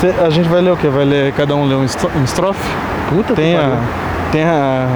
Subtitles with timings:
[0.00, 0.88] Cê- a gente vai ler o quê?
[0.88, 2.60] Vai ler cada um ler um estro- um estrofe?
[3.10, 3.76] Puta Tem que a, pariu.
[4.32, 4.86] tem a,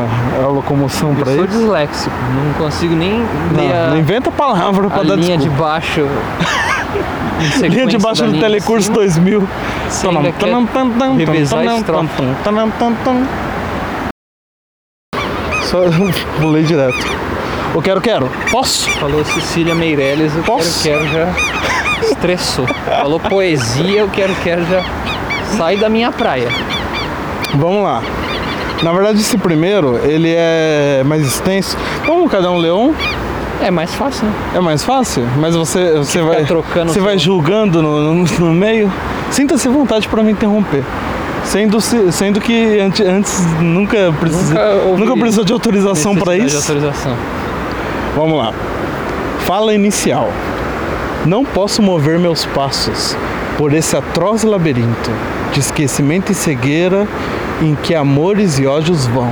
[0.44, 1.58] a locomoção Eu pra sou isso?
[1.58, 3.18] disléxico, não consigo nem
[3.54, 5.62] ler Não, a, não inventa palavra a pra dar linha de desculpa.
[5.62, 6.06] baixo.
[7.64, 8.96] em Linha de baixo do de Telecurso cima.
[8.96, 9.48] 2000.
[9.88, 10.46] Você ainda quer
[11.78, 12.22] estrofe.
[15.64, 15.78] Só
[16.40, 17.04] pulei direto.
[17.74, 18.30] Eu quero, quero.
[18.50, 18.88] Posso?
[18.92, 20.82] Falou Cecília Meirelles, eu Posso?
[20.82, 22.66] quero, quero já estressou.
[22.86, 24.82] Falou poesia, eu quero, quero já
[25.56, 26.48] sai da minha praia.
[27.56, 28.02] Vamos lá.
[28.82, 31.76] Na verdade, esse primeiro, ele é mais extenso.
[32.06, 32.94] Vamos cada um ler um?
[33.62, 34.32] É mais fácil, né?
[34.56, 38.24] É mais fácil, mas você, você ficar vai trocando você seu- vai julgando no, no,
[38.24, 38.92] no meio.
[39.30, 40.82] Sinta-se à vontade para me interromper.
[41.44, 46.48] Sendo, se- sendo que antes, antes nunca precisou Nunca nunca precisou de autorização para isso.
[46.48, 47.16] De autorização.
[48.14, 48.52] Vamos lá.
[49.40, 50.30] Fala inicial.
[51.26, 53.16] Não posso mover meus passos
[53.56, 55.10] por esse atroz labirinto
[55.52, 57.06] de esquecimento e cegueira
[57.62, 59.30] em que amores e ódios vão.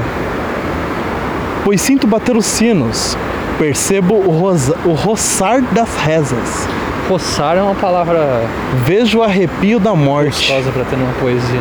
[1.65, 3.17] Pois sinto bater os sinos,
[3.59, 6.69] percebo o, rosa- o roçar das rezas,
[7.09, 8.45] Roçar é uma palavra
[8.87, 11.61] vejo o arrepio da morte, gostosa pra ter numa poesia.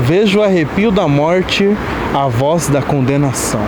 [0.00, 1.76] vejo o arrepio da morte,
[2.14, 3.60] a voz da condenação.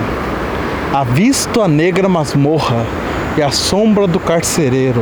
[0.93, 2.85] Avisto a negra masmorra
[3.37, 5.01] e a sombra do carcereiro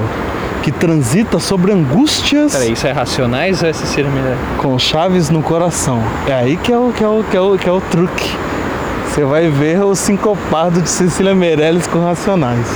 [0.61, 4.37] que transita sobre angústias Peraí, isso é Racionais ou é Cecília Meirelles?
[4.57, 5.99] com chaves no coração.
[6.27, 8.29] É aí que é o, que é o, que é o, que é o truque.
[9.07, 12.67] Você vai ver o sincopado de Cecília Meirelles com Racionais.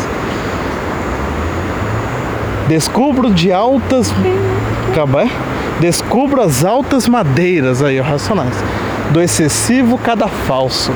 [2.68, 4.12] Descubro de altas.
[4.92, 5.30] Acaba, é?
[5.80, 8.56] Descubro as altas madeiras aí, Racionais.
[9.12, 10.92] Do excessivo cadafalso.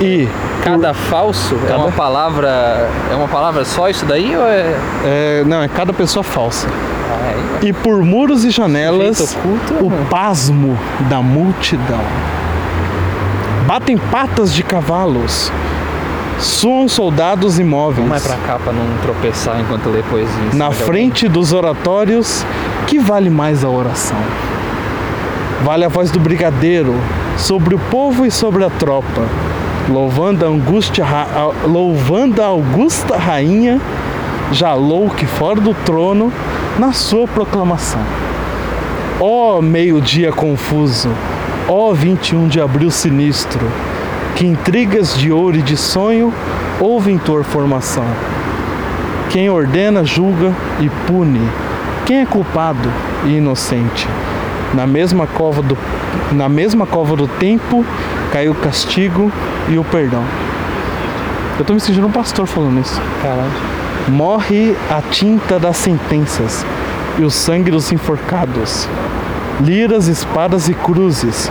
[0.00, 0.28] E.
[0.62, 2.88] Cada falso é Cada- uma palavra.
[3.10, 4.74] É uma palavra só isso daí ou é.
[5.04, 6.66] é, não, é cada pessoa falsa.
[6.68, 10.76] Ah, E por muros e janelas, oculto, o pasmo
[11.08, 12.00] da multidão.
[13.66, 15.50] Batem patas de cavalos,
[16.38, 17.96] suam soldados imóveis.
[18.08, 20.34] Vamos mais pra cá pra não tropeçar enquanto lê poesia.
[20.52, 22.44] Na frente dos oratórios,
[22.86, 24.18] que vale mais a oração?
[25.64, 26.94] Vale a voz do brigadeiro
[27.36, 29.22] sobre o povo e sobre a tropa,
[29.88, 31.04] louvando a angústia,
[31.64, 33.80] louvando a augusta rainha,
[34.52, 36.32] já louque fora do trono,
[36.78, 38.00] na sua proclamação.
[39.20, 41.10] Ó meio-dia confuso,
[41.68, 43.66] ó 21 de abril sinistro,
[44.34, 46.32] que intrigas de ouro e de sonho
[46.80, 48.04] ouvem tua formação.
[49.30, 51.40] Quem ordena, julga e pune.
[52.04, 52.90] Quem é culpado
[53.24, 54.08] e inocente.
[54.74, 55.76] Na mesma cova do,
[56.32, 57.84] na mesma cova do tempo
[58.32, 59.32] caiu castigo
[59.68, 60.22] e o perdão.
[61.58, 63.00] Eu tô me sentindo um pastor falando isso.
[63.22, 63.50] Caralho.
[64.08, 66.64] Morre a tinta das sentenças
[67.18, 68.88] e o sangue dos enforcados.
[69.60, 71.50] Liras, espadas e cruzes,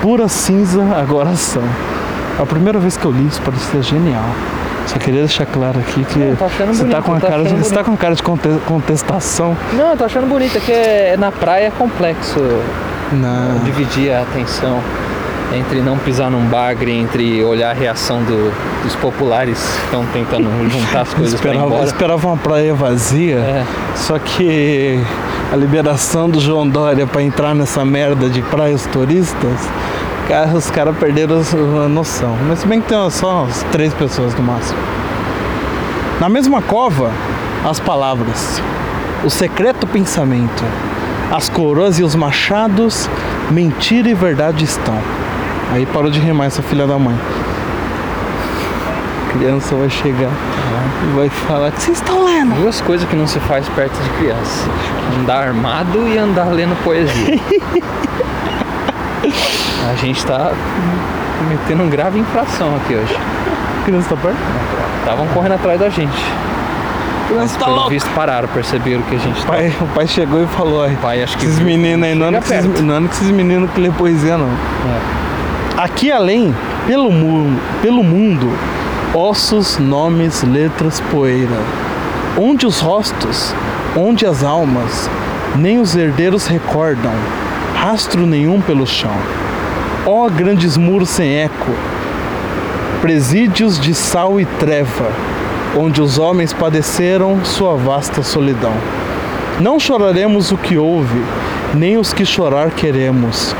[0.00, 1.62] pura cinza agora são.
[2.40, 4.24] A primeira vez que eu li isso parecia genial.
[4.86, 7.44] Só queria deixar claro aqui que Não, tô achando você, tá bonito, com a cara
[7.44, 9.56] de, você tá com cara de conte- contestação.
[9.74, 12.40] Não, eu tô achando bonito, é que é, na praia é complexo
[13.12, 13.60] Na...
[13.64, 14.80] dividir a atenção
[15.54, 18.52] entre não pisar num bagre, entre olhar a reação do-
[18.82, 21.84] dos populares que estão tentando juntar as coisas Esperava, embora.
[21.84, 23.64] esperava uma praia vazia, É.
[23.94, 24.98] só que
[25.52, 29.68] a liberação do João Dória para entrar nessa merda de praias turistas,
[30.28, 31.40] cara, os caras perderam
[31.84, 32.36] a noção.
[32.48, 34.78] Mas se bem que tem só três pessoas no máximo.
[36.20, 37.10] Na mesma cova,
[37.68, 38.62] as palavras,
[39.24, 40.64] o secreto pensamento,
[41.30, 43.08] as coroas e os machados,
[43.50, 44.96] mentira e verdade estão.
[45.72, 47.16] Aí parou de rimar essa filha da mãe.
[49.28, 52.54] A criança vai chegar e vai falar que vocês estão lendo.
[52.56, 54.68] Duas coisas que não se faz perto de criança:
[55.18, 57.38] andar armado e andar lendo poesia.
[59.90, 60.52] a gente tá
[61.38, 63.16] cometendo um grave infração aqui hoje.
[63.80, 64.36] A criança tá perto?
[65.00, 66.22] Estavam correndo atrás da gente.
[67.28, 67.90] Criança tá Pelo louca.
[67.90, 69.52] visto pararam, perceberam que a gente O tá.
[69.52, 72.82] pai, o pai chegou e falou, "Ai, pai acho que esses meninos aí, não perto.
[72.82, 74.46] não anda com esses meninos que lê poesia não.
[74.48, 75.31] É.
[75.82, 76.54] Aqui além,
[76.86, 78.48] pelo, mu pelo mundo,
[79.12, 81.58] ossos, nomes, letras, poeira.
[82.40, 83.52] Onde os rostos,
[83.96, 85.10] onde as almas,
[85.56, 87.10] nem os herdeiros recordam,
[87.74, 89.10] rastro nenhum pelo chão.
[90.06, 91.72] Ó grandes muros sem eco,
[93.00, 95.10] presídios de sal e treva,
[95.76, 98.74] onde os homens padeceram sua vasta solidão.
[99.58, 101.24] Não choraremos o que houve,
[101.74, 103.52] nem os que chorar queremos,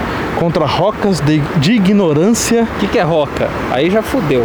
[0.42, 2.64] contra rocas de, de ignorância.
[2.64, 3.48] O que, que é roca?
[3.70, 4.44] Aí já fudeu.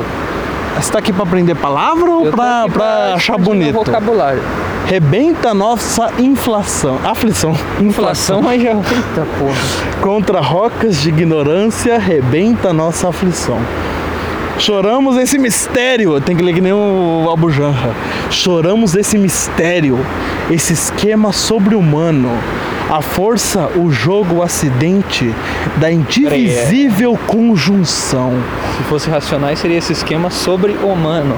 [0.75, 3.73] Você tá aqui pra aprender palavra ou pra achar bonito?
[3.73, 4.43] vocabulário.
[4.85, 6.99] Rebenta nossa inflação.
[7.03, 7.57] Aflição.
[7.81, 8.73] Inflação, aí já.
[8.73, 9.57] Eita porra.
[9.99, 13.57] contra rocas de ignorância, rebenta nossa aflição.
[14.59, 17.93] Choramos esse mistério, tem que ler que nem o Abujanra.
[18.31, 19.99] Choramos esse mistério,
[20.49, 22.31] esse esquema sobre-humano,
[22.89, 25.33] a força, o jogo, o acidente
[25.77, 28.33] da indivisível conjunção.
[28.77, 31.37] Se fosse racionais, seria esse esquema sobre humano.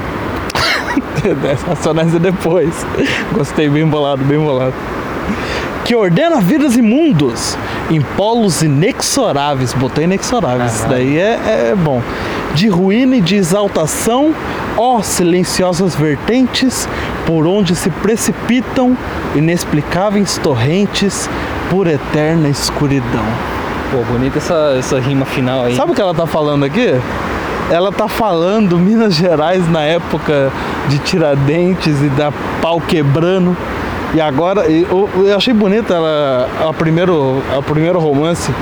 [1.68, 2.86] Racionais é depois.
[3.32, 4.74] Gostei, bem bolado, bem bolado.
[5.84, 7.56] Que ordena vidas e mundos
[7.90, 9.72] em polos inexoráveis.
[9.74, 12.00] Botei inexoráveis, isso daí é, é bom.
[12.54, 14.34] De ruína e de exaltação,
[14.76, 16.88] ó silenciosas vertentes,
[17.26, 18.96] por onde se precipitam
[19.34, 21.30] inexplicáveis torrentes
[21.70, 23.24] por eterna escuridão.
[23.90, 25.76] Pô, bonita essa, essa rima final aí.
[25.76, 26.94] Sabe o que ela tá falando aqui?
[27.70, 30.50] Ela tá falando Minas Gerais na época
[30.88, 33.56] de Tiradentes e da pau quebrando.
[34.12, 38.52] E agora, eu, eu achei bonita ela, a primeiro, a primeiro romance,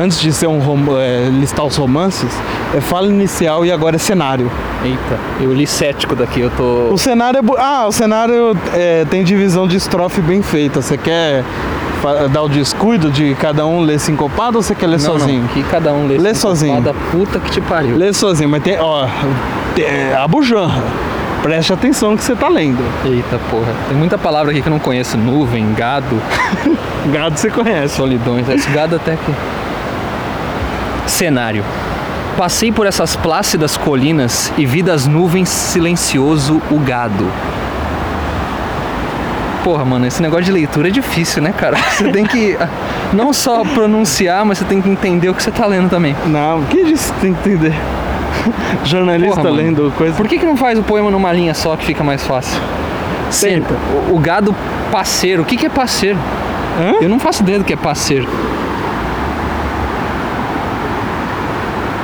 [0.00, 2.30] antes de ser um rom, é, listar os romances,
[2.74, 4.50] é fala inicial e agora é cenário.
[4.84, 6.92] Eita, eu li cético daqui, eu tô.
[6.92, 7.42] O cenário é.
[7.58, 10.82] Ah, o cenário é, tem divisão de estrofe bem feita.
[10.82, 11.44] Você quer
[12.32, 15.42] dar o descuido de cada um ler sincopado ou você quer ler Não, sozinho?
[15.42, 16.82] Não, que cada um lê, Lê cinco sozinho.
[17.12, 17.96] Puta que te pariu.
[17.96, 18.78] Lê sozinho, mas tem.
[18.78, 19.06] Ó,
[19.78, 20.82] é, a bujanra.
[21.46, 22.82] Preste atenção no que você tá lendo.
[23.04, 23.72] Eita porra.
[23.88, 25.16] Tem muita palavra aqui que eu não conheço.
[25.16, 26.20] Nuvem, gado,
[27.12, 27.94] Gado você conhece.
[27.94, 28.48] solidões.
[28.48, 29.32] Esse gado até que.
[31.08, 31.62] Cenário.
[32.36, 37.30] Passei por essas plácidas colinas e vi das nuvens silencioso o gado.
[39.62, 41.76] Porra, mano, esse negócio de leitura é difícil, né, cara?
[41.96, 42.58] Você tem que
[43.12, 46.16] não só pronunciar, mas você tem que entender o que você tá lendo também.
[46.26, 47.74] Não, quem disse que tem que entender?
[48.84, 50.14] Jornalista Porra, lendo coisa.
[50.14, 52.60] Por que, que não faz o poema numa linha só que fica mais fácil?
[53.40, 53.74] Tenta.
[54.10, 54.54] o, o gado
[54.90, 55.42] passeiro.
[55.42, 56.18] O que, que é passeiro?
[56.78, 57.02] Hã?
[57.02, 58.28] Eu não faço ideia do que é passeiro.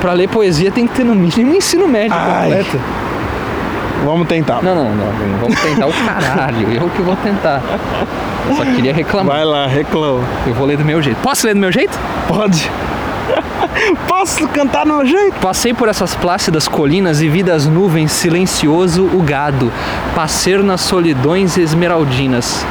[0.01, 2.41] Pra ler poesia tem que ter no mínimo ensino médio Ai.
[2.41, 2.79] completo.
[4.03, 4.61] Vamos tentar.
[4.61, 5.37] Não, não, não, não.
[5.39, 6.73] Vamos tentar o caralho.
[6.73, 7.61] Eu que vou tentar.
[8.49, 9.37] Eu só queria reclamar.
[9.37, 10.19] Vai lá, reclama.
[10.45, 11.17] Eu vou ler do meu jeito.
[11.21, 11.97] Posso ler do meu jeito?
[12.27, 12.69] Pode.
[14.07, 15.35] Posso cantar no meu jeito?
[15.41, 19.71] Passei por essas plácidas colinas e vi das nuvens silencioso o gado,
[20.15, 22.65] passear nas solidões esmeraldinas.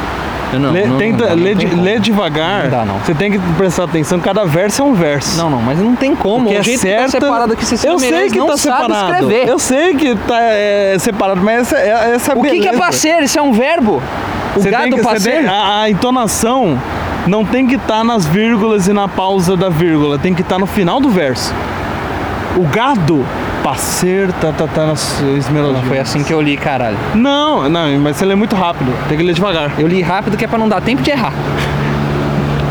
[0.53, 2.65] Não, lê, não, tenta, não, lê, de- lê devagar.
[2.65, 2.99] Não dá, não.
[2.99, 5.35] Você tem que prestar atenção, cada verso é um verso.
[5.35, 6.47] Não, não, mas não tem como.
[6.47, 8.83] que o é jeito que tá separado aqui, Cecília eu sei que não tá sabe
[8.83, 9.13] separado.
[9.23, 9.47] escrever.
[9.49, 13.23] Eu sei que tá é, separado, mas essa, é- essa O que, que é passeio?
[13.23, 13.99] Isso é um verbo?
[14.55, 15.37] O Você gado tem que, você passeio?
[15.37, 16.79] tem- a, a entonação
[17.27, 20.65] não tem que estar nas vírgulas e na pausa da vírgula, tem que estar no
[20.65, 21.53] final do verso.
[22.57, 23.25] O gado
[23.63, 25.81] passeio tá, tá, tá nas esmeraldinas.
[25.81, 26.97] Não foi assim que eu li, caralho.
[27.15, 28.93] Não, não, mas você lê muito rápido.
[29.07, 29.71] Tem que ler devagar.
[29.79, 31.33] Eu li rápido que é pra não dar tempo de errar.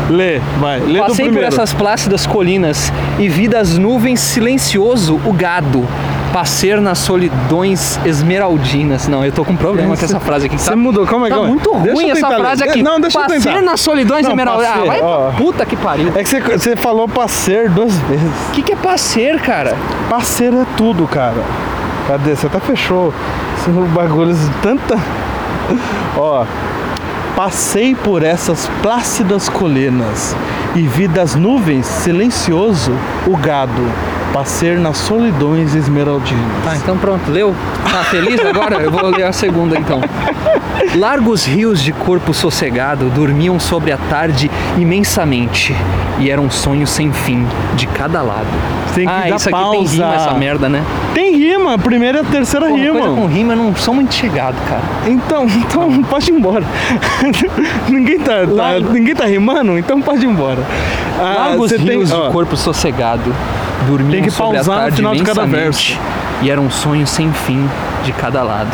[0.09, 0.79] Lê, vai.
[0.79, 5.87] Lê Passei por essas plácidas colinas e vi das nuvens silencioso o gado.
[6.33, 9.07] Passear nas solidões esmeraldinas.
[9.07, 10.57] Não, eu tô com problema com essa frase aqui.
[10.59, 11.53] Você Tá, mudou, calma aí, tá calma aí.
[11.53, 12.69] muito ruim essa frase ler.
[12.71, 12.81] aqui.
[12.83, 13.61] Não, deixa eu Passear tentar.
[13.61, 14.75] nas solidões esmeraldinas.
[14.75, 15.31] Ah, vai ó.
[15.33, 16.11] puta que pariu.
[16.15, 18.27] É que você, você falou passeio duas vezes.
[18.49, 19.77] O que, que é passear, cara?
[20.09, 21.35] Parceiro é tudo, cara.
[22.07, 22.35] Cadê?
[22.35, 23.13] Você até fechou.
[23.59, 24.97] Esse bagulho de tanta.
[26.17, 26.45] Ó.
[27.35, 30.35] Passei por essas plácidas colinas
[30.75, 32.91] e vi das nuvens silencioso
[33.27, 33.81] o gado
[34.33, 36.43] passear nas solidões esmeraldinas.
[36.65, 37.55] Tá, então pronto, leu?
[37.83, 38.81] Tá feliz agora?
[38.81, 40.01] Eu vou ler a segunda então.
[40.95, 45.75] Largos rios de corpo sossegado dormiam sobre a tarde imensamente
[46.19, 48.47] e era um sonho sem fim de cada lado.
[48.95, 49.93] Tem que ah, dar isso aqui tem pausa.
[49.93, 50.83] rima essa merda, né?
[51.13, 52.99] Tem rima, a primeira e a terceira Porra, rima.
[52.99, 54.81] coisa com rima eu não sou muito chegado, cara.
[55.07, 56.63] Então, então pode ir embora.
[57.87, 60.61] ninguém, tá, tá- ninguém tá rimando, então pode ir embora.
[61.19, 63.33] Ah, Largos tem- rios ó, de corpo sossegado
[63.83, 65.99] dormiam Tem que sobre a pausar no tarde final de cada imensamente
[66.43, 67.69] e era um sonho sem fim
[68.03, 68.71] de cada lado.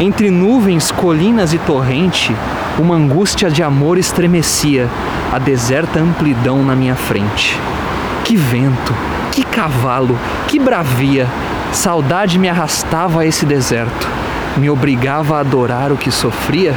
[0.00, 2.34] Entre nuvens, colinas e torrente,
[2.78, 4.88] uma angústia de amor estremecia
[5.32, 7.58] a deserta amplidão na minha frente.
[8.24, 8.94] Que vento,
[9.30, 11.28] que cavalo, que bravia!
[11.72, 14.08] Saudade me arrastava a esse deserto,
[14.56, 16.74] me obrigava a adorar o que sofria.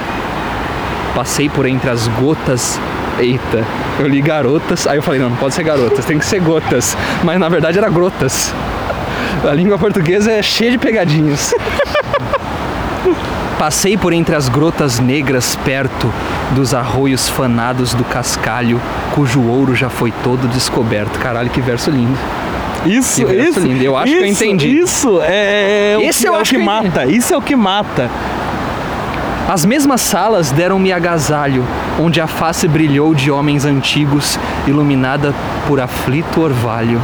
[1.15, 2.79] Passei por entre as gotas.
[3.19, 3.63] Eita,
[3.99, 6.97] eu li garotas, aí eu falei, não, não pode ser garotas, tem que ser gotas.
[7.23, 8.53] Mas na verdade era grotas.
[9.47, 11.53] A língua portuguesa é cheia de pegadinhas.
[13.57, 16.11] Passei por entre as grotas negras perto
[16.51, 18.81] dos arroios fanados do cascalho,
[19.13, 21.17] cujo ouro já foi todo descoberto.
[21.19, 22.17] Caralho, que verso lindo.
[22.85, 23.61] Isso, Que verso isso.
[23.61, 23.83] lindo.
[23.83, 24.77] Eu acho que eu isso, entendi.
[24.77, 27.05] Isso é, é o Esse que, eu é o acho que que mata.
[27.05, 28.11] Isso é o que mata.
[29.47, 31.63] As mesmas salas deram-me agasalho,
[31.99, 35.33] onde a face brilhou de homens antigos, iluminada
[35.67, 36.99] por aflito orvalho.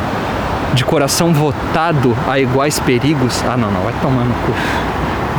[0.74, 3.43] De coração votado a iguais perigos.
[3.48, 4.53] Ah, não, não, vai tomar no cu.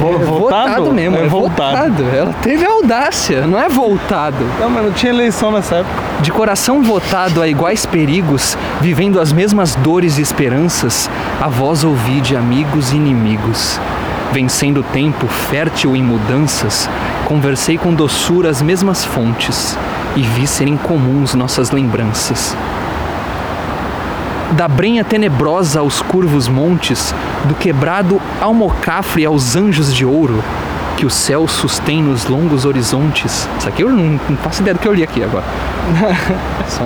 [0.02, 0.92] É votado?
[0.92, 2.02] mesmo, É é voltado.
[2.02, 2.16] voltado.
[2.16, 4.44] Ela teve audácia, não é voltado.
[4.61, 5.94] Não, mas não tinha eleição nessa época.
[6.21, 12.21] De coração votado a iguais perigos, vivendo as mesmas dores e esperanças, a voz ouvi
[12.21, 13.80] de amigos e inimigos.
[14.32, 16.88] Vencendo o tempo fértil em mudanças,
[17.26, 19.76] conversei com doçura as mesmas fontes
[20.16, 22.56] e vi serem comuns nossas lembranças.
[24.52, 30.42] Da brenha tenebrosa aos curvos montes, do quebrado almocafre aos anjos de ouro,
[30.96, 33.46] que o céu sustém nos longos horizontes.
[33.58, 35.44] Isso aqui eu não, não faço ideia do que eu li aqui agora.
[36.68, 36.84] Só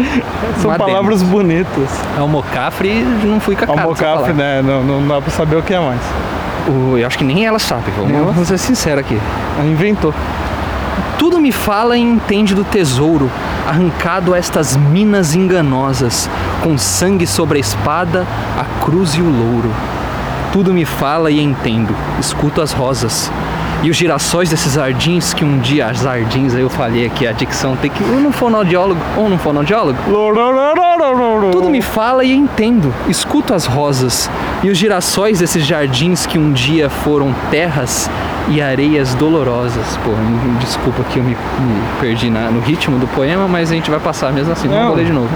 [0.60, 1.88] São palavras bonitas.
[2.18, 4.62] Almocafre, não fui com a cara dessa Almocafre, né?
[4.62, 6.00] Não, não dá pra saber o que é mais.
[6.70, 9.18] O- eu acho que nem ela sabe, Nem ela vamos ser sincero aqui.
[9.58, 10.14] Ela inventou.
[11.18, 13.30] Tudo me fala e entende do tesouro,
[13.68, 16.30] arrancado a estas minas enganosas,
[16.62, 18.26] com sangue sobre a espada,
[18.58, 19.70] a cruz e o louro.
[20.52, 23.30] Tudo me fala e entendo, escuto as rosas.
[23.82, 27.32] E os girassóis desses jardins que um dia, as jardins, aí eu falei aqui, a
[27.32, 29.98] dicção tem que ir num fonoaudiólogo ou num fonoaudiólogo.
[31.50, 34.30] Tudo me fala e entendo, escuto as rosas
[34.62, 38.10] e os girassóis desses jardins que um dia foram terras
[38.48, 39.96] e areias dolorosas.
[40.04, 40.10] Pô,
[40.60, 44.00] desculpa que eu me, me perdi na- no ritmo do poema, mas a gente vai
[44.00, 44.86] passar mesmo assim, não, Não.
[44.88, 45.28] vou ler de novo.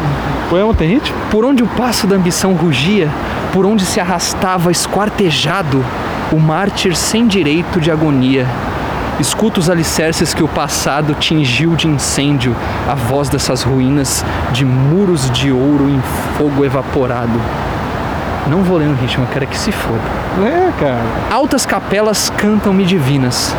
[0.51, 1.17] Poema tem ritmo?
[1.31, 3.09] Por onde o passo da ambição rugia,
[3.55, 5.83] por onde se arrastava esquartejado,
[6.33, 8.47] o mártir sem direito de agonia.
[9.21, 12.55] Escuta os alicerces que o passado tingiu de incêndio,
[12.89, 16.03] a voz dessas ruínas de muros de ouro em
[16.37, 17.41] fogo evaporado.
[18.49, 20.03] Não vou ler no ritmo, eu quero que se foda.
[20.45, 21.03] É, cara.
[21.31, 23.55] Altas capelas cantam-me divinas,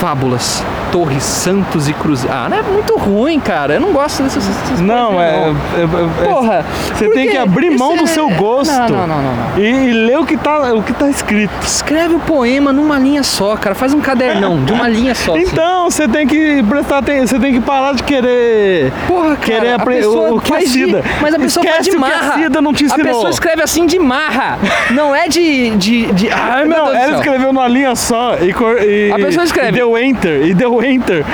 [0.00, 2.28] fábulas, torres, santos e cruzes.
[2.30, 3.74] Ah, não é muito ruim, cara.
[3.74, 4.46] Eu não gosto dessas.
[4.46, 5.40] dessas Não, coisas, é.
[5.40, 5.46] não.
[5.48, 8.70] é- é- Porra, Você tem que abrir mão do é- seu gosto.
[8.72, 9.34] Não, não, não, não.
[9.56, 9.58] não.
[9.58, 11.50] E, e ler o que, tá, o que tá escrito.
[11.62, 13.74] Escreve o poema numa linha só, cara.
[13.74, 15.32] Faz um cadernão de uma linha só.
[15.34, 15.42] assim.
[15.44, 18.92] Então, você tem que prestar atenção, você tem que parar de querer.
[19.08, 21.02] Porra, cara, querer a apre- pessoa o que é faz de- Cida.
[21.20, 22.34] Mas a pessoa faz Esquece de que a marra.
[22.42, 23.06] Cida não te A ensinou.
[23.06, 24.58] pessoa escreve assim de marra.
[24.90, 25.70] Não é de.
[25.76, 26.30] de, de...
[26.30, 29.68] Ai, meu Não, ela escreveu numa linha só e, cor- e- A pessoa escreve.
[29.68, 31.24] e deu enter, e deu enter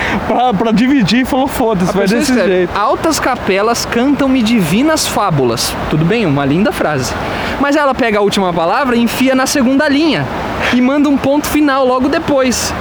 [0.56, 2.78] pra, dividir e falou foda-se, vai desse escreve, jeito.
[2.78, 5.74] Altas capelas cantam-me divinas fábulas.
[5.90, 7.12] Tudo bem, uma linda frase.
[7.60, 10.26] Mas ela pega a última palavra e enfia na segunda linha.
[10.72, 12.72] E manda um ponto final logo depois.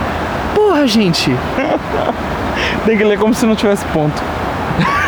[0.53, 1.35] Porra, gente.
[2.85, 4.21] Tem que ler como se não tivesse ponto.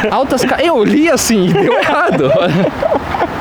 [0.09, 0.63] Altas ca...
[0.63, 2.31] Eu li assim e deu errado.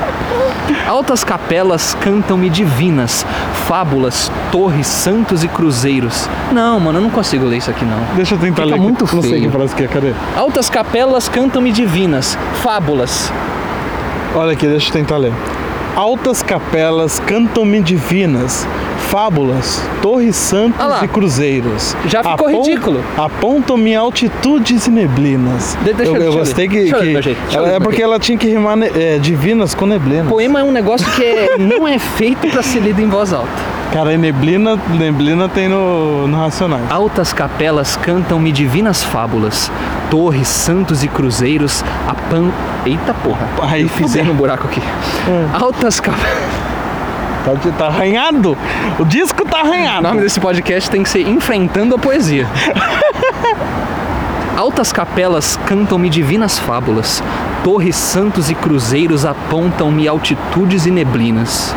[0.87, 3.25] Altas capelas cantam-me divinas,
[3.67, 6.27] fábulas, torres, santos e cruzeiros.
[6.51, 7.99] Não, mano, eu não consigo ler isso aqui não.
[8.15, 8.81] Deixa eu tentar Fica ler.
[8.81, 9.43] muito Não sei feio.
[9.51, 10.13] que frase que é, cadê?
[10.35, 13.31] Altas capelas cantam-me divinas, fábulas.
[14.35, 15.33] Olha aqui, deixa eu tentar ler.
[15.95, 18.67] Altas capelas cantam-me divinas,
[19.09, 21.95] fábulas, torres santos Ah e cruzeiros.
[22.07, 23.03] Já ficou ridículo.
[23.17, 25.77] Apontam-me altitudes e neblinas.
[25.83, 26.75] De- deixa eu, eu- eu gostei que.
[26.79, 29.17] Deixa eu ler que- deixa eu ela- é porque ela tinha que rimar ne- é,
[29.19, 30.27] divinas com neblinas.
[30.27, 33.49] Poema é um negócio que é- não é feito para ser lido em voz alta.
[33.91, 36.83] Cara, e neblina, neblina tem no, no Racionais.
[36.91, 39.71] Altas capelas cantam-me divinas fábulas,
[40.11, 42.51] torres, santos e cruzeiros, a pan...
[42.85, 44.23] Eita porra, Aí fudeu.
[44.25, 44.79] no buraco aqui.
[45.59, 46.58] Altas capelas...
[47.45, 48.57] Tá, tá arranhado?
[48.99, 50.03] O disco tá O arranhado.
[50.03, 52.47] nome desse podcast tem que ser Enfrentando a Poesia.
[54.55, 57.23] Altas capelas cantam-me divinas fábulas,
[57.63, 61.73] torres, santos e cruzeiros apontam-me altitudes e neblinas.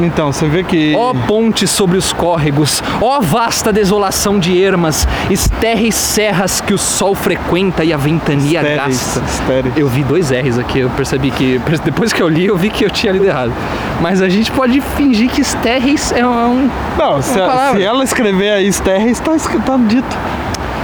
[0.00, 0.94] Então, você vê que.
[0.96, 7.14] Ó ponte sobre os córregos, ó vasta desolação de ermas, estérreis serras que o sol
[7.14, 9.20] frequenta e a ventania Estéreis, gasta.
[9.26, 9.76] estéreis.
[9.76, 11.60] Eu vi dois R's aqui, eu percebi que.
[11.84, 13.52] Depois que eu li, eu vi que eu tinha lido errado.
[14.00, 16.70] Mas a gente pode fingir que estérreis é um.
[16.96, 20.16] Não, se, se ela escrever aí Sterres, tá, escrito- tá dito.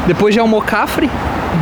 [0.06, 1.08] Depois de almocafre,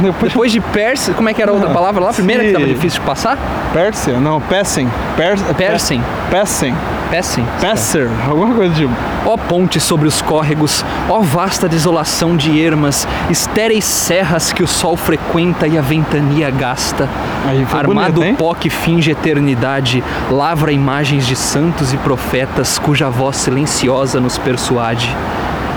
[0.00, 2.10] Depois depois de Perse, como é que era a outra Ah, palavra lá?
[2.10, 3.38] A primeira que se- tava difícil de passar?
[3.72, 4.18] Pérsia?
[4.18, 4.88] Não, Pessen.
[5.16, 6.02] Persem.
[6.30, 6.74] Pessen.
[7.10, 7.46] Persem.
[7.60, 8.92] Pesser, alguma coisa tipo.
[9.26, 14.96] Ó ponte sobre os córregos, ó vasta desolação de ermas, estéreis serras que o sol
[14.96, 17.08] frequenta e a ventania gasta.
[17.46, 18.34] Aí foi Armado bonito, hein?
[18.34, 25.14] pó que finge eternidade, lavra imagens de santos e profetas cuja voz silenciosa nos persuade.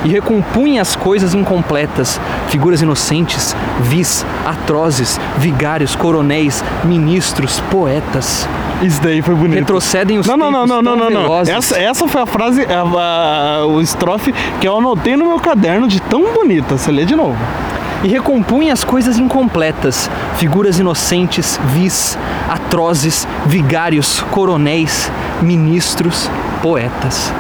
[0.04, 8.48] E recompunha as coisas incompletas, figuras inocentes, vis, atrozes, vigários, coronéis, ministros, poetas.
[8.82, 9.60] Isso daí foi bonito.
[9.60, 11.40] Retrocedem os Não, não, não, não, não, não, não.
[11.42, 15.88] Essa, essa foi a frase, a- a- o estrofe que eu anotei no meu caderno
[15.88, 16.78] de tão bonita.
[16.78, 17.38] Você lê de novo.
[18.04, 22.16] e recompunha as coisas incompletas, figuras inocentes, vis,
[22.48, 25.10] atrozes, vigários, coronéis,
[25.42, 26.30] ministros,
[26.62, 27.34] poetas.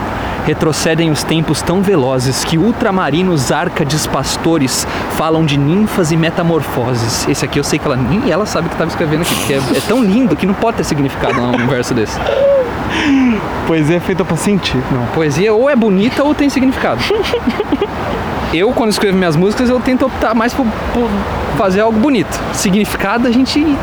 [0.45, 4.87] Retrocedem os tempos tão velozes que ultramarinos árcades pastores
[5.17, 7.27] falam de ninfas e metamorfoses.
[7.27, 9.53] Esse aqui eu sei que ela nem ela sabe o que estava escrevendo aqui, porque
[9.53, 12.19] é, é tão lindo que não pode ter significado num verso desse.
[13.65, 14.77] Poesia é feita pra sentir.
[14.91, 17.01] Não, poesia ou é bonita ou tem significado.
[18.53, 21.09] Eu, quando escrevo minhas músicas, eu tento optar mais por, por
[21.57, 22.39] fazer algo bonito.
[22.53, 23.75] Significado a gente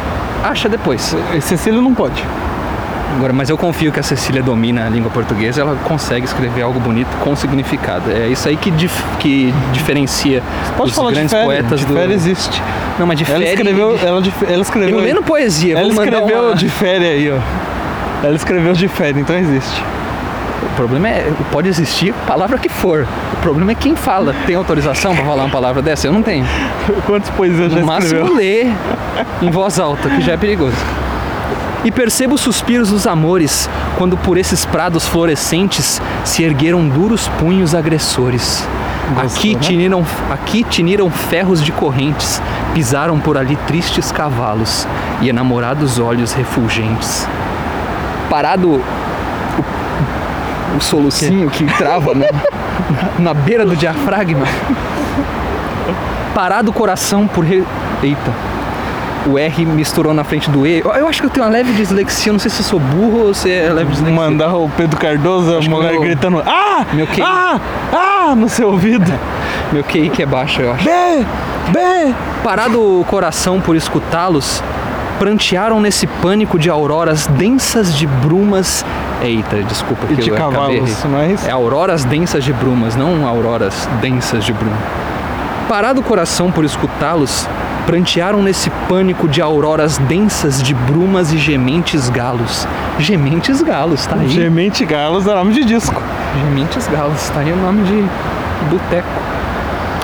[0.42, 1.14] acha depois.
[1.34, 2.24] E Cecília não pode.
[3.16, 6.80] Agora, mas eu confio que a Cecília domina a língua portuguesa, ela consegue escrever algo
[6.80, 8.10] bonito com significado.
[8.10, 10.42] É isso aí que, dif- que diferencia
[10.76, 11.46] Pode os falar de grandes férias.
[11.46, 11.94] poetas de do.
[11.94, 12.62] férias existe.
[12.98, 13.50] Não, mas de Ela férias.
[13.58, 14.98] escreveu, ela, de- ela escreveu.
[14.98, 15.78] Eu lendo poesia.
[15.78, 17.38] ela escreveu uma- de férias aí, ó.
[18.26, 19.82] Ela escreveu de férias, então existe.
[20.62, 23.06] O problema é, pode existir palavra que for.
[23.34, 24.34] O problema é quem fala.
[24.46, 26.06] Tem autorização para falar uma palavra dessa?
[26.06, 26.46] Eu não tenho.
[27.04, 28.34] Quantas poesias já No máximo escreveu?
[28.34, 28.72] ler
[29.42, 30.76] em voz alta, que já é perigoso.
[31.84, 37.74] E percebo os suspiros dos amores, quando por esses prados florescentes se ergueram duros punhos
[37.74, 38.64] agressores.
[39.16, 39.60] Aqui né?
[39.60, 42.40] tiniram, aqui tiniram ferros de correntes,
[42.72, 44.86] pisaram por ali tristes cavalos
[45.20, 47.26] e enamorados olhos refulgentes.
[48.30, 48.82] Parado o,
[50.76, 52.26] o solucinho que trava na,
[53.18, 54.46] na beira do diafragma,
[56.32, 57.44] parado o coração por.
[57.44, 57.64] Re...
[58.02, 58.51] Eita.
[59.26, 60.80] O R misturou na frente do E.
[60.80, 62.32] Eu- acho que eu tenho uma leve dislexia.
[62.32, 64.16] Não sei se eu sou burro ou se é leve dislexia.
[64.16, 66.84] Mandar o Pedro Cardoso, a que mulher meu- gritando Ah!
[66.92, 67.22] meu QI.
[67.22, 67.60] Ah!
[67.92, 68.34] Ah!
[68.34, 69.12] No seu ouvido.
[69.72, 70.84] Meu QI que é baixo, eu acho.
[70.84, 70.90] B!
[71.70, 72.14] B!
[72.44, 74.62] Parado o coração por escutá-los,
[75.18, 78.84] prantearam nesse pânico de auroras densas de brumas.
[79.22, 81.46] Eita, desculpa E que de eu cavalos, não é isso?
[81.48, 84.76] É auroras densas de brumas, não auroras densas de bruma.
[85.68, 87.48] Parado o coração por escutá-los,
[87.86, 92.66] prantearam nesse pânico de auroras densas de brumas e gementes galos.
[92.98, 94.28] Gementes galos, tá aí.
[94.28, 96.00] Gemente Galos é nome de disco.
[96.44, 98.04] Gementes galos, tá aí o nome de
[98.70, 99.08] boteco.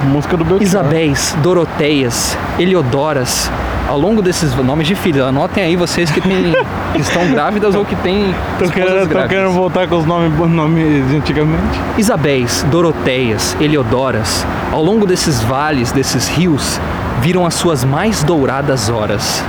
[0.05, 0.62] Música do Belchior.
[0.62, 3.50] Isabéis, Doroteias, Eliodoras,
[3.88, 6.55] ao longo desses nomes de filhos, anotem aí vocês que, têm,
[6.94, 11.09] que estão grávidas ou que têm Tô querendo, tô querendo voltar com os nomes, nomes
[11.09, 11.81] de antigamente.
[11.96, 16.79] Isabéis, Doroteias, Eliodoras, ao longo desses vales, desses rios,
[17.20, 19.42] viram as suas mais douradas horas.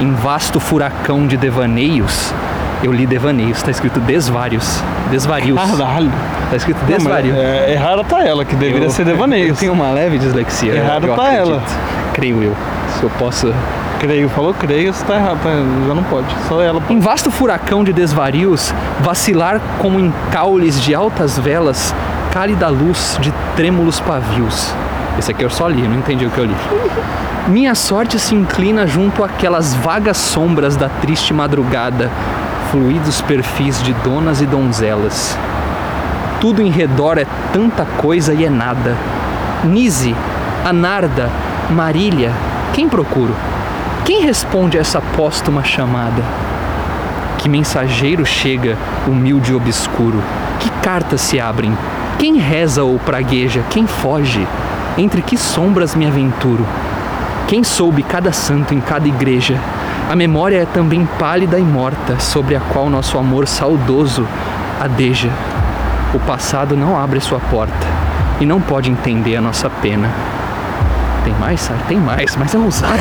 [0.00, 2.32] Em vasto furacão de devaneios,
[2.82, 6.10] eu li devaneios, tá escrito desvários, desvarios, Caralho.
[6.48, 7.34] tá escrito Não, mas desvario.
[7.36, 9.48] É, errado tá ela, que deveria Eu- ser devaneio.
[9.48, 10.74] Eu tenho uma leve dislexia.
[10.74, 11.50] Errado eu tá acredito.
[11.50, 11.62] ela.
[12.14, 12.56] Creio eu.
[12.96, 13.52] Se eu posso
[13.98, 15.50] Creio, falou creio, você tá errado, tá-
[15.86, 16.26] já não pode.
[16.48, 16.94] Só ela pode.
[16.94, 21.94] Em vasto furacão de desvarios, vacilar como em caules de altas velas,
[22.32, 24.72] cálida luz de trêmulos pavios.
[25.20, 26.56] Esse aqui eu só li, não entendi o que eu li.
[27.46, 32.10] Minha sorte se inclina junto àquelas vagas sombras da triste madrugada,
[32.70, 35.36] fluidos perfis de donas e donzelas.
[36.40, 38.96] Tudo em redor é tanta coisa e é nada.
[39.62, 40.16] Nise,
[40.64, 41.28] Anarda,
[41.68, 42.32] Marília,
[42.72, 43.36] quem procuro?
[44.06, 46.22] Quem responde a essa póstuma chamada?
[47.36, 48.74] Que mensageiro chega,
[49.06, 50.22] humilde e obscuro?
[50.58, 51.76] Que cartas se abrem?
[52.18, 53.62] Quem reza ou pragueja?
[53.68, 54.46] Quem foge?
[55.00, 56.66] Entre que sombras me aventuro?
[57.48, 59.58] Quem soube cada santo em cada igreja?
[60.10, 64.28] A memória é também pálida e morta, sobre a qual nosso amor saudoso
[64.78, 65.30] adeja.
[66.12, 67.86] O passado não abre sua porta
[68.40, 70.10] e não pode entender a nossa pena.
[71.24, 71.80] Tem mais, Sara?
[71.88, 72.92] Tem mais, mas é ousado.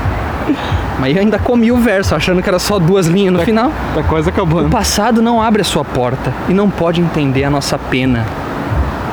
[0.98, 3.70] mas eu ainda comi o verso, achando que era só duas linhas no final.
[3.94, 4.70] Tá quase O acabando.
[4.70, 8.24] passado não abre a sua porta e não pode entender a nossa pena.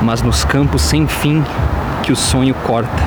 [0.02, 1.44] Mas nos campos sem fim
[2.04, 3.02] que o sonho corta,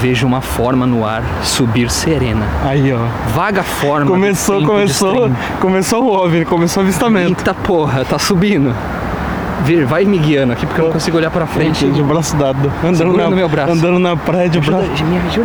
[0.00, 2.46] vejo uma forma no ar subir serena.
[2.64, 2.98] Aí, ó.
[3.34, 4.06] Vaga forma.
[4.10, 7.40] Começou, começou, começou o OVNI, começou o avistamento.
[7.40, 8.74] Eita porra, tá subindo.
[9.86, 11.86] Vai me guiando aqui porque eu não consigo olhar pra frente.
[11.86, 12.70] De braço dado.
[12.82, 13.72] Andando Segura na, no meu braço.
[13.72, 14.84] Andando na praia de braço.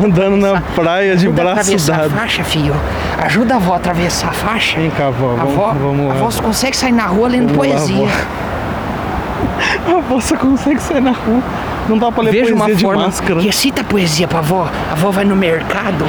[0.03, 2.09] Andando na praia de Ajuda a braço atravessar a dado.
[2.11, 2.75] faixa, filho.
[3.17, 4.77] Ajuda a avó a atravessar a faixa.
[4.79, 5.35] Vem cá, vó.
[5.37, 6.13] A avó, vamos a lá.
[6.15, 8.07] avó só consegue sair na rua lendo Vamos lá, poesia.
[9.87, 11.41] A avó só consegue sair na rua.
[11.89, 13.41] Não dá pra ler uma poesia de forma máscara.
[13.41, 14.69] Recita poesia pra avó.
[14.89, 16.05] A avó vai no mercado.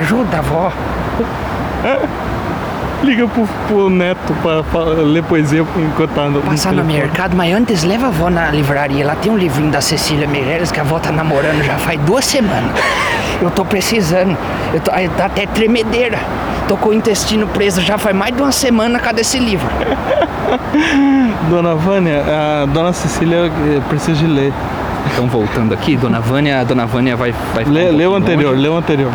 [0.00, 0.72] Ajuda a avó.
[3.02, 7.02] Liga pro, pro neto pra, pra ler poesia enquanto tá no Passar no telefone.
[7.02, 9.04] mercado, mas antes leva a avó na livraria.
[9.06, 12.24] Lá tem um livrinho da Cecília Meirelles que a avó tá namorando já faz duas
[12.24, 12.70] semanas.
[13.42, 14.38] Eu tô precisando.
[14.72, 16.18] Eu tô, aí dá até tremedeira.
[16.66, 18.98] Tô com o intestino preso já faz mais de uma semana.
[18.98, 19.68] Cadê esse livro?
[21.50, 22.22] Dona Vânia,
[22.62, 24.52] a Dona Cecília eh, precisa de ler.
[25.12, 28.62] Então, voltando aqui, Dona Vânia, Dona Vânia vai, vai Lê, um lê o anterior, longe.
[28.62, 29.12] lê o anterior.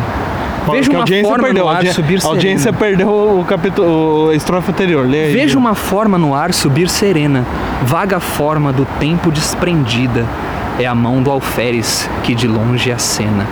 [0.70, 2.78] Veja uma audiência forma perdeu, no ar audi- subir A audiência serena.
[2.78, 3.08] perdeu
[3.40, 5.06] o capítulo, a estrofe anterior.
[5.06, 5.58] Vejo Gil.
[5.58, 7.44] uma forma no ar subir serena,
[7.82, 10.24] vaga forma do tempo desprendida.
[10.78, 13.46] É a mão do alferes que de longe acena.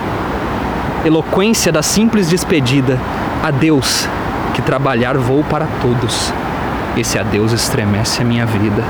[1.05, 2.99] Eloquência da simples despedida.
[3.43, 4.09] Adeus,
[4.55, 6.33] que trabalhar vou para todos.
[6.97, 8.83] Esse adeus estremece a minha vida.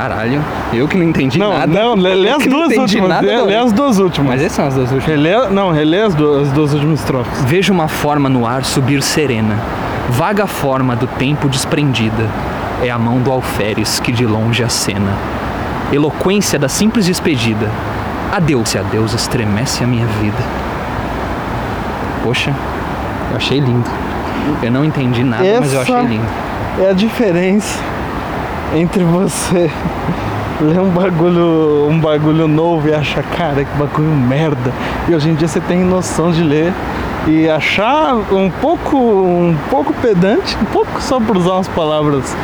[0.00, 1.66] Caralho, eu que não entendi Não, nada.
[1.66, 3.08] não, lê, as não duas entendi últimas.
[3.10, 3.44] nada, lê, não.
[3.44, 4.30] lê as duas últimas.
[4.30, 5.06] Mas essas são as duas últimas.
[5.14, 7.44] Relê, não, relê as duas, as duas últimas estrofes.
[7.44, 9.58] Vejo uma forma no ar subir serena,
[10.08, 12.30] vaga forma do tempo desprendida.
[12.82, 15.12] É a mão do alferes que de longe acena.
[15.92, 17.68] Eloquência da simples despedida.
[18.32, 20.42] Adeus, se adeus estremece a minha vida.
[22.24, 22.54] Poxa,
[23.32, 23.90] eu achei lindo.
[24.62, 26.26] Eu não entendi nada, mas eu Essa- achei lindo.
[26.80, 27.89] É a diferença
[28.74, 29.70] entre você
[30.60, 34.72] ler um bagulho, um bagulho novo e achar, cara, que bagulho merda.
[35.08, 36.72] E hoje em dia você tem noção de ler
[37.26, 42.34] e achar um pouco, um pouco pedante, um pouco só por usar umas palavras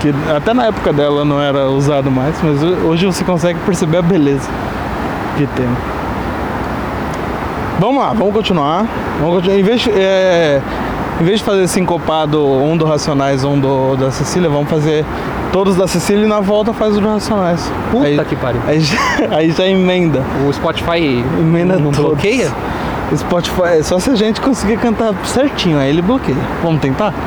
[0.00, 4.02] que até na época dela não era usado mais, mas hoje você consegue perceber a
[4.02, 4.48] beleza
[5.36, 5.68] que tem.
[7.78, 8.86] Vamos lá, vamos continuar.
[9.20, 9.58] Vamos continuar.
[9.58, 10.60] Em, vez, é,
[11.20, 15.04] em vez de fazer sincopado um do Racionais, um do, da Cecília, vamos fazer
[15.52, 17.70] todos da Cecília e na volta faz o do Racionais.
[17.90, 18.60] Puta aí, que pariu.
[18.66, 18.98] Aí, já-
[19.36, 20.22] aí já emenda.
[20.48, 22.10] O Spotify Emenda não todos.
[22.10, 22.50] bloqueia?
[23.16, 26.38] Spotify, é só se a gente conseguir cantar certinho, aí ele bloqueia.
[26.62, 27.12] Vamos tentar?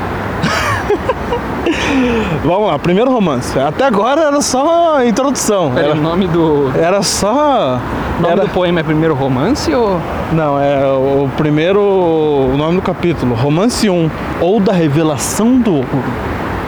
[2.44, 3.58] Vamos lá, primeiro romance.
[3.60, 5.72] Até agora era só introdução.
[5.72, 7.80] Pera, Era, o nome do, era só.
[8.18, 10.00] o nome era- do poema é primeiro romance ou.
[10.32, 11.82] Não, é o primeiro.
[11.82, 14.10] O nome do capítulo, Romance 1,
[14.42, 15.88] ou da Revelação do Ouro.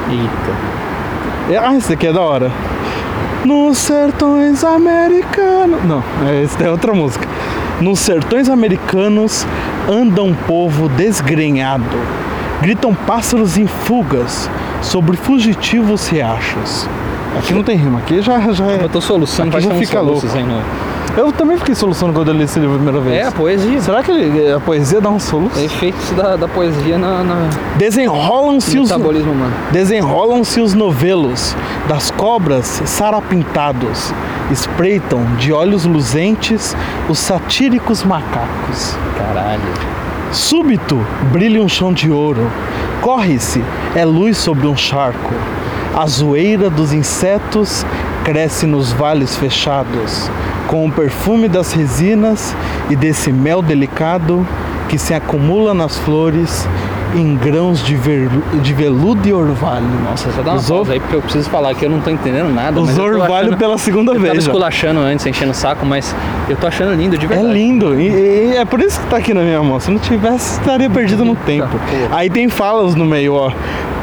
[0.10, 0.76] Eita.
[1.62, 2.52] Ah, esse aqui é da hora.
[3.46, 5.84] Nos sertões americanos.
[5.84, 7.28] Não, é, esse é outra música.
[7.80, 9.46] Nos sertões americanos
[9.88, 11.84] anda um povo desgrenhado.
[12.62, 14.50] Gritam pássaros em fugas
[14.82, 16.90] sobre fugitivos riachos.
[17.38, 18.84] Aqui não tem rima, aqui já, já é.
[18.84, 20.26] Eu tô soluçando, Aqui já fica louco.
[20.34, 20.62] aí no...
[21.18, 23.16] Eu também fiquei solucionando quando eu li esse livro a primeira vez.
[23.24, 23.80] É, a poesia.
[23.82, 25.58] Será que ele- a poesia dá um soluço?
[25.60, 29.54] Efeitos da, da poesia na, na Desenrolam-se os, metabolismo humano.
[29.72, 31.56] desenrolam-se os novelos
[31.88, 34.14] das cobras sarapintados,
[34.52, 36.76] espreitam de olhos luzentes
[37.08, 38.98] os satíricos macacos.
[39.18, 39.62] Caralho.
[40.32, 41.00] Súbito
[41.32, 42.52] brilha um chão de ouro,
[43.02, 43.64] corre-se,
[43.96, 45.34] é luz sobre um charco.
[45.96, 47.86] A zoeira dos insetos
[48.26, 50.30] cresce nos vales fechados,
[50.68, 52.56] com o perfume das resinas
[52.90, 54.46] e desse mel delicado
[54.90, 56.68] que se acumula nas flores
[57.16, 59.86] em grãos de, verlu- de veludo e orvalho.
[60.04, 62.10] Nossa, só dá uma Usou- pausa aí porque eu preciso falar que eu não tô
[62.10, 62.78] entendendo nada.
[62.80, 64.44] eu tô orvalho pela segunda eu tava vez.
[64.44, 64.52] já.
[64.52, 66.14] esculachando antes, enchendo o saco, mas
[66.50, 67.54] eu tô achando lindo, de É verdade.
[67.54, 68.08] lindo, e,
[68.52, 69.80] e é por isso que tá aqui na minha mão.
[69.80, 71.70] Se não tivesse, estaria perdido no tempo.
[72.12, 73.52] Aí tem falas no meio, ó.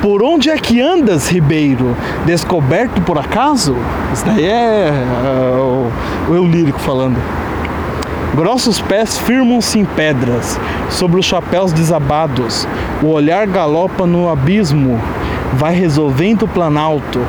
[0.03, 1.97] Por onde é que andas, Ribeiro?
[2.27, 3.77] Descoberto por acaso?
[4.12, 4.91] Isso daí é,
[5.57, 5.88] o,
[6.29, 7.17] o eu lírico falando.
[8.35, 10.59] Grossos pés firmam-se em pedras,
[10.91, 12.67] sobre os chapéus desabados.
[13.01, 15.01] O olhar galopa no abismo,
[15.53, 17.21] vai resolvendo o planalto.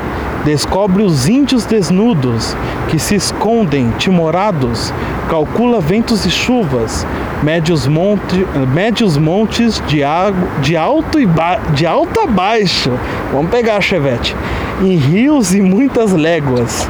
[0.44, 2.56] Descobre os índios desnudos,
[2.88, 4.92] que se escondem, timorados.
[5.28, 7.06] Calcula ventos e chuvas,
[7.42, 12.26] mede os, monte, mede os montes de, água, de, alto e ba, de alto a
[12.26, 12.92] baixo.
[13.32, 14.36] Vamos pegar, Chevette.
[14.82, 16.88] Em rios e muitas léguas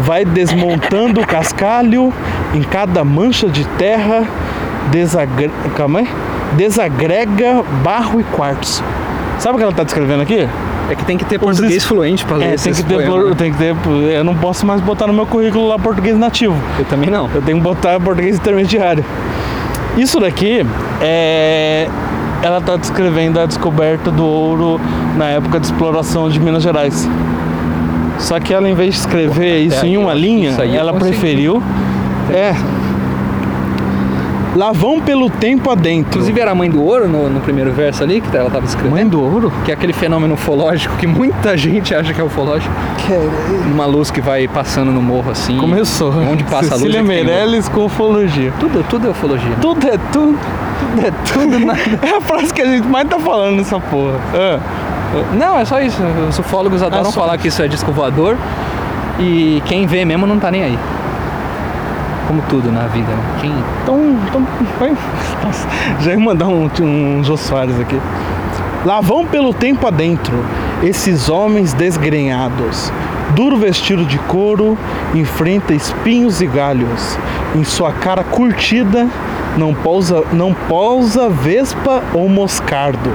[0.00, 2.12] vai desmontando o cascalho
[2.54, 4.24] em cada mancha de terra,
[4.90, 5.50] desagre...
[5.76, 6.08] Calma aí.
[6.56, 8.82] desagrega barro e quartzo.
[9.38, 10.48] Sabe o que ela está descrevendo aqui?
[10.90, 13.52] É que tem que ter português is- fluente pra ler É, tem que, ter, tem
[13.52, 13.74] que ter.
[14.12, 16.56] Eu não posso mais botar no meu currículo lá português nativo.
[16.78, 17.30] Eu também não.
[17.32, 19.04] Eu tenho que botar português intermediário.
[19.96, 20.66] Isso daqui
[21.00, 21.86] é.
[22.42, 24.80] Ela está descrevendo a descoberta do ouro
[25.16, 27.08] na época de exploração de Minas Gerais.
[28.18, 31.62] Só que ela, em vez de escrever isso aí em uma linha, isso ela preferiu.
[32.32, 32.54] É.
[34.56, 36.10] Lá vão pelo tempo adentro.
[36.10, 38.92] Inclusive era a mãe do ouro no, no primeiro verso ali, que ela tava escrevendo.
[38.92, 39.52] Mãe do ouro?
[39.64, 42.72] Que é aquele fenômeno ufológico que muita gente acha que é ufológico.
[43.72, 45.56] Uma luz que vai passando no morro assim.
[45.56, 46.12] Começou.
[46.12, 47.10] Onde passa Cecília a luz.
[47.10, 48.52] é que tem Meirelles com ufologia.
[48.58, 49.56] Tudo, tudo é ufologia.
[49.60, 50.38] Tudo é tudo.
[50.80, 51.58] Tudo é tudo.
[51.60, 51.80] nada.
[52.02, 54.18] É a frase que a gente mais tá falando nessa porra.
[54.34, 54.58] Ah.
[55.34, 56.02] Não, é só isso.
[56.28, 58.36] Os ufólogos adoram só falar que isso é disco voador.
[59.18, 60.78] E quem vê mesmo não tá nem aí.
[62.30, 63.38] Como tudo na vida, né?
[63.40, 63.52] Quem...
[63.82, 64.46] Então, então
[64.78, 64.96] vai.
[65.42, 65.66] Nossa,
[65.98, 68.00] já ia mandar um, um Jô Soares aqui.
[68.84, 70.38] Lá vão pelo tempo adentro
[70.80, 72.92] esses homens desgrenhados.
[73.34, 74.78] Duro vestido de couro,
[75.12, 77.18] enfrenta espinhos e galhos.
[77.56, 79.08] Em sua cara curtida
[79.56, 83.10] não pousa, não pousa vespa ou moscardo.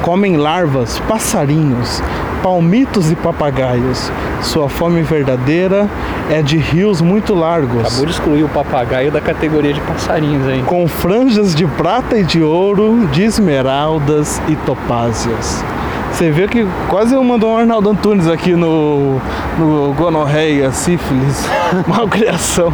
[0.00, 2.02] Comem larvas, passarinhos,
[2.46, 4.08] palmitos e papagaios.
[4.40, 5.88] Sua fome verdadeira
[6.30, 7.80] é de rios muito largos.
[7.80, 10.62] Acabou de excluir o papagaio da categoria de passarinhos aí.
[10.62, 15.64] com franjas de prata e de ouro, de esmeraldas e topázias.
[16.12, 19.20] Você vê que quase eu mandou um Arnaldo Antunes aqui no,
[19.58, 21.44] no gonorreia, sífilis,
[21.88, 22.72] malcriação.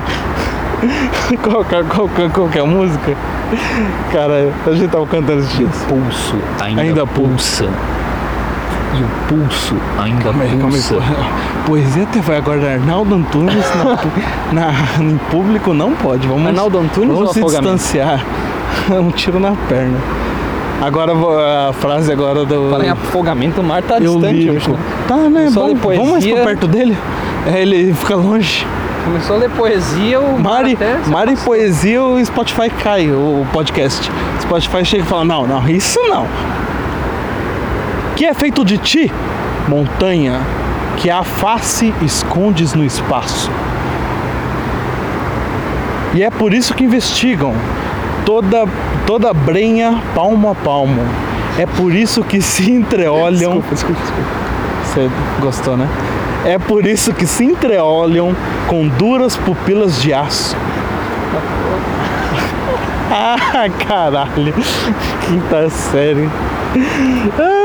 [1.42, 3.14] Qual, que é- qual, que é- qual que é a música?
[4.12, 5.68] Cara, a gente tava cantando esse dia.
[5.88, 7.68] Pulso ainda, Ainda pulsa.
[8.94, 10.96] E o pulso ainda Calma aí, calma aí, pulsa.
[11.66, 13.64] Poesia até vai agora, Arnaldo Antunes
[14.52, 16.26] na, na- em público não pode.
[16.26, 17.74] Vamos, Arnaldo Antunes vamos se afogamento?
[17.74, 18.24] distanciar.
[18.90, 19.96] um tiro na perna.
[20.80, 21.12] Agora
[21.68, 22.68] a frase agora do.
[22.70, 24.56] Fala em afogamento, o mar tá eu distante lírico.
[24.56, 24.70] hoje.
[24.70, 24.78] né?
[25.06, 25.50] Tá, né?
[25.52, 26.44] Só Bom, ler vamos mais pra poesia.
[26.44, 26.98] perto dele.
[27.46, 28.66] É, ele fica longe.
[29.04, 31.54] Começou a ler poesia, o mar Mari, até Mari afastou.
[31.54, 34.10] Poesia, o Spotify cai, o podcast.
[34.40, 36.26] Spotify chega e fala: Não, não, isso não.
[38.22, 39.10] Que é feito de ti,
[39.66, 40.40] montanha,
[40.98, 43.50] que a face escondes no espaço.
[46.14, 47.52] E é por isso que investigam
[48.24, 48.64] toda,
[49.08, 51.02] toda brenha palmo a palmo.
[51.58, 53.60] É por isso que se entreolham.
[53.60, 54.30] Desculpa, desculpa, desculpa.
[54.84, 55.88] Você gostou, né?
[56.44, 58.36] É por isso que se entreolham
[58.68, 60.56] com duras pupilas de aço.
[63.10, 64.54] ah, caralho.
[65.26, 66.30] Quinta série.
[67.36, 67.61] Ah,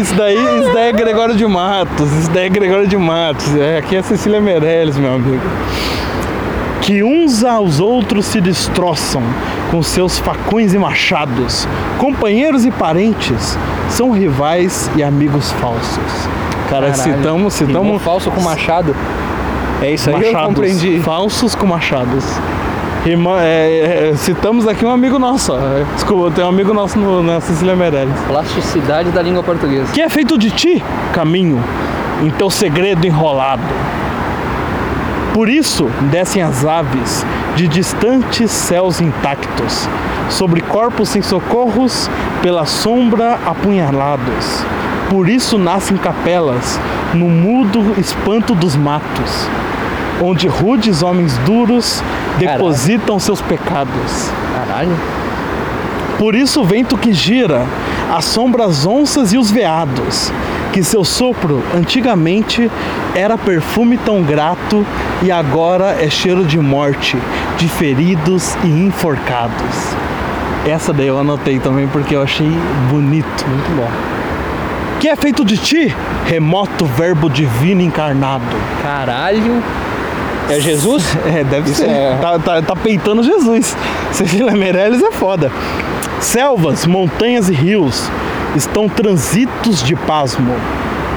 [0.00, 2.12] isso daí, isso daí é Gregório de Matos.
[2.12, 3.54] Isso daí é Gregório de Matos.
[3.56, 5.40] É, aqui é Cecília Meirelles, meu amigo.
[6.80, 9.22] Que uns aos outros se destroçam
[9.70, 11.66] com seus facões e machados.
[11.98, 16.28] Companheiros e parentes são rivais e amigos falsos.
[16.68, 18.94] Cara, Caralho, citamos, citamos falso com machado.
[19.82, 21.00] É isso aí, eu machados, compreendi.
[21.00, 22.24] falsos com machados.
[23.04, 25.52] Rima- é, é, citamos aqui um amigo nosso.
[25.52, 25.58] ó.
[25.94, 28.18] Desculpa, tem um amigo nosso no, na Cecília Meirelles.
[28.26, 29.92] Plasticidade da língua portuguesa.
[29.92, 31.62] Que é feito de ti, caminho,
[32.22, 33.62] em teu segredo enrolado.
[35.34, 39.88] Por isso descem as aves de distantes céus intactos,
[40.30, 42.08] sobre corpos sem socorros,
[42.40, 44.64] pela sombra apunhalados.
[45.10, 46.80] Por isso nascem capelas
[47.12, 49.48] no mudo espanto dos matos,
[50.22, 52.02] onde rudes homens duros
[52.38, 54.30] depositam seus pecados.
[54.54, 54.96] Caralho.
[56.18, 57.66] Por isso o vento que gira
[58.14, 60.32] assombra as onças e os veados,
[60.72, 62.70] que seu sopro antigamente
[63.14, 64.86] era perfume tão grato
[65.22, 67.16] e agora é cheiro de morte,
[67.56, 69.94] de feridos e enforcados.
[70.66, 72.50] Essa daí eu anotei também porque eu achei
[72.88, 73.46] bonito.
[73.46, 73.90] Muito bom.
[74.98, 78.56] Que é feito de ti, remoto verbo divino encarnado.
[78.82, 79.62] Caralho.
[80.56, 81.04] É Jesus?
[81.26, 81.88] É, deve ser.
[81.88, 83.76] é- Tá, tá, tá peitando Jesus.
[84.12, 85.50] Cecília Meirelles é foda.
[86.20, 88.10] Selvas, montanhas e rios
[88.56, 90.54] estão transitos de pasmo.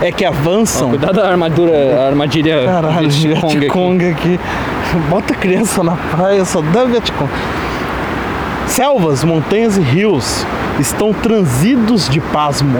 [0.01, 0.89] É que avançam.
[0.89, 3.59] Cuidado da armadura, a armadilha Caralho, Vietcong aqui.
[3.59, 4.39] Vietcong aqui.
[5.09, 7.29] Bota criança na praia, só dá Vietcong.
[8.67, 10.45] Selvas, montanhas e rios
[10.79, 12.79] estão transidos de pasmo.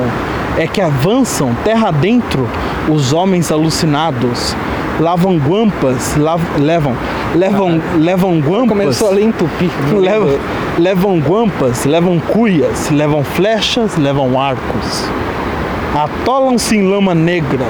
[0.58, 2.48] É que avançam terra dentro
[2.90, 4.56] os homens alucinados.
[5.00, 6.94] Lavam guampas, lav- levam,
[7.36, 8.70] levam, levam guampas.
[8.70, 9.70] Começou a ler em tupi.
[9.94, 10.40] Levam,
[10.80, 15.06] levam guampas, levam cuias, levam flechas, levam arcos.
[15.96, 17.66] Atolam-se em lama negra,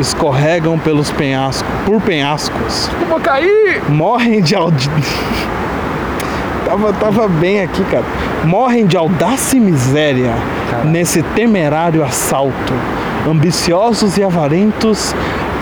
[0.00, 2.90] escorregam pelos penhascos, por penhascos.
[3.00, 3.80] Eu vou cair!
[3.88, 4.90] Morrem de audi...
[6.66, 8.04] tava, tava bem aqui, cara.
[8.44, 10.34] Morrem de audácia e miséria
[10.70, 10.90] Caralho.
[10.90, 12.72] nesse temerário assalto.
[13.28, 15.14] Ambiciosos e avarentos,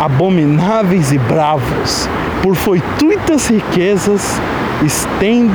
[0.05, 2.09] abomináveis e bravos,
[2.43, 4.41] por fortuitas riquezas,
[4.85, 5.51] esten-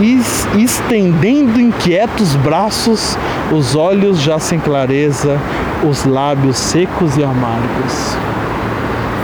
[0.00, 3.18] es- estendendo inquietos braços,
[3.50, 5.38] os olhos já sem clareza,
[5.82, 8.16] os lábios secos e amargos.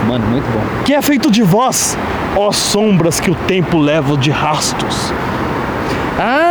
[0.07, 0.61] Mano, muito bom.
[0.83, 1.97] Que é feito de vós,
[2.35, 5.13] ó sombras que o tempo leva de rastos.
[6.19, 6.48] Ah,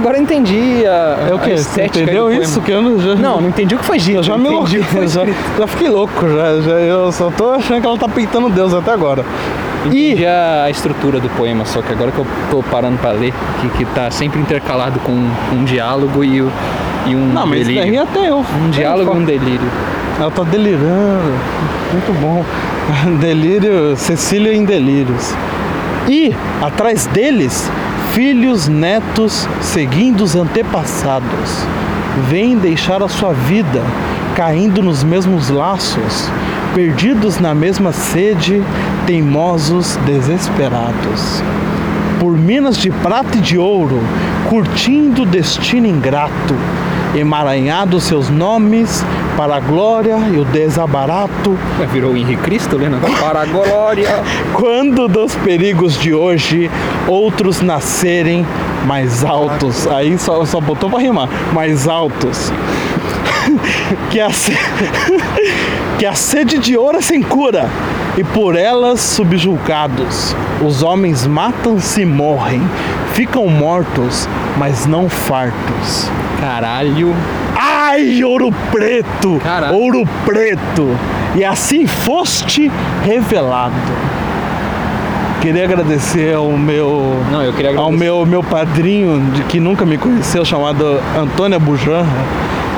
[0.00, 1.56] agora eu entendi a, É o quê?
[1.56, 2.60] Você entendeu isso?
[2.60, 4.18] Que eu não, já, Não, não entendi o que foi dito.
[4.18, 5.24] eu já me entendi louquei, o que foi já,
[5.58, 8.90] já fiquei louco, já, já, eu só tô achando que ela tá peitando Deus até
[8.92, 9.24] agora.
[9.86, 13.68] Entendi a estrutura do poema, só que agora que eu tô parando pra ler, que,
[13.78, 16.52] que tá sempre intercalado com um diálogo e, o-
[17.06, 18.02] e um Não, mas delírio.
[18.02, 18.44] até eu.
[18.62, 19.70] Um diálogo e um delírio.
[20.18, 21.32] Ela tá delirando.
[21.92, 22.44] Muito bom.
[23.20, 25.32] Delírio, Cecília em delírios.
[26.08, 27.70] E, atrás deles,
[28.12, 31.64] filhos, netos, seguindo os antepassados,
[32.28, 33.82] vêm deixar a sua vida,
[34.34, 36.28] caindo nos mesmos laços,
[36.74, 38.62] perdidos na mesma sede,
[39.06, 41.42] teimosos, desesperados.
[42.18, 44.00] Por minas de prata e de ouro,
[44.48, 46.54] curtindo o destino ingrato,
[47.14, 49.04] emaranhados seus nomes
[49.36, 51.56] para a glória e o desabarato,
[51.92, 52.90] Virou o Henrique Cristo, né?
[53.20, 54.22] Para a glória.
[54.54, 56.70] quando dos perigos de hoje
[57.08, 58.46] outros nascerem
[58.86, 59.86] mais altos.
[59.86, 61.28] Aí só, só botou pra rimar.
[61.52, 62.52] Mais altos.
[64.10, 64.52] que, a se-
[65.98, 67.68] que a sede de ouro é sem cura.
[68.16, 70.34] E por elas subjulgados.
[70.64, 72.60] Os homens matam-se e morrem.
[73.14, 76.10] Ficam mortos, mas não fartos.
[76.40, 77.14] Caralho.
[77.56, 79.38] Ai, ouro preto!
[79.42, 79.76] Caralho.
[79.76, 80.96] Ouro preto!
[81.34, 82.70] E assim foste
[83.04, 83.74] revelado.
[85.40, 89.96] Queria agradecer ao meu Não, eu queria ao meu meu padrinho de que nunca me
[89.96, 92.04] conheceu chamado Antônia Bujanra,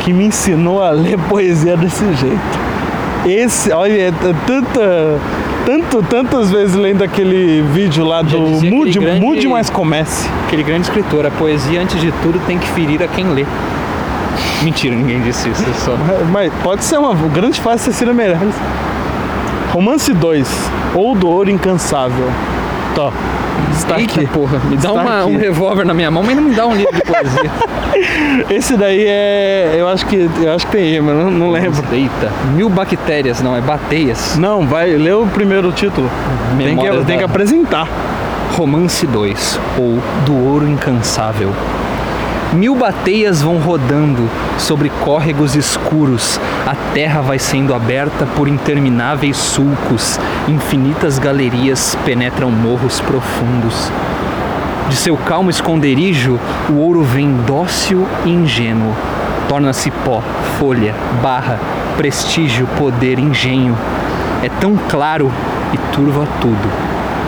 [0.00, 2.71] que me ensinou a ler poesia desse jeito.
[3.26, 4.12] Esse, olha, é
[4.46, 5.18] tanta
[5.64, 10.28] tanto tantas vezes lendo aquele vídeo lá do Mude, grande- Mude mais comece.
[10.46, 13.46] Aquele grande escritor, a poesia, antes de tudo, tem que ferir a quem lê.
[14.62, 15.64] Mentira, ninguém disse isso.
[15.84, 15.92] Só...
[16.32, 18.54] Mas pode ser uma grande fase Cecília Meirelles.
[19.72, 20.48] Romance 2,
[20.94, 22.28] ou do ouro incansável.
[22.94, 23.12] Tó,
[23.76, 24.26] está Eita aqui.
[24.28, 26.94] porra, me dá uma- um revólver na minha mão, mas não me dá um livro
[26.94, 27.50] de poesia.
[28.50, 29.76] Esse daí é.
[29.78, 30.28] Eu acho que.
[30.40, 31.82] Eu acho que tem mas não, não lembro.
[31.92, 34.36] Eita, mil bactérias, não, é bateias.
[34.38, 36.08] Não, vai, lê o primeiro título.
[36.56, 37.88] Tem que, Memórias tem da- que apresentar.
[38.56, 41.50] Romance 2, ou Do Ouro Incansável.
[42.52, 50.20] Mil bateias vão rodando sobre córregos escuros, a terra vai sendo aberta por intermináveis sulcos,
[50.46, 53.90] infinitas galerias penetram morros profundos.
[54.90, 56.38] De seu calmo esconderijo,
[56.68, 58.94] o ouro vem dócil e ingênuo.
[59.48, 60.22] Torna-se pó,
[60.58, 61.58] folha, barra,
[61.96, 63.74] prestígio, poder, engenho.
[64.42, 65.32] É tão claro
[65.72, 66.70] e turva tudo.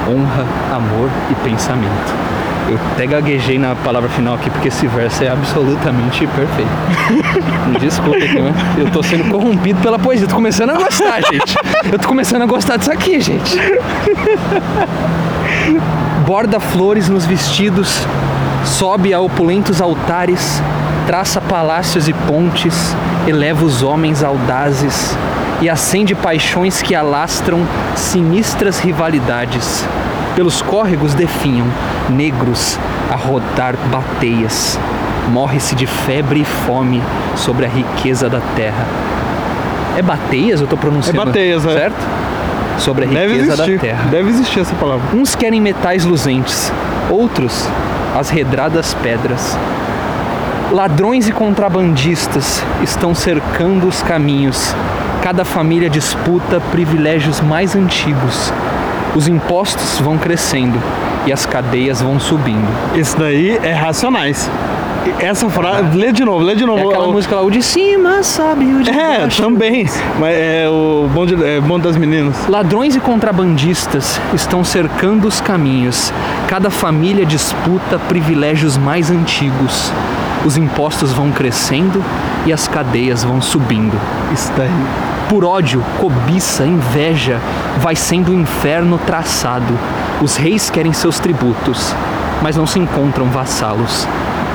[0.07, 2.34] Honra, amor e pensamento.
[2.69, 6.71] Eu até gaguejei na palavra final aqui porque esse verso é absolutamente perfeito.
[7.69, 10.25] Me desculpa aqui, mas eu tô sendo corrompido pela poesia.
[10.25, 11.57] Eu tô começando a gostar, gente.
[11.93, 13.59] Eu tô começando a gostar disso aqui, gente
[16.27, 18.01] borda flores nos vestidos,
[18.65, 20.63] sobe a opulentos altares,
[21.07, 22.97] traça palácios e pontes,
[23.27, 25.17] eleva os homens audazes
[25.61, 27.61] e acende paixões que alastram
[27.95, 29.87] sinistras rivalidades.
[30.35, 31.67] Pelos córregos definham,
[32.11, 32.79] negros,
[33.11, 34.79] a rodar bateias.
[35.31, 37.01] Morre-se de febre e fome
[37.37, 38.87] sobre a riqueza da terra.
[39.97, 41.23] É bateias eu tô pronunciando?
[41.23, 41.73] É bateias, é.
[41.73, 41.97] certo?
[42.79, 44.09] Sobre a Deve riqueza da terra.
[44.11, 45.17] Deve existir essa palavra.
[45.17, 46.73] Uns querem metais luzentes,
[47.09, 47.69] outros
[48.15, 49.57] as redradas pedras.
[50.71, 54.75] Ladrões e contrabandistas estão cercando os caminhos.
[55.23, 58.53] Cada família disputa privilégios mais antigos.
[59.15, 60.79] Os impostos vão crescendo
[61.27, 62.67] e as cadeias vão subindo.
[62.95, 64.51] Esse daí é Racionais.
[65.21, 65.97] Essa frase.
[65.97, 66.79] Lê de novo, lê de novo.
[66.81, 69.43] É aquela O- música lá, o de cima sabe, o de É, baixo.
[69.43, 69.87] também.
[70.19, 72.35] Mas é o bonde, é bonde das meninas.
[72.49, 76.11] Ladrões e contrabandistas estão cercando os caminhos.
[76.49, 79.93] Cada família disputa privilégios mais antigos.
[80.45, 82.03] Os impostos vão crescendo
[82.47, 83.99] e as cadeias vão subindo.
[84.33, 84.71] Isso daí.
[85.29, 87.41] Por ódio, cobiça, inveja,
[87.79, 89.79] vai sendo o inferno traçado.
[90.21, 91.95] Os reis querem seus tributos,
[92.43, 94.07] mas não se encontram vassalos.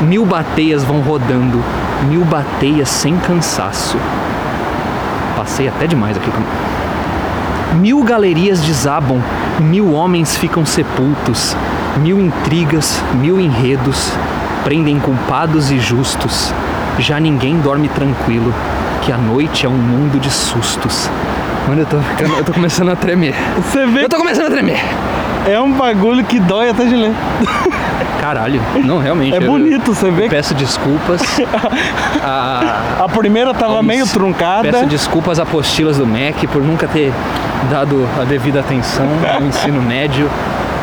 [0.01, 1.62] Mil bateias vão rodando,
[2.08, 3.97] mil bateias sem cansaço.
[5.36, 6.32] Passei até demais aqui.
[7.75, 9.21] Mil galerias desabam,
[9.60, 11.55] mil homens ficam sepultos,
[11.97, 14.12] mil intrigas, mil enredos,
[14.63, 16.53] prendem culpados e justos.
[16.97, 18.53] Já ninguém dorme tranquilo,
[19.01, 21.09] que a noite é um mundo de sustos.
[21.67, 23.33] Mano, eu tô, ficando- eu tô começando a tremer.
[23.57, 24.79] Você vê Eu tô começando a tremer.
[25.47, 27.13] é um bagulho que dói até de ler.
[28.19, 29.33] Caralho, não, realmente.
[29.35, 31.21] É eu- bonito, você vê peço desculpas.
[32.23, 34.69] a, a primeira tava meio truncada.
[34.71, 37.13] Peço desculpas às apostilas do MEC por nunca ter
[37.69, 39.05] dado a devida atenção
[39.39, 40.29] no ensino médio,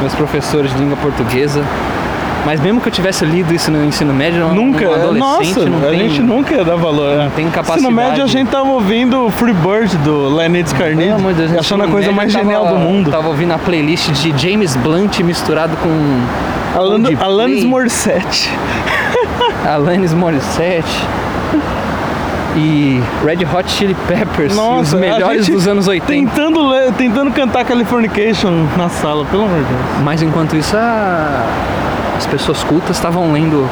[0.00, 1.62] meus professores de língua portuguesa.
[2.46, 5.18] Mas mesmo que eu tivesse lido isso no ensino médio, Nunca, um adolescente
[5.68, 5.98] nossa, a tem...
[5.98, 7.16] gente nunca ia dar valor.
[7.16, 7.92] não tem Ensino capacidade.
[7.94, 11.82] médio a gente tava ouvindo Free Bird do Leonid Carnide, Pelo amor de Deus, achando
[11.82, 13.10] a coisa mais tava- genial do mundo.
[13.10, 15.88] Tava ouvindo a playlist de James Blunt misturado com
[16.78, 18.48] Alan- Coldplay, Alanis Morissette.
[19.66, 21.02] Alanis Morissette.
[22.56, 26.12] e Red Hot Chili Peppers, os Nossa, a melhores dos anos 80.
[26.30, 29.80] Tentando, tentando cantar Californication na sala, pelo amor de Deus.
[30.04, 31.44] Mas enquanto isso, a-
[32.16, 33.68] as pessoas cultas estavam lendo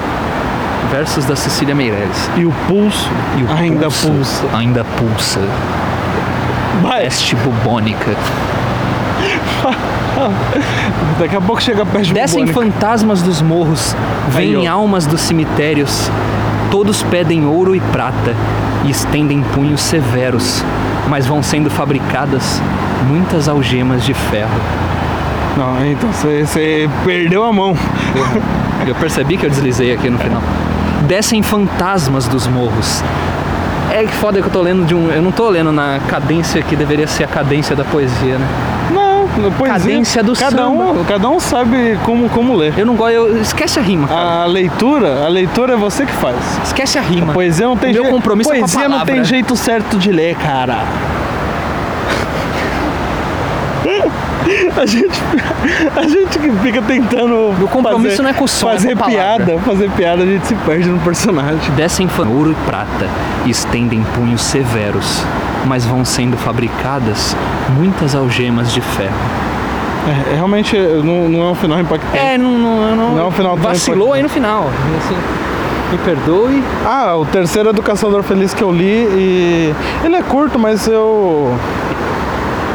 [0.91, 2.31] versos da Cecília Meirelles.
[2.37, 4.45] E o pulso E o ainda pulso pulsa.
[4.55, 5.41] Ainda pulsa.
[6.83, 8.15] Vai, Peste bubônica.
[11.19, 12.73] daqui a pouco chega a peste Descem bubônica.
[12.79, 13.97] fantasmas dos morros,
[14.29, 16.11] vêm almas dos cemitérios.
[16.71, 18.35] Todos pedem ouro e prata
[18.85, 20.63] e estendem punhos severos,
[21.09, 22.61] mas vão sendo fabricadas
[23.09, 24.61] muitas algemas de ferro.
[25.57, 27.77] Não, então você- perdeu a mão.
[28.87, 30.43] Eu percebi que eu deslizei aqui no final.
[31.07, 33.03] Descem fantasmas dos morros.
[33.93, 35.11] É que foda que eu tô lendo de um.
[35.11, 38.47] Eu não tô lendo na cadência que deveria ser a cadência da poesia, né?
[38.93, 39.79] Não, poesia.
[39.79, 41.05] Cadência do cada um, samba.
[41.07, 42.75] cada um sabe como, como ler.
[42.77, 43.13] Eu não gosto.
[43.13, 44.43] Eu, esquece a rima, cara.
[44.43, 46.37] A leitura, a leitura é você que faz.
[46.65, 47.33] Esquece a rima.
[47.33, 48.15] Poesia não tem O meu jeito.
[48.17, 49.25] compromisso é com a Poesia não tem palavra.
[49.25, 50.79] jeito certo de ler, cara.
[54.77, 55.19] A gente,
[55.97, 57.55] a gente que fica tentando.
[57.59, 59.45] Meu compromisso fazer, não é com o som, é Fazer com a palavra.
[59.47, 61.59] piada, fazer piada, a gente se perde no personagem.
[61.77, 63.09] Descem ouro e prata
[63.47, 65.23] estendem punhos severos,
[65.67, 67.37] mas vão sendo fabricadas
[67.77, 69.15] muitas algemas de ferro.
[70.07, 72.17] É, realmente não, não é um final impactante.
[72.17, 74.69] É, não, não, não, Não é um final vacilou aí no final.
[74.99, 75.17] Assim,
[75.91, 76.63] me perdoe.
[76.85, 79.75] Ah, o terceiro Educador Feliz que eu li e.
[80.05, 81.59] Ele é curto, mas eu.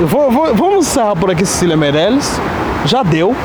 [0.07, 2.39] Vou, vou- vamos encerrar por aqui Cecília Meirelles.
[2.85, 3.35] Já deu.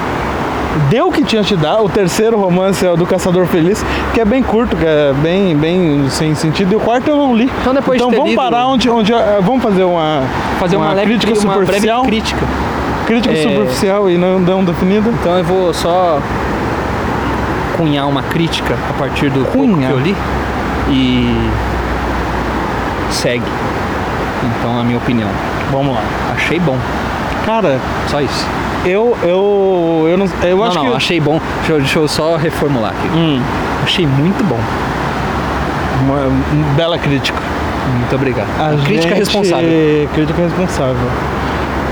[0.91, 1.81] Deu o que tinha te dar.
[1.83, 5.57] O terceiro romance é o do Caçador Feliz, que é bem curto, que é bem,
[5.57, 6.73] bem sem sentido.
[6.73, 7.49] E o quarto eu não li.
[7.61, 9.13] Então, depois de então ter vamos lido- parar onde, onde.
[9.13, 10.23] eh, Vamos fazer uma.
[10.59, 12.03] Fazer uma, leve crítica uma breve superficial.
[12.03, 12.47] crítica.
[13.07, 13.43] crítica É.
[13.43, 15.09] superficial e não, não definida.
[15.11, 16.19] Então eu vou só
[17.77, 19.87] cunhar uma crítica a partir do pouco Cunha?
[19.89, 20.17] que eu li
[20.91, 21.51] e
[23.11, 23.45] segue.
[24.59, 25.29] Então a minha opinião.
[25.73, 26.03] Vamos lá.
[26.35, 26.77] Achei bom.
[27.45, 28.47] Cara, Só isso.
[28.85, 29.17] eu.
[29.23, 30.27] Eu, eu não.
[30.43, 30.97] Eu não, acho não, que.
[30.97, 31.41] achei bom.
[31.59, 33.09] Deixa eu, deixa eu só reformular aqui.
[33.17, 33.41] Hum,
[33.83, 34.59] Achei muito bom.
[36.03, 37.39] uma, uma bela crítica.
[37.99, 38.49] Muito obrigado.
[38.59, 39.69] A Crítica gente- responsável.
[40.15, 40.97] Crítica responsável.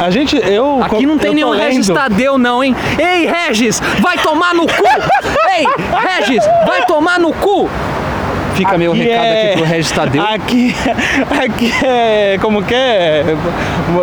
[0.01, 0.81] A gente, eu.
[0.83, 2.75] Aqui não tem nenhum lendo- Regis Tadeu, não, hein?
[2.99, 4.85] Ei, Regis, vai tomar no cu!
[5.55, 5.67] Ei,
[6.19, 7.69] Regis, vai tomar no cu!
[8.55, 10.23] Fica meu recado é- aqui pro Regis Tadeu.
[10.23, 10.75] Aqui,
[11.43, 12.39] aqui é.
[12.41, 13.25] Como que é?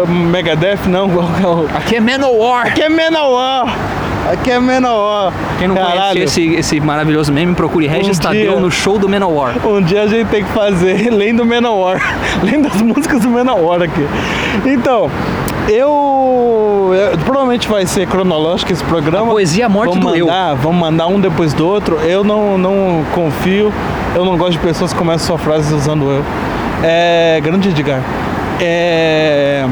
[0.07, 0.87] Megadeth?
[0.87, 1.77] Não, é.
[1.77, 2.67] Aqui é Manowar.
[2.67, 3.69] Aqui é Menor!
[4.31, 5.33] Aqui é Menor!
[5.57, 8.59] Quem não conhece esse, esse maravilhoso meme, procure Regis Um Tadeu dia.
[8.59, 9.55] no show do Manowar.
[9.65, 11.99] Um dia a gente tem que fazer lendo Menor,
[12.43, 14.05] lendo as músicas do Menor aqui.
[14.65, 15.09] Então,
[15.67, 19.27] eu, eu- provavelmente vai ser cronológico esse programa.
[19.31, 20.25] Poesia a morte vamos do eu.
[20.27, 21.97] mandar, Vamos mandar um depois do outro.
[21.97, 23.71] Eu não, não confio,
[24.15, 26.23] eu não gosto de pessoas que começam sua frase usando eu.
[26.83, 28.01] É, grande Edgar.
[28.59, 29.65] É,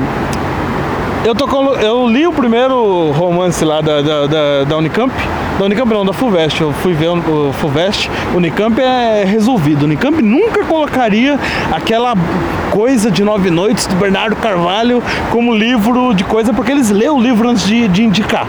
[1.26, 1.46] eu, tô
[1.82, 5.14] eu li o primeiro romance lá da, da, da, da Unicamp.
[5.58, 6.62] Da Unicamp não, da FUVEST.
[6.62, 8.12] Eu fui ver o, FUVEST.
[8.36, 9.86] Unicamp é resolvido.
[9.86, 11.40] Unicamp nunca colocaria
[11.72, 12.14] aquela
[12.70, 15.02] coisa de Nove Noites do Bernardo Carvalho
[15.32, 18.48] como livro de coisa, porque eles lêem o livro antes de, de indicar.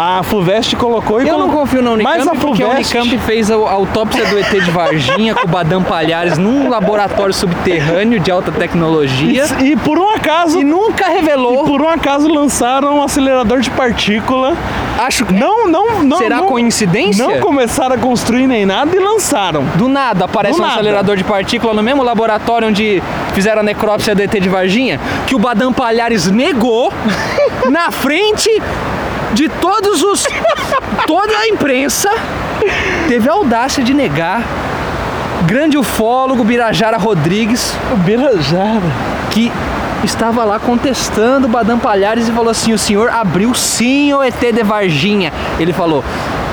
[0.00, 3.18] A FUVEST colocou e Eu não confio na Unicamp Mas a porque a FUVEST, Unicamp
[3.26, 8.20] fez a a autópsia do ET de Varginha com o Badam Palhares num laboratório subterrâneo
[8.20, 10.60] de alta tecnologia E, e por um acaso.
[10.60, 11.64] e nunca revelou.
[11.64, 14.56] Por um acaso lançaram um acelerador de partícula.
[15.00, 16.18] Acho que Não, não, não.
[16.18, 17.26] Será não, coincidência?
[17.26, 19.64] Não começaram a construir nem nada e lançaram.
[19.74, 20.74] do nada aparece Do um nada.
[20.78, 23.02] acelerador de partícula no mesmo laboratório onde
[23.34, 26.92] fizeram a necrópsia do ET de Varginha, que o Badam Palhares negou
[27.68, 28.62] na frente
[29.34, 30.26] de todos os.
[31.06, 32.10] toda a imprensa
[33.06, 34.42] teve a audácia de negar.
[35.46, 38.82] Grande ufólogo Birajara Rodrigues, O Birajara.
[39.30, 39.52] que
[40.02, 44.34] estava lá contestando o Badam Palhares e falou assim: o senhor abriu sim o ET
[44.40, 45.32] de Varginha.
[45.58, 46.04] Ele falou.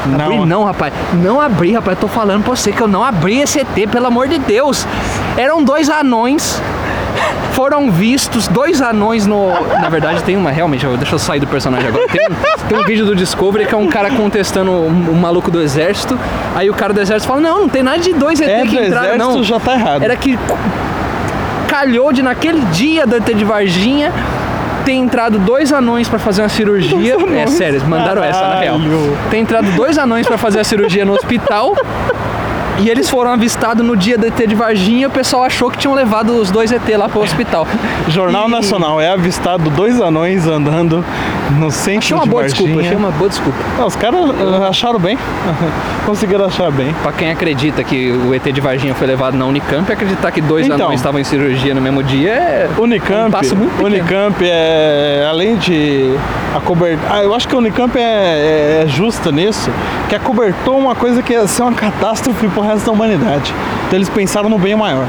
[0.05, 0.45] Abri Não.
[0.45, 0.93] não, rapaz.
[1.13, 1.97] Não abri, rapaz.
[1.97, 4.85] Eu tô falando pra você que eu não abri esse ET, pelo amor de Deus.
[5.35, 6.61] Eram dois anões.
[7.51, 9.49] Foram vistos dois anões no.
[9.81, 10.51] Na verdade, tem uma.
[10.51, 12.07] Realmente, deixa eu sair do personagem agora.
[12.07, 12.35] Tem um,
[12.67, 16.19] tem um vídeo do Discovery que é um cara contestando um, um maluco do exército.
[16.53, 18.75] Aí o cara do exército fala: Não, não tem nada de dois ET É que
[18.77, 19.43] do entraram, não.
[19.43, 20.03] já tá errado.
[20.03, 20.37] Era que
[21.67, 24.11] calhou de naquele dia do ET de Varginha
[24.85, 27.15] ter entrado dois anões pra fazer uma cirurgia.
[27.35, 28.77] É sério, mandaram essa na real.
[28.77, 29.17] Caralho.
[29.31, 31.75] Ter entrado dois anões pra fazer a cirurgia no hospital.
[32.79, 35.77] E eles foram avistados no dia do ET de Varginha e o pessoal achou que
[35.77, 37.65] tinham levado os dois ET lá pro hospital.
[38.09, 41.03] Jornal E- Nacional é avistado dois anões andando
[41.57, 42.63] no centro Achei uma de boa Varginha.
[42.67, 43.57] desculpa, achei uma boa desculpa.
[43.77, 44.19] Não, os caras
[44.69, 45.17] acharam bem.
[46.05, 46.93] Conseguiram achar bem.
[47.01, 50.65] Pra quem acredita que o ET de Varginha foi levado na Unicamp, acreditar que dois
[50.65, 50.85] Então.
[50.87, 53.87] anões estavam em cirurgia no mesmo dia é Unicamp, um passo muito pequeno.
[53.87, 56.13] Unicamp é além de
[56.55, 57.09] a cobertura.
[57.11, 59.71] Ah, eu acho que a Unicamp é, é- é justa nisso,
[60.09, 63.53] que acobertou uma coisa que ia ser uma catástrofe pro resto da humanidade.
[63.87, 65.05] Então eles pensaram no bem maior.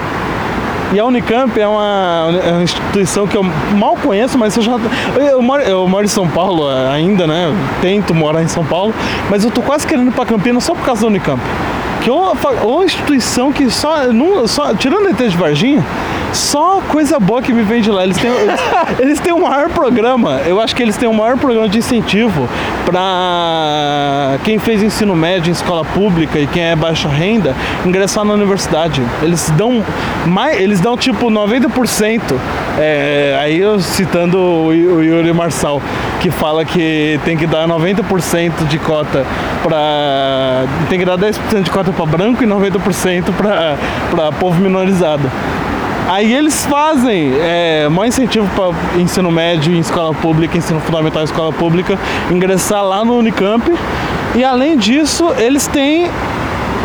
[0.93, 4.79] E a Unicamp é uma, é uma instituição que eu mal conheço, mas eu já.
[5.17, 7.53] Eu moro, eu moro em São Paulo ainda, né?
[7.81, 8.95] Tento morar em São Paulo,
[9.29, 11.41] mas eu tô quase querendo ir pra Campinas só por causa da Unicamp.
[12.01, 12.33] Que é uma,
[12.65, 14.73] uma instituição que só, não, só.
[14.75, 15.85] Tirando o ET de Varginha,
[16.33, 18.05] só coisa boa que me vem de lá.
[18.05, 18.61] Eles têm, eles,
[18.99, 22.49] eles têm o maior programa, eu acho que eles têm o maior programa de incentivo
[22.85, 27.55] para quem fez ensino médio em escola pública e quem é baixa renda
[27.85, 29.03] ingressar na universidade.
[29.23, 29.85] Eles dão
[30.27, 32.21] mais, eles dão tipo 90%.
[32.79, 35.81] É, aí eu citando o, o Yuri Marçal,
[36.21, 39.25] que fala que tem que dar 90% de cota
[39.63, 43.25] para tem que dar 10% de cota para branco e 90%
[44.11, 45.31] para povo minorizado.
[46.09, 51.25] Aí eles fazem é, maior incentivo para ensino médio em escola pública, ensino fundamental em
[51.25, 51.99] escola pública,
[52.31, 53.73] ingressar lá no Unicamp.
[54.35, 56.09] E além disso, eles têm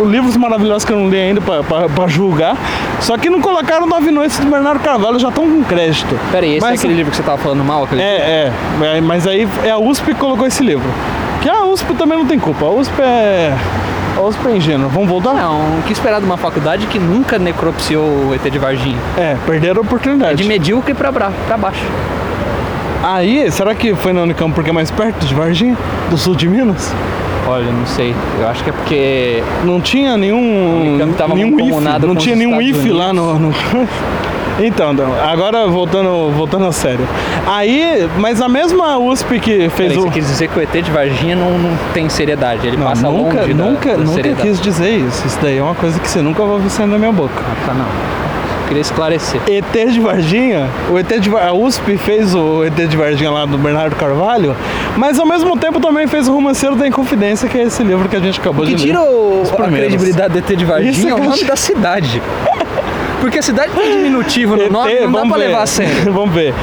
[0.05, 2.57] livros maravilhosos que eu não li ainda para julgar.
[2.99, 6.17] Só que não colocaram Nove Noites do Bernardo Carvalho, já estão com crédito.
[6.32, 7.84] Pera aí, esse Mas- é aquele livro que você tava falando mal?
[7.84, 8.01] Aquele...
[8.01, 8.51] É,
[8.82, 10.88] é, é, mas aí é a USP que colocou esse livro.
[11.41, 12.65] Que a USP também não tem culpa.
[12.65, 13.55] A USP é.
[14.22, 14.88] A USP é ingênua.
[14.88, 15.34] Vamos voltar?
[15.34, 18.97] Não, o que esperar de uma faculdade que nunca necropsiou o ET de Varginha?
[19.17, 20.36] É, perderam a oportunidade.
[20.36, 21.82] De medíocre pra, bra- pra baixo.
[23.03, 25.76] Aí, será que foi na Unicamp porque é mais perto de Varginha?
[26.11, 26.93] Do sul de Minas?
[27.47, 28.13] Olha, não sei.
[28.39, 30.82] Eu acho que é porque Não tinha nenhum.
[30.91, 32.05] Unicamp tava nenhum IF.
[32.05, 33.39] Não tinha nenhum Estados IF lá no.
[33.39, 33.53] no-
[34.64, 34.95] Então,
[35.28, 37.07] agora voltando, voltando a sério.
[37.47, 40.01] Aí, mas a mesma USP que fez Peraí, o.
[40.01, 42.68] você quis dizer que o ET de Varginha não, não tem seriedade.
[42.68, 44.47] Ele Não, passa nunca, longe da- nunca, da, nunca seriedade.
[44.47, 45.26] quis dizer isso.
[45.26, 47.34] Isso daí é uma coisa que você nunca vai ouvir saindo da minha boca.
[47.39, 47.86] Ah, tá, não.
[48.68, 49.41] Queria esclarecer.
[49.49, 53.57] ET de Varginha, o ET de a USP fez o ET de Varginha lá do
[53.57, 54.55] Bernardo Carvalho,
[54.95, 58.16] mas ao mesmo tempo também fez o Romanceiro da Inconfidência, que é esse livro que
[58.16, 58.91] a gente acabou que de ler.
[58.93, 61.55] tira o- Os a credibilidade do ET de Isso Varginha é o que nome da
[61.57, 62.22] cidade.
[63.22, 65.47] Porque a cidade tem diminutivo no nome, não dá pra ver.
[65.47, 66.11] levar a sério.
[66.11, 66.53] vamos ver.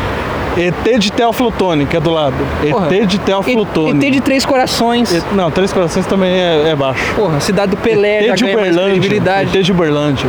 [0.56, 2.34] ET de Teófilo Otoni, que é do lado.
[2.68, 2.92] Porra.
[2.94, 4.04] ET de Teófilo Otoni.
[4.04, 5.12] ET de Três Corações.
[5.12, 7.14] E- Não, Três Corações também é, é baixo.
[7.14, 9.16] Porra, cidade do Pelé já ET de Uberlândia.
[9.44, 10.28] ET de Uberlândia.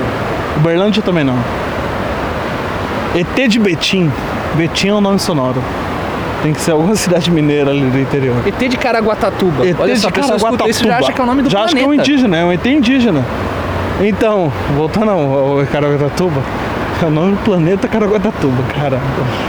[0.57, 1.38] Uberlândia também não.
[3.15, 4.11] ET de Betim.
[4.53, 5.63] Betim é um nome sonoro.
[6.43, 8.36] Tem que ser alguma cidade mineira ali do interior.
[8.45, 9.65] ET de Caraguatatuba.
[9.65, 11.49] ET Olha de só, a pessoa escuta isso já acha que é o nome do
[11.49, 11.89] Já acha planeta.
[11.91, 13.25] que é um indígena, é um ET indígena.
[14.00, 16.41] Então, voltando ao, ao Caraguatatuba,
[17.02, 19.04] é o nome do planeta Caraguatatuba, caramba.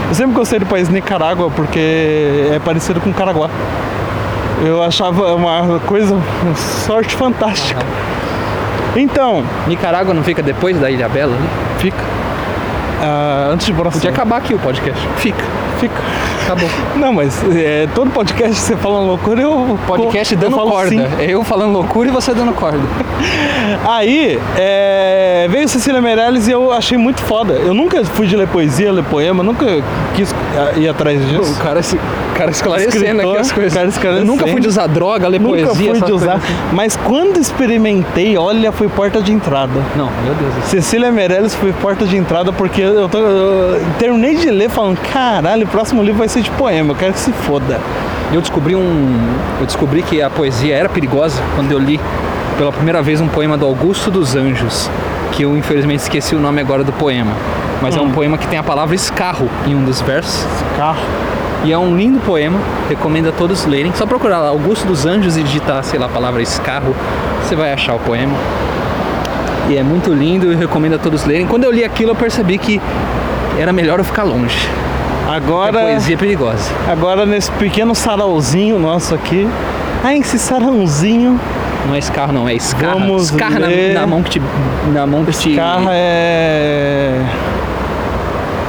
[0.09, 3.49] Eu sempre gostei do país Nicarágua porque é parecido com Caraguá.
[4.63, 7.81] Eu achava uma coisa, uma sorte fantástica.
[8.95, 11.49] Então, Nicarágua não fica depois da Ilha Bela ali?
[11.79, 12.03] fica.
[13.01, 13.99] Ah, antes de Boração.
[13.99, 15.01] Podia acabar aqui o podcast.
[15.17, 15.43] Fica,
[15.81, 15.95] fica.
[16.43, 16.69] Acabou.
[16.95, 19.77] Não, mas é, todo podcast você fala loucura, eu.
[19.87, 20.89] Podcast eu dando falo corda.
[20.89, 21.01] sim.
[21.19, 22.79] É eu falando loucura e você dando corda.
[23.87, 27.53] Aí, é, veio Cecília Meirelles e eu achei muito foda.
[27.53, 29.65] Eu nunca fui de ler poesia, ler poema, nunca
[30.15, 31.53] quis ah, ir atrás disso.
[31.53, 33.73] O cara, se, o cara esclarecendo Escritor, aqui as coisas.
[33.73, 34.25] cara eu esclarecendo.
[34.25, 35.73] nunca fui de usar droga, ler Nunca poesia.
[35.75, 36.53] fui essas de usar, assim.
[36.73, 39.81] mas quando experimentei, olha, foi porta de entrada.
[39.95, 40.65] Não, meu Deus.
[40.65, 45.67] Cecília Meirelles foi porta de entrada porque eu, tô- eu terminei de ler falando, caralho,
[45.71, 47.79] próximo livro vai ser de poema, eu quero que se foda.
[48.31, 49.37] Eu descobri um.
[49.59, 51.99] Eu descobri que a poesia era perigosa quando eu li
[52.57, 54.89] pela primeira vez um poema do Augusto dos Anjos,
[55.31, 57.31] que eu infelizmente esqueci o nome agora do poema.
[57.81, 60.45] Mas é um poema que tem a palavra escarro em um dos versos.
[60.77, 61.01] Carro.
[61.63, 62.59] E é um lindo poema,
[62.89, 63.91] recomendo a todos lerem.
[63.95, 66.95] Só procurar lá Augusto dos Anjos e digitar, sei lá, a palavra escarro,
[67.43, 68.35] você vai achar o poema.
[69.69, 71.47] E é muito lindo e recomendo a todos lerem.
[71.47, 72.81] Quando eu li aquilo, eu percebi que
[73.57, 74.69] era melhor eu ficar longe.
[75.31, 76.69] Agora, poesia é perigosa.
[76.91, 79.47] agora nesse pequeno sarauzinho nosso aqui,
[80.03, 81.39] ah, esse sarãozinho,
[81.87, 82.93] Não é escarro, não, é escarra.
[82.95, 83.93] Vamos escarra na, ler.
[83.93, 84.41] na mão que te.
[84.93, 85.55] Na mão que te.
[85.55, 87.21] carra é...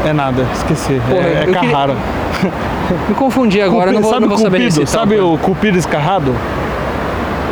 [0.05, 1.01] É nada, esqueci.
[1.09, 1.97] Porra, é é eu queria-.
[3.09, 4.65] Me confundi agora, Cupi- não vou, sabe não vou cupido?
[4.65, 6.35] recitar Sabe o cupido escarrado?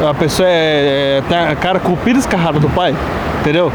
[0.08, 2.94] A pessoa é, é tem a cara cupido escarrado do pai,
[3.40, 3.70] entendeu?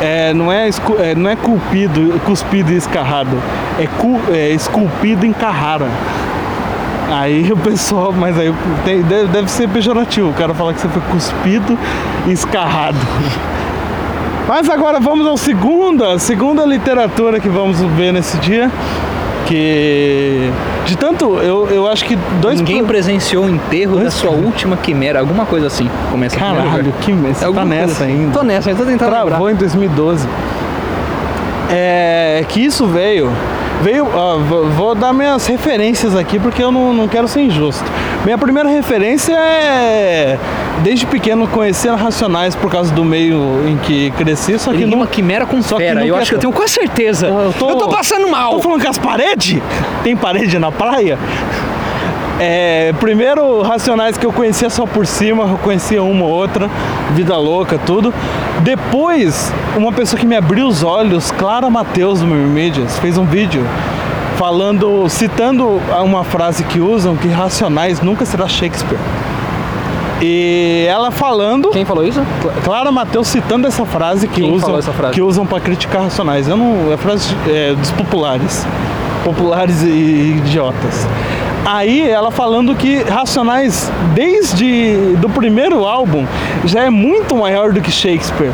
[0.00, 0.68] É, não, é,
[1.00, 3.36] é, não é culpido, cuspido e escarrado.
[3.78, 5.88] É, cu, é esculpido em Carrara.
[7.10, 10.28] Aí o pessoal, mas aí tem- deve, deve ser pejorativo.
[10.30, 11.78] O cara fala que você foi cuspido
[12.26, 12.98] e escarrado.
[14.46, 18.70] Mas agora vamos ao segunda, segunda literatura que vamos ver nesse dia.
[19.48, 20.50] Que
[20.84, 24.30] de tanto, eu, eu acho que dois Ninguém pro- presenciou o enterro da Dois- sua
[24.30, 25.88] última quimera, alguma coisa assim.
[26.10, 27.12] Começa Caralho, que.
[27.12, 28.12] Você tá alguma coisa nessa assim.
[28.12, 28.32] ainda.
[28.38, 29.26] Tô nessa, eu tô tentando lembrar.
[29.26, 30.28] Travou em 2012.
[31.70, 33.30] É que isso veio.
[33.82, 34.06] Veio.
[34.12, 37.84] ó, vou- dar minhas referências aqui porque eu não, não quero ser injusto.
[38.24, 40.38] Minha primeira referência é.
[40.82, 44.92] Desde pequeno conhecer Racionais por causa do meio em que cresci, só que Ele não.
[44.98, 46.06] rima quimera com Só que fera.
[46.06, 47.26] Eu acho que eu tenho quase certeza.
[47.26, 48.52] Eu tô- passando mal.
[48.52, 49.60] Tô falando que as paredes?
[50.04, 51.18] Tem parede na praia?
[52.40, 56.70] É, primeiro Racionais que eu conhecia só por cima, eu conhecia uma ou outra,
[57.12, 58.14] Vida Louca, tudo.
[58.60, 63.64] Depois, uma pessoa que me abriu os olhos, Clara Matheus do Mídias, fez um vídeo
[64.36, 68.98] falando, citando uma frase que usam, que Racionais nunca será Shakespeare.
[70.20, 72.20] E ela falando, Quem falou isso?
[72.64, 75.14] Clara Matheus citando essa frase que Quem usam frase?
[75.14, 76.48] que usam para criticar racionais.
[76.48, 78.66] Eu não, é frase é, dos populares,
[79.24, 81.06] populares e idiotas.
[81.64, 86.26] Aí ela falando que Racionais desde do primeiro álbum
[86.64, 88.52] já é muito maior do que Shakespeare.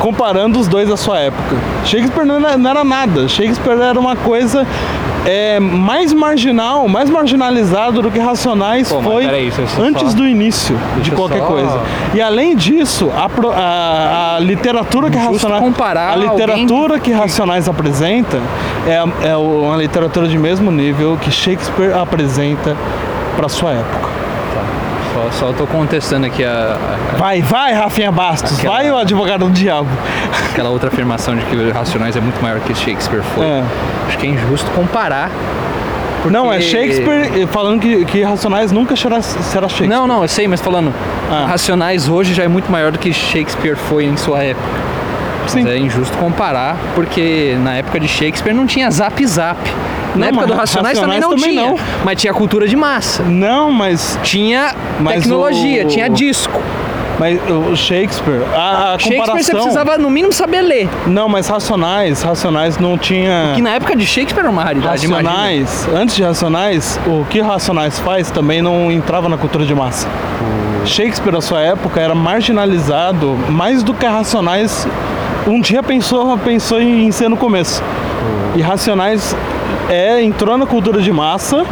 [0.00, 1.56] Comparando os dois da sua época.
[1.84, 3.28] Shakespeare não era, não era nada.
[3.28, 4.66] Shakespeare era uma coisa
[5.26, 10.76] é, mais marginal, mais marginalizado do que Racionais Pô, foi peraí, antes só- do início
[10.76, 11.80] de deixa eu qualquer só- coisa.
[12.14, 17.12] E além disso, a, pro- a- a literatura que Justo Racionais, comparar a literatura que
[17.12, 18.40] Racionais apresenta
[18.86, 22.76] é, é uma literatura de mesmo nível que Shakespeare apresenta
[23.36, 24.07] para sua época.
[25.18, 26.76] Só, só tô contestando aqui a,
[27.12, 29.88] a- Vai, vai, Rafinha Bastos, Aquela- vai o advogado do diabo.
[30.50, 33.44] aquela outra afirmação de que o Racionais é muito maior que Shakespeare foi.
[33.44, 33.64] É.
[34.06, 35.30] Acho que é injusto comparar.
[36.30, 39.88] Não, é porque- Shakespeare falando que, que Racionais nunca será, será Shakespeare.
[39.88, 40.92] Não, não, eu sei, mas falando,
[41.30, 41.46] Ah.
[41.48, 44.66] Racionais hoje já é muito maior do que Shakespeare foi em sua época.
[45.46, 45.62] Sim.
[45.62, 49.58] Mas é injusto comparar, porque na época de Shakespeare não tinha zap zap.
[50.14, 51.70] Na Não, época do Racionais, também não Racionais também tinha.
[51.98, 52.04] não.
[52.04, 53.22] Mas tinha cultura de massa.
[53.22, 56.60] Não, mas, Tinha Mas tecnologia, o- tinha disco.
[57.18, 59.42] mas o Shakespeare, a, a Shakespeare comparação...
[59.44, 60.88] você precisava no mínimo saber ler.
[61.06, 63.52] Não, mas Racionais, Racionais não tinha...
[63.56, 65.28] Que na época de Shakespeare era uma raridade, imagina.
[65.30, 70.06] Racionais, antes de Racionais, o que Racionais faz também não entrava na cultura de massa.
[70.84, 74.86] Shakespeare, na sua época, era marginalizado mais do que Racionais
[75.46, 77.82] um dia pensou, pensou em ser no começo.
[78.54, 79.34] E Racionais
[79.88, 81.64] é, entrou na cultura de massa,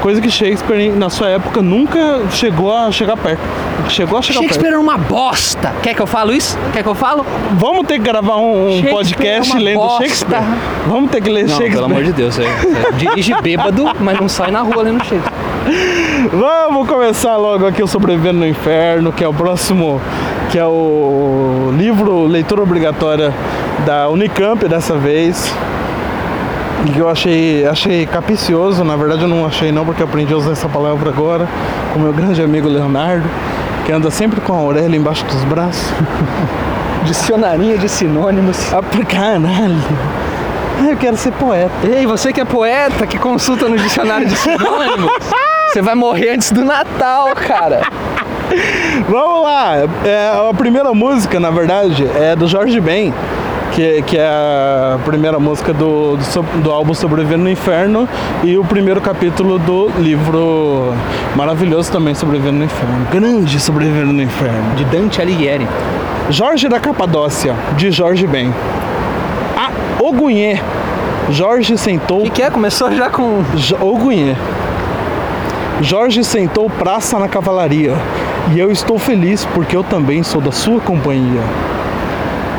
[0.00, 3.40] coisa que Shakespeare, na sua época, nunca chegou a chegar perto.
[3.88, 5.72] Chegou a chegar Shakespeare era uma bosta.
[5.82, 6.58] Quer que eu falo isso?
[6.72, 7.24] Quer que eu falo?
[7.24, 7.54] perto.
[7.56, 10.04] Vamos ter que gravar um, um podcast é lendo bosta.
[10.04, 10.42] Shakespeare?
[10.86, 11.72] Vamos ter que ler Não, Shakespeare.
[11.72, 12.38] pelo amor de Deus.
[12.38, 15.32] É, é, dirige bêbado, mas não sai na rua lendo Shakespeare.
[16.32, 20.00] Vamos começar logo aqui o Sobrevivendo no Inferno, que é o próximo,
[20.50, 23.32] que é o livro leitura obrigatória
[23.84, 25.52] da Unicamp dessa vez.
[26.86, 30.32] E que eu achei, achei capicioso, na verdade eu não achei não, porque eu aprendi
[30.34, 31.48] a usar essa palavra agora,
[31.92, 33.28] com meu grande amigo Leonardo,
[33.86, 35.92] que anda sempre com a orelha embaixo dos braços.
[37.04, 38.72] Dicionarinho de sinônimos.
[38.72, 39.76] Ah, caralho!
[40.80, 41.72] Ah, eu quero ser poeta.
[41.84, 45.10] Ei, você que é poeta, que consulta no dicionário de sinônimos,
[45.72, 47.82] você vai morrer antes do Natal, cara.
[49.08, 49.74] Vamos lá!
[50.04, 53.12] É, a primeira música, na verdade, é do Jorge Ben,
[53.74, 58.08] que, que é a primeira música do, do, do álbum Sobrevivendo no Inferno
[58.44, 60.94] e o primeiro capítulo do livro
[61.34, 63.06] maravilhoso também, Sobrevivendo no Inferno.
[63.10, 64.76] Grande Sobrevivendo no Inferno.
[64.76, 65.66] De Dante Alighieri.
[66.30, 68.54] Jorge da Capadócia, de Jorge Ben.
[69.56, 69.70] A
[70.02, 70.60] Ogunhê.
[71.30, 72.50] Jorge sentou O que, que é?
[72.50, 73.42] Começou já com.
[73.80, 74.34] Ogunhê.
[75.80, 77.94] Jorge sentou praça na cavalaria,
[78.54, 81.42] e eu estou feliz porque eu também sou da sua companhia.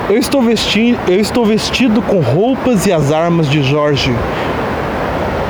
[0.09, 4.13] Eu estou, vesti eu estou vestido com roupas e as armas de Jorge,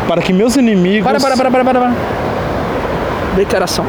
[0.07, 1.03] para que meus inimigos.
[1.05, 1.79] Para, para, para, para, para.
[1.81, 1.93] para.
[3.35, 3.85] Declaração.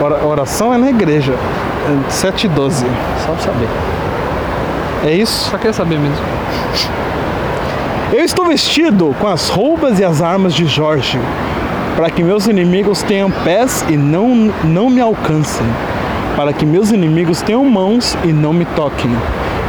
[0.00, 2.86] Ora- oração é na igreja, é 7 e 12.
[3.26, 3.68] Só pra saber.
[5.04, 5.50] É isso?
[5.50, 6.24] Só queria saber mesmo.
[8.12, 11.18] Eu estou vestido com as roupas e as armas de Jorge,
[11.96, 15.66] para que meus inimigos tenham pés e não, não me alcancem,
[16.36, 19.10] para que meus inimigos tenham mãos e não me toquem,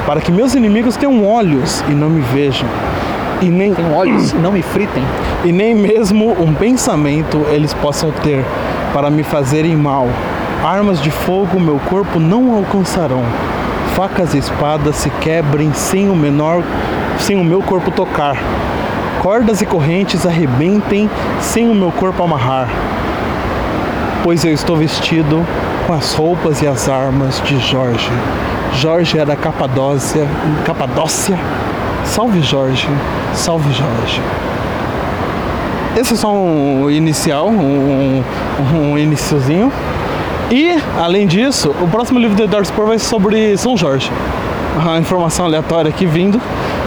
[0.10, 2.68] para que meus inimigos tenham olhos e não me vejam,
[3.44, 5.04] e nem, Tem olhos, não me fritem.
[5.46, 8.44] e nem mesmo um pensamento eles possam ter
[8.92, 10.08] para me fazerem mal.
[10.66, 13.22] Armas de fogo meu corpo não alcançarão.
[13.94, 16.64] Facas e espadas se quebrem sem o menor,
[17.20, 18.36] sem o meu corpo tocar.
[19.22, 21.08] cordas e correntes arrebentem
[21.40, 22.68] sem o meu corpo amarrar,
[24.24, 25.46] pois eu estou vestido
[25.86, 28.10] com as roupas e as armas de Jorge.
[28.74, 30.28] Jorge era Capadócia,
[30.66, 31.38] Capadócia.
[32.06, 32.88] Salve Jorge,
[33.34, 34.22] salve Jorge.
[35.96, 38.24] Esse é só um inicial, um,
[38.74, 39.72] um iniciozinho.
[40.50, 44.12] E, além disso, o próximo livro do Eduardo Spor vai ser sobre São Jorge.
[44.76, 46.42] Uma informação aleatória aqui vindo,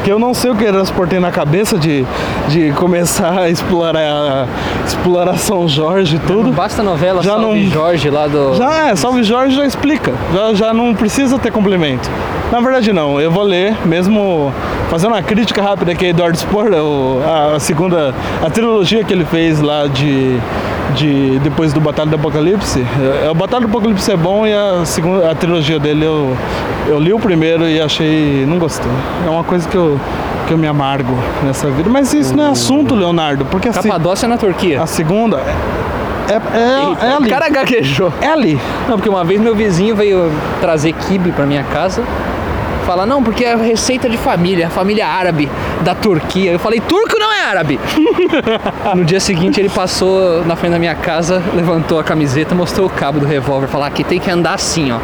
[0.04, 2.04] que eu não sei o que Eduardo Spor tem na cabeça de,
[2.48, 4.48] de começar a explorar,
[4.86, 6.52] explorar São Jorge e tudo.
[6.52, 8.54] Basta a novela Já Salve não- Jorge lá do.
[8.56, 12.10] Já é, Salve Jorge já explica, já, já não precisa ter complemento.
[12.50, 14.52] Na verdade não, eu vou ler, mesmo
[14.90, 16.68] fazendo uma crítica rápida aqui a Eduardo Spor,
[17.24, 20.38] a, a segunda, a trilogia que ele fez lá de,
[20.94, 22.84] de depois do Batalha do Apocalipse.
[23.24, 26.36] É, O Batalha do Apocalipse é bom e a segunda, a trilogia dele eu,
[26.88, 28.90] eu li o primeiro e achei, não gostei.
[29.26, 29.98] É uma coisa que eu,
[30.46, 31.12] que eu me amargo
[31.42, 34.82] nessa vida, mas isso não é assunto, Leonardo, porque a, se- Capadócia na Turquia.
[34.82, 35.38] a segunda
[36.28, 37.28] é, é, é, é o ali.
[37.30, 38.12] cara gaguejou.
[38.20, 38.58] É ali.
[38.88, 40.30] Não, porque uma vez meu vizinho veio
[40.60, 42.02] trazer quibe pra minha casa.
[42.86, 45.48] Falar, não, porque é receita de família, família árabe
[45.82, 46.52] da Turquia.
[46.52, 47.78] Eu falei, turco não é árabe.
[48.94, 52.90] no dia seguinte ele passou na frente da minha casa, levantou a camiseta, mostrou o
[52.90, 54.98] cabo do revólver, falou, aqui tem que andar assim, ó.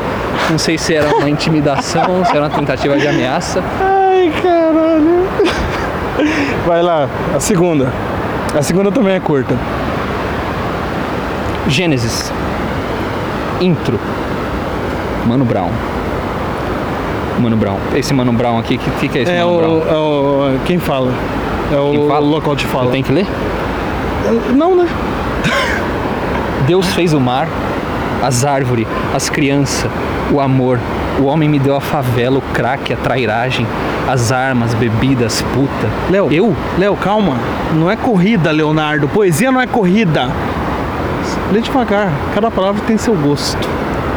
[0.50, 3.62] Não sei se era uma intimidação, se era uma tentativa de ameaça.
[3.80, 5.28] Ai, caralho.
[6.66, 7.92] Vai lá, a segunda.
[8.56, 9.54] A segunda também é curta.
[11.68, 12.32] Gênesis.
[13.60, 14.00] Intro.
[15.26, 15.70] Mano Brown.
[17.40, 17.76] Mano Brown.
[17.94, 19.82] Esse Mano Brown aqui, que, que, que é esse É Mano o, Brown?
[19.88, 21.12] é o- Quem fala?
[21.72, 22.20] É o Quem fala?
[22.26, 22.90] local de fala.
[22.90, 23.26] Tenho que ler?
[24.54, 24.86] Não, né?
[26.66, 27.48] Deus fez o mar,
[28.22, 29.90] as árvores, as crianças,
[30.30, 30.78] o amor.
[31.18, 33.66] O homem me deu a favela, o crack, a trairagem,
[34.06, 35.88] as armas, bebidas, puta.
[36.10, 36.28] Léo.
[36.30, 36.54] Eu?
[36.78, 37.36] Léo, calma.
[37.74, 39.08] Não é corrida, Leonardo.
[39.08, 40.28] Poesia não é corrida.
[41.50, 42.10] Lê devagar.
[42.34, 43.68] Cada palavra tem seu gosto.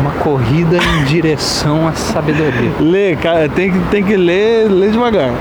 [0.01, 2.71] Uma corrida em direção à sabedoria.
[2.79, 3.47] Lê, cara.
[3.47, 5.31] Tem que, tem que ler, lê devagar.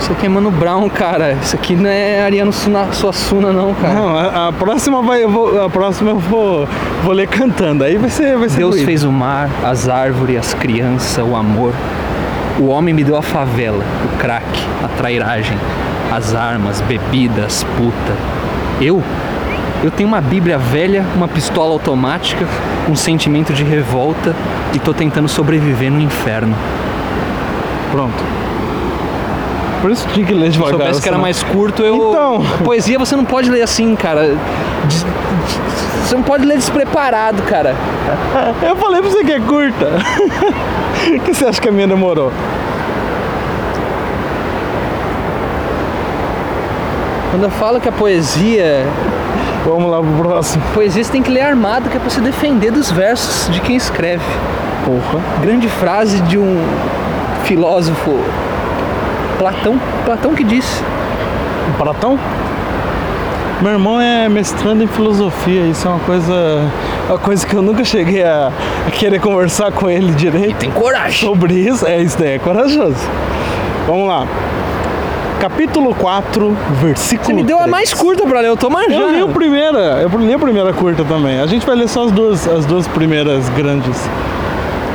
[0.00, 1.32] Isso aqui é Mano Brown, cara.
[1.42, 3.94] Isso aqui não é Ariano Suna, Suassuna, não, cara.
[3.94, 6.68] Não, a, a próxima vai, eu vou, a próxima eu vou,
[7.02, 7.82] vou ler cantando.
[7.82, 8.86] Aí vai ser, vai ser Deus doído.
[8.86, 11.72] fez o mar, as árvores, as crianças, o amor.
[12.58, 14.46] O homem me deu a favela, o crack,
[14.82, 15.58] a trairagem,
[16.12, 18.16] as armas, bebidas, puta.
[18.80, 19.02] Eu?
[19.84, 22.44] Eu tenho uma Bíblia velha, uma pistola automática,
[22.88, 24.34] um sentimento de revolta
[24.74, 26.56] e tô tentando sobreviver no inferno.
[27.92, 28.24] Pronto.
[29.82, 30.78] Por isso tinha que ler Se devagar.
[30.78, 32.08] soubesse que era mais curto, eu.
[32.10, 32.42] Então.
[32.64, 34.34] Poesia você não pode ler assim, cara.
[34.84, 35.04] Des-
[36.04, 37.74] Você não pode ler despreparado, cara.
[38.66, 39.90] Eu falei pra você que é curta.
[41.16, 42.32] O que você acha que a minha demorou?
[47.30, 48.86] Quando eu falo que a poesia
[49.66, 50.62] Vamos lá pro próximo.
[50.72, 53.74] Poesia você tem que ler armado, que é pra se defender dos versos de quem
[53.76, 54.24] escreve.
[54.84, 55.20] Porra.
[55.42, 56.62] Grande frase de um
[57.44, 58.16] filósofo
[59.38, 60.82] Platão, Platão que disse.
[61.76, 62.16] Platão?
[63.60, 66.70] Meu irmão é mestrando em filosofia, isso é uma coisa,
[67.08, 68.52] uma coisa que eu nunca cheguei a,
[68.86, 71.26] a querer conversar com ele direito Tem coragem.
[71.26, 71.86] sobre isso.
[71.86, 72.96] É, isso daí é corajoso.
[73.86, 74.26] Vamos lá.
[75.40, 77.70] Capítulo 4, versículo Você me deu a 3.
[77.70, 78.94] mais curta pra ler, eu tô manjando.
[78.94, 81.40] Eu li a primeira, eu li a primeira curta também.
[81.40, 84.00] A gente vai ler só as duas, as duas primeiras grandes.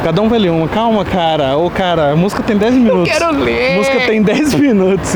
[0.03, 0.67] Cada um vai ler uma.
[0.67, 1.55] Calma, cara.
[1.57, 3.11] Ô, cara, a música tem 10 minutos.
[3.11, 3.73] quero ler.
[3.73, 5.15] A música tem 10 minutos.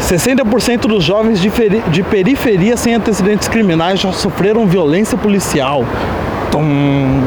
[0.00, 1.50] 60% dos jovens de,
[1.88, 5.84] de periferia sem antecedentes criminais já sofreram violência policial.
[6.50, 7.22] Tum.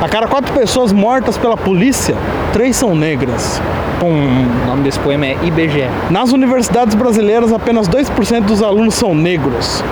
[0.00, 2.16] A cada quatro pessoas mortas pela polícia,
[2.52, 3.60] três são negras.
[4.06, 4.62] Tum.
[4.64, 5.88] O nome desse poema é IBGE.
[6.10, 9.82] Nas universidades brasileiras, apenas 2% dos alunos são negros.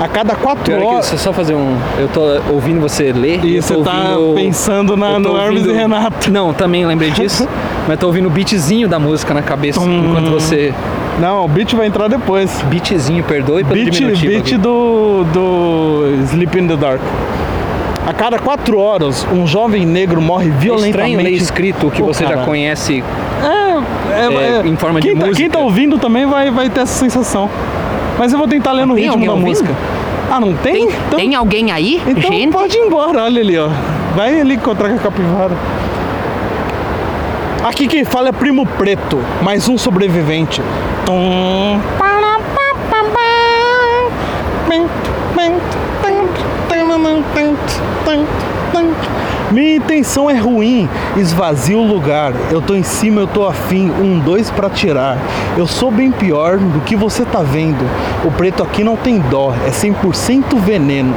[0.00, 1.12] A cada quatro Pior é horas.
[1.12, 1.76] eu só fazer um.
[1.98, 2.20] Eu tô
[2.52, 3.44] ouvindo você ler.
[3.44, 6.30] E você tá ouvindo- pensando na, no Hermes e ouvindo- Renato.
[6.30, 7.48] Não, também lembrei disso.
[7.86, 10.06] mas tô ouvindo o beatzinho da música na cabeça Hum.
[10.10, 10.74] enquanto você.
[11.20, 12.50] Não, o beat vai entrar depois.
[12.68, 14.26] Beatzinho, perdoe pelo Beat, diminutivo.
[14.32, 14.56] beat aqui.
[14.56, 17.00] do, do Sleep in the Dark.
[18.04, 21.36] A cada quatro horas, um jovem negro morre É estranho ler violentamente.
[21.42, 22.44] escrito o que Pô, você já cara.
[22.44, 23.04] conhece.
[23.44, 23.61] É,
[24.30, 25.50] é, É, em forma de quem tá, Quem música.
[25.50, 27.48] tá ouvindo também vai, vai ter essa sensação.
[28.18, 29.46] Mas eu vou tentar ler no ritmo da ouvindo?
[29.48, 29.74] música.
[30.30, 30.72] Ah, não tem?
[30.72, 32.52] Tem, então, tem alguém aí, então gente?
[32.52, 33.68] pode ir embora, olha ali, ó.
[34.16, 35.56] Vai ali encontrar com a capivara.
[37.64, 40.62] Aqui quem fala é Primo Preto, mais um sobrevivente.
[41.06, 41.80] Tum.
[49.52, 52.32] Minha intenção é ruim, esvazia o lugar.
[52.50, 55.18] Eu tô em cima, eu tô afim, um, dois pra tirar.
[55.58, 57.84] Eu sou bem pior do que você tá vendo.
[58.24, 61.14] O preto aqui não tem dó, é 100% veneno.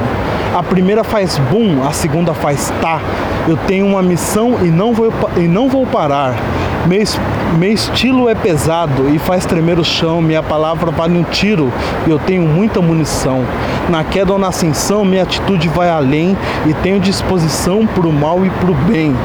[0.54, 3.00] A primeira faz boom, a segunda faz tá.
[3.48, 6.34] Eu tenho uma missão e não vou, e não vou parar.
[6.86, 7.02] Meu,
[7.58, 10.22] meu estilo é pesado e faz tremer o chão.
[10.22, 11.72] Minha palavra vale um tiro
[12.06, 13.44] e eu tenho muita munição.
[13.88, 18.50] Na queda ou na ascensão, minha atitude vai além e tenho disposição pro mal e
[18.50, 19.16] pro bem.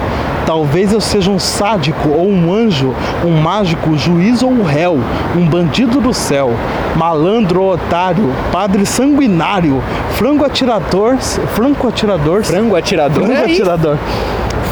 [0.46, 5.00] Talvez eu seja um sádico ou um anjo, um mágico, juiz ou um réu,
[5.38, 6.52] um bandido do céu,
[6.96, 9.84] malandro ou otário, padre sanguinário,
[10.14, 13.24] frango atirador, franco atirador, Frango atirador.
[13.24, 13.98] franco é atirador.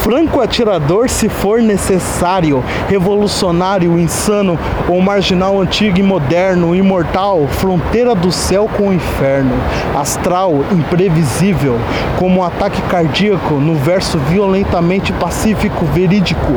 [0.02, 4.58] Franco atirador, se for necessário, revolucionário, insano
[4.88, 9.54] ou marginal antigo e moderno, imortal, fronteira do céu com o inferno,
[9.96, 11.78] astral, imprevisível,
[12.18, 16.54] como um ataque cardíaco, no verso violentamente pacífico, verídico.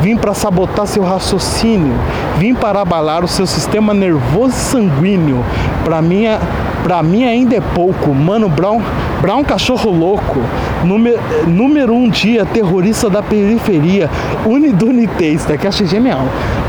[0.00, 1.94] Vim para sabotar seu raciocínio,
[2.38, 5.44] vim para abalar o seu sistema nervoso e sanguíneo.
[5.84, 6.38] Para é-
[6.82, 8.12] pra mim ainda é pouco.
[8.14, 8.80] Mano Brown,
[9.20, 10.40] Brown cachorro louco.
[10.84, 14.10] Número, número um dia, terrorista da periferia.
[14.44, 16.22] Unidunitista, que eu achei genial.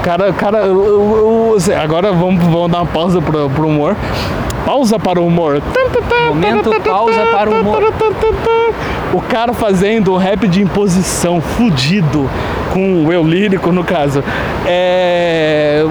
[0.03, 3.95] Cara, cara, o- o- o- agora vamos, vamos dar uma pausa pro, pro humor.
[4.66, 5.61] Pausa para o humor.
[6.28, 7.93] Momento pausa para o humor.
[9.14, 12.30] O cara fazendo um rap de imposição, fudido,
[12.74, 14.24] com o eu lírico no caso,
[14.66, 15.86] é,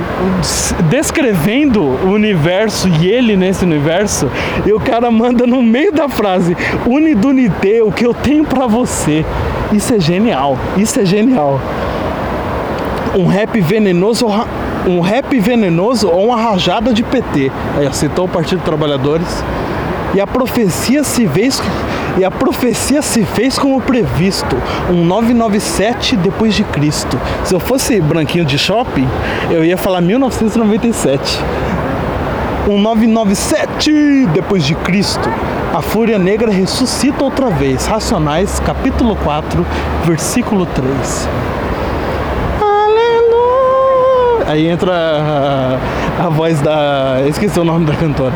[0.90, 4.28] descrevendo o universo e ele nesse universo,
[4.66, 9.24] e o cara manda no meio da frase: Unidunité, o que eu tenho pra você.
[9.72, 11.60] Isso é genial, isso é genial.
[13.14, 14.26] Um rap venenoso,
[14.86, 17.50] um rap venenoso ou uma rajada de PT.
[17.76, 19.44] Aí, ó, citou o Partido dos Trabalhadores.
[20.14, 21.62] E a profecia se fez
[22.18, 24.54] e a profecia se fez como previsto,
[24.90, 27.18] um 997 depois de Cristo.
[27.42, 29.08] Se eu fosse branquinho de shopping,
[29.50, 31.40] eu ia falar 1997.
[32.68, 35.26] Um 997 depois de Cristo.
[35.74, 37.86] A fúria negra ressuscita outra vez.
[37.86, 39.66] Racionais, capítulo 4,
[40.04, 41.28] versículo 3.
[44.46, 47.22] Aí entra a, a voz da.
[47.26, 48.34] Esqueci o nome da cantora.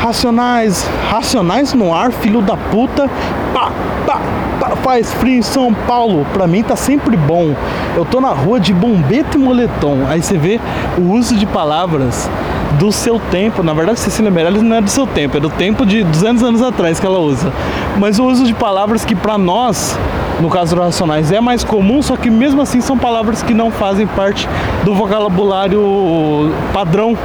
[0.00, 3.08] Racionais, racionais no ar, filho da puta.
[3.52, 3.70] Pá,
[4.06, 4.20] pá,
[4.58, 6.26] pá, faz frio em São Paulo.
[6.32, 7.54] Pra mim tá sempre bom.
[7.94, 10.06] Eu tô na rua de bombeta e moletom.
[10.08, 10.58] Aí você vê
[10.98, 12.30] o uso de palavras
[12.78, 13.62] do seu tempo.
[13.62, 16.62] Na verdade, Cecília Meirelles não é do seu tempo, é do tempo de 200 anos
[16.62, 17.52] atrás que ela usa.
[17.98, 19.98] Mas o uso de palavras que pra nós,
[20.40, 23.70] no caso dos racionais, é mais comum, só que mesmo assim são palavras que não
[23.70, 24.48] fazem parte
[24.84, 27.16] do vocabulário padrão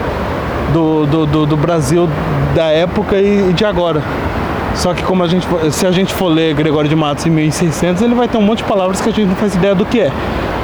[0.73, 2.09] do, do, do, do Brasil
[2.53, 4.01] da época e de agora.
[4.75, 8.01] Só que como a gente, se a gente for ler Gregório de Matos em 1600,
[8.01, 10.01] ele vai ter um monte de palavras que a gente não faz ideia do que
[10.01, 10.11] é.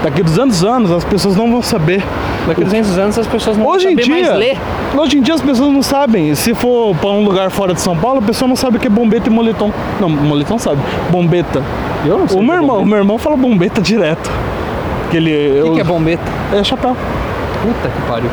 [0.03, 2.03] Daqui a 200 anos as pessoas não vão saber.
[2.47, 4.57] Daqui a 200 anos as pessoas não Hoje vão saber dia, mais ler.
[4.97, 6.33] hoje em dia as pessoas não sabem.
[6.33, 8.87] Se for para um lugar fora de São Paulo, a pessoa não sabe o que
[8.87, 9.71] é bombeta e moletom.
[9.99, 10.79] Não, moletom sabe.
[11.11, 11.61] Bombeta.
[12.05, 14.31] Eu não sei O que meu é irmão, o meu irmão fala bombeta direto.
[15.11, 16.23] Que ele O eu, que, que é bombeta?
[16.53, 16.95] é chapéu.
[17.61, 18.29] Puta que pariu.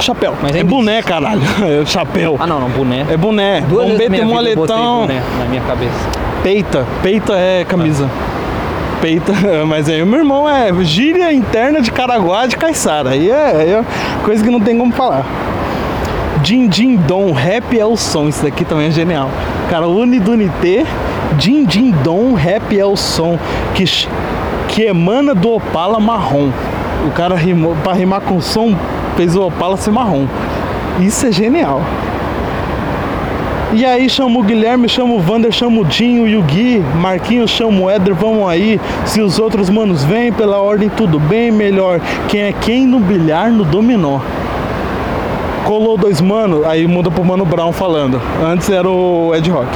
[0.00, 0.34] Chapéu.
[0.42, 1.40] Mas é ainda boné, caralho.
[1.82, 2.36] É chapéu.
[2.38, 3.06] Ah, não, não, boné.
[3.10, 3.62] É boné.
[3.62, 5.00] Duas bombeta e moletom.
[5.00, 5.94] boné na minha cabeça.
[6.42, 6.86] Peita.
[7.02, 8.08] Peita é camisa.
[9.66, 13.10] Mas aí o meu irmão é gíria interna de Caraguá de Caiçara.
[13.10, 13.84] Aí é, é
[14.24, 15.24] coisa que não tem como falar.
[16.42, 18.28] Din Din Dom, rap é o som.
[18.28, 19.30] Isso daqui também é genial.
[19.70, 20.84] Cara, Unidunité,
[21.36, 23.38] Din Din Dom, rap é o som
[23.74, 23.84] que,
[24.68, 26.50] que emana do Opala marrom.
[27.06, 28.74] O cara rimou, pra rimar com som,
[29.16, 30.26] fez o Opala ser marrom.
[31.00, 31.82] Isso é genial.
[33.74, 37.50] E aí chama o Guilherme, chama o Vander, chama o Dinho e o Gui, Marquinhos
[37.50, 38.80] chama o Éder, vamos aí.
[39.04, 42.00] Se os outros manos vêm pela ordem, tudo bem, melhor.
[42.28, 44.20] Quem é quem no bilhar, no dominó.
[45.66, 48.18] Colou dois manos, aí muda pro Mano Brown falando.
[48.42, 49.68] Antes era o Ed Rock.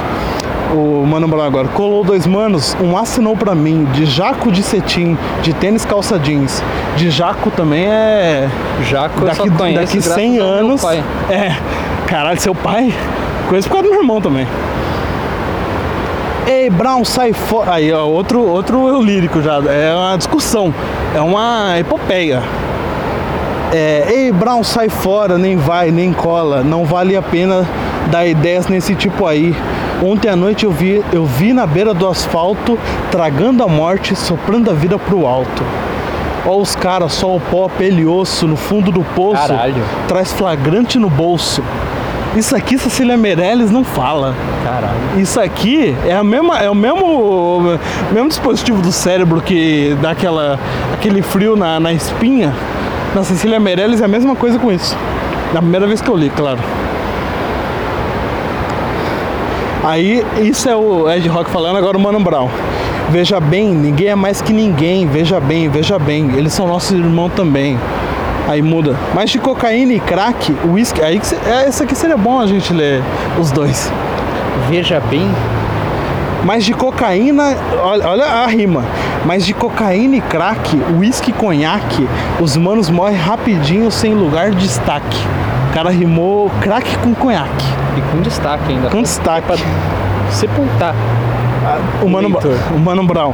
[0.75, 1.69] O Mano Brown agora.
[1.69, 6.63] Colou dois manos, um assinou pra mim, de jaco de cetim, de tênis calça jeans.
[6.97, 8.49] De jaco também é
[8.89, 10.85] Jaco eu daqui, só conheço daqui graças 100 ao meu anos.
[11.29, 11.57] É.
[12.07, 12.93] Caralho, seu pai?
[13.53, 14.47] Coisa por causa do meu irmão também.
[16.47, 17.75] Ei, Brown, sai fora.
[17.75, 19.57] Aí, ó, outro, outro lírico já.
[19.71, 20.73] É uma discussão.
[21.15, 22.43] É uma epopeia.
[23.71, 26.63] É, Ei, Brown, sai fora, nem vai, nem cola.
[26.63, 27.69] Não vale a pena
[28.11, 29.55] dar ideias nesse tipo aí.
[30.03, 32.79] Ontem à noite eu vi, eu vi na beira do asfalto,
[33.11, 35.63] tragando a morte, soprando a vida pro alto.
[36.47, 39.47] Ó os caras, só o pó, pele e osso, no fundo do poço.
[39.47, 39.85] Caralho.
[40.09, 41.63] Traz flagrante no bolso.
[42.37, 44.35] Isso aqui Cecília Meirelles não fala.
[44.65, 45.21] Caralho.
[45.21, 47.79] Isso aqui é, a mesma, é o mesmo,
[48.11, 50.59] mesmo dispositivo do cérebro que dá aquela,
[50.95, 52.55] aquele frio na, na espinha.
[53.15, 54.97] Na Cecília Meirelles é a mesma coisa com isso.
[55.53, 56.59] Na primeira vez que eu li, claro.
[59.85, 62.49] Aí, isso é o Ed Rock falando, agora o Mano Brown.
[63.11, 65.07] Veja bem, ninguém é mais que ninguém.
[65.07, 66.31] Veja bem, veja bem.
[66.37, 67.79] Eles são nossos irmãos também.
[68.49, 68.97] Aí muda.
[69.15, 71.01] Mas de cocaína e crack, whisky.
[71.03, 73.03] Aí que cê- é, esse aqui seria bom a gente ler
[73.39, 73.91] os dois.
[74.69, 75.31] Veja bem,
[76.45, 78.83] Mas de cocaína, olha, olha a rima.
[79.25, 82.09] Mas de cocaína e crack, uísque e conhaque,
[82.41, 85.25] os manos morrem rapidinho sem lugar de destaque.
[85.71, 87.65] O cara rimou crack com conhaque.
[87.97, 88.89] e com destaque ainda.
[88.91, 89.47] Com destaque.
[90.31, 90.95] Sepultar.
[92.03, 92.57] O Mano, Leitor.
[92.75, 93.33] o Mano Brown.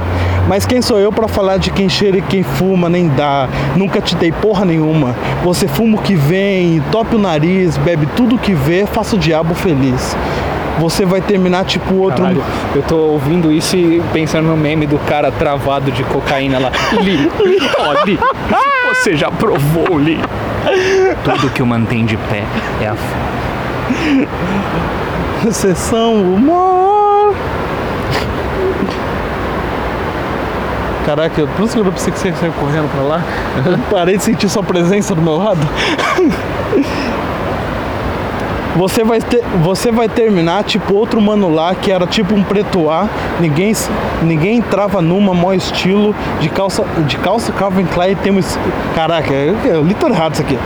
[0.48, 3.48] Mas quem sou eu pra falar de quem cheira e quem fuma, nem dá.
[3.76, 5.14] Nunca te dei porra nenhuma.
[5.42, 9.54] Você fuma o que vem, tope o nariz, bebe tudo que vê, faça o diabo
[9.54, 10.16] feliz.
[10.78, 12.22] Você vai terminar tipo outro.
[12.22, 12.42] Caralho,
[12.74, 16.70] eu tô ouvindo isso e pensando no meme do cara travado de cocaína lá.
[17.00, 17.28] Li,
[17.78, 18.18] ó, Li,
[18.94, 20.20] você já provou, Li.
[21.24, 22.44] Tudo que o mantém de pé
[22.80, 22.96] é a
[25.50, 26.87] Sessão humor.
[31.08, 33.22] Caraca, eu- por isso que eu pensei que você ia sair correndo pra lá.
[33.90, 35.58] Parei de sentir sua presença do meu lado.
[38.76, 42.90] Você vai, ter, você vai terminar tipo outro mano lá que era tipo um preto
[42.90, 43.08] A,
[43.40, 43.72] ninguém,
[44.22, 48.58] ninguém entrava numa, mó estilo, de calça, de calça Calvin Klein temos.
[48.94, 50.58] Caraca, eu, eu li tudo errado isso aqui.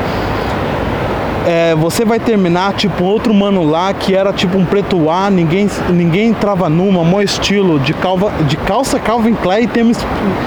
[1.46, 5.68] É, você vai terminar tipo outro mano lá que era tipo um preto A, ninguém,
[5.90, 9.98] ninguém entrava numa, mó estilo, de, calva, de calça Calvin Klein e tênis.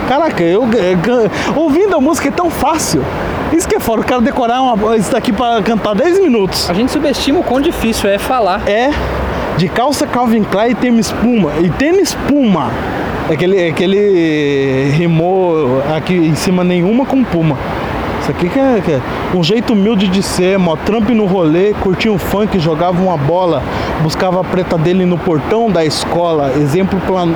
[0.07, 3.03] Caraca, eu, eu- ouvindo a música é tão fácil.
[3.51, 6.69] Isso que é fora, o cara decorar uma, isso daqui pra cantar 10 minutos.
[6.69, 8.61] A gente subestima o quão difícil é falar.
[8.67, 8.91] É
[9.57, 11.51] de calça Calvin Klein e tênis Puma.
[11.61, 12.71] E tênis Puma.
[13.29, 17.57] Aquele, aquele rimou aqui em cima nenhuma com Puma.
[18.25, 19.01] Isso aqui que é, que é
[19.35, 23.61] um jeito humilde de ser, mó Trump no rolê, curtia um funk, jogava uma bola,
[24.01, 27.27] buscava a preta dele no portão da escola, exemplo pra,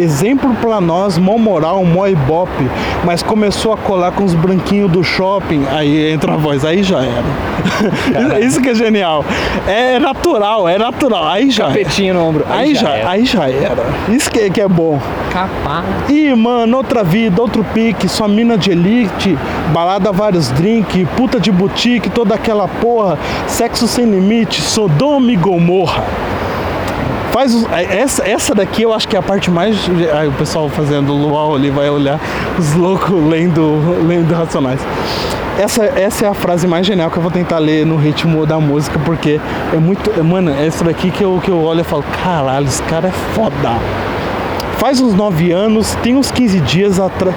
[0.00, 2.70] exemplo pra nós, mó moral, mó ibope,
[3.04, 7.00] mas começou a colar com os branquinhos do shopping, aí entra a voz, aí já
[7.00, 8.38] era.
[8.38, 9.24] Isso que é genial.
[9.66, 11.74] É natural, é natural, aí já era.
[11.74, 12.46] Petinho no ombro.
[12.48, 13.10] Aí já, era.
[13.10, 13.84] aí já era.
[14.08, 15.00] Isso que, que é bom.
[15.32, 15.84] Capaz.
[16.08, 19.36] Ih, mano, outra vida, outro pique, sua mina de elite,
[19.72, 26.04] balada vários drink, puta de boutique, toda aquela porra, sexo sem limite, Sodoma e Gomorra.
[27.32, 29.76] Faz os- é, essa, essa daqui eu acho que é a parte mais.
[30.18, 32.20] Aí o pessoal fazendo luau ali vai olhar
[32.58, 34.80] os loucos lendo, lendo Racionais.
[35.58, 38.58] Essa, essa é a frase mais genial que eu vou tentar ler no ritmo da
[38.60, 39.40] música, porque
[39.72, 40.10] é muito.
[40.18, 43.08] é, Mano, é essa daqui que eu, que eu olho e falo, caralho, esse cara
[43.08, 43.76] é foda.
[44.76, 47.34] Faz uns 9 anos, tem uns 15 dias atrás.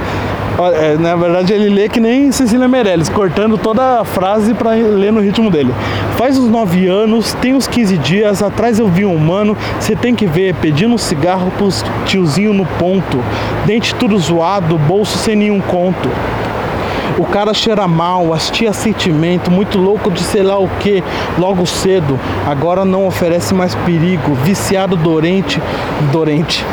[1.00, 5.22] Na verdade, ele lê que nem Cecília Meirelles, cortando toda a frase para ler no
[5.22, 5.74] ritmo dele.
[6.18, 10.14] Faz uns 9 anos, tem uns 15 dias atrás eu vi um mano, você tem
[10.14, 13.24] que ver, pedindo um cigarro pros tiozinho no ponto.
[13.66, 16.10] Dente tudo zoado, bolso sem nenhum conto.
[17.18, 21.02] O cara cheira mal, as tia sentimento, muito louco de sei lá o que,
[21.38, 22.20] logo cedo.
[22.46, 25.62] Agora não oferece mais perigo, viciado doente.
[26.12, 26.66] Doente.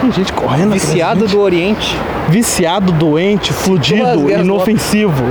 [0.00, 1.96] Tem gente correndo Viciado do Oriente.
[2.28, 5.24] Viciado, doente, fudido, inofensivo.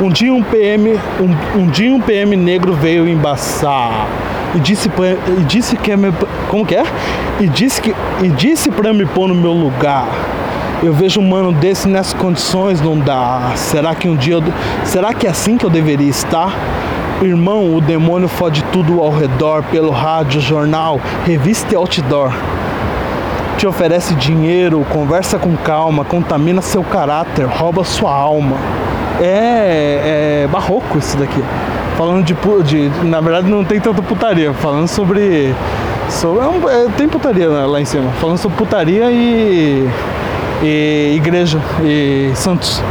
[0.00, 4.08] Um dia um PM, um, um dia um PM negro veio embaçar
[4.54, 6.12] e disse pra, e disse que é meu,
[6.48, 6.84] como que é?
[7.40, 10.08] E disse que e disse para me pôr no meu lugar.
[10.82, 13.52] Eu vejo um mano desse nessas condições não dá.
[13.54, 14.42] Será que um dia eu,
[14.84, 16.52] será que é assim que eu deveria estar?
[17.22, 22.32] Irmão, o demônio fode tudo ao redor pelo rádio, jornal, revista e outdoor
[23.62, 28.56] te oferece dinheiro, conversa com calma, contamina seu caráter, rouba sua alma.
[29.20, 31.40] É, é barroco isso daqui.
[31.96, 32.34] Falando de,
[32.64, 33.04] de.
[33.04, 34.52] Na verdade não tem tanta putaria.
[34.52, 35.54] Falando sobre.
[36.08, 38.10] sobre é é, tem putaria lá em cima.
[38.20, 39.88] Falando sobre putaria e.
[40.60, 42.82] e igreja e santos.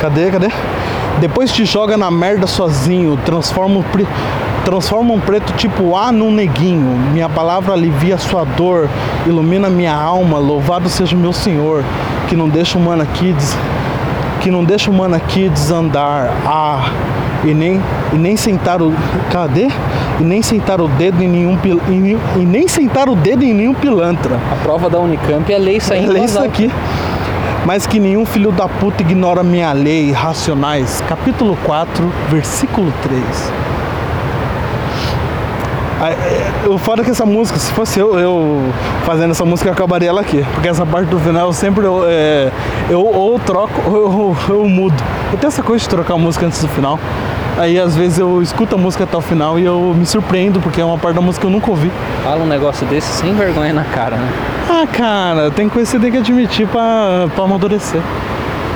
[0.00, 0.48] Cadê, cadê?
[1.20, 4.06] Depois te joga na merda sozinho, transforma, o pre-
[4.64, 6.96] transforma um preto tipo A num neguinho.
[7.12, 8.88] Minha palavra alivia sua dor,
[9.26, 10.38] ilumina minha alma.
[10.38, 11.84] Louvado seja o meu Senhor,
[12.28, 13.56] que não deixa o mano aqui des-
[14.40, 16.30] que não deixa o mano aqui desandar.
[16.46, 16.90] Ah,
[17.44, 17.80] e nem
[18.12, 18.92] e nem sentar o
[19.30, 19.68] cadê?
[20.20, 23.52] E nem sentar o dedo em nenhum pil- nenhum- e nem sentar o dedo em
[23.54, 24.38] nenhum pilantra.
[24.52, 26.50] A prova da Unicamp é lei saindo Olha voz isso alta.
[26.50, 26.70] aqui.
[27.66, 33.52] mas que nenhum filho da puta ignora minha lei, Racionais, capítulo 4, versículo 3.
[36.10, 38.62] É, O foda é que essa música, se fosse eu, eu
[39.04, 40.44] fazendo essa música, eu acabaria ela aqui.
[40.54, 42.50] Porque essa parte do final sempre eu, é,
[42.90, 44.94] eu ou troco ou eu, eu mudo.
[45.32, 46.98] Eu tenho essa coisa de trocar a música antes do final.
[47.56, 50.80] Aí às vezes eu escuto a música até o final e eu me surpreendo, porque
[50.80, 51.90] é uma parte da música que eu nunca ouvi.
[52.22, 54.28] Fala um negócio desse sem vergonha na cara, né?
[54.68, 58.00] Ah, cara, tem coisa que você tem que admitir pra, pra amadurecer.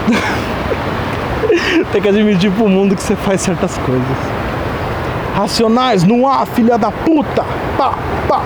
[1.90, 4.06] tem que admitir pro mundo que você faz certas coisas.
[5.38, 7.44] Racionais no ar, filha da puta!
[7.76, 7.94] Pá,
[8.26, 8.42] pá!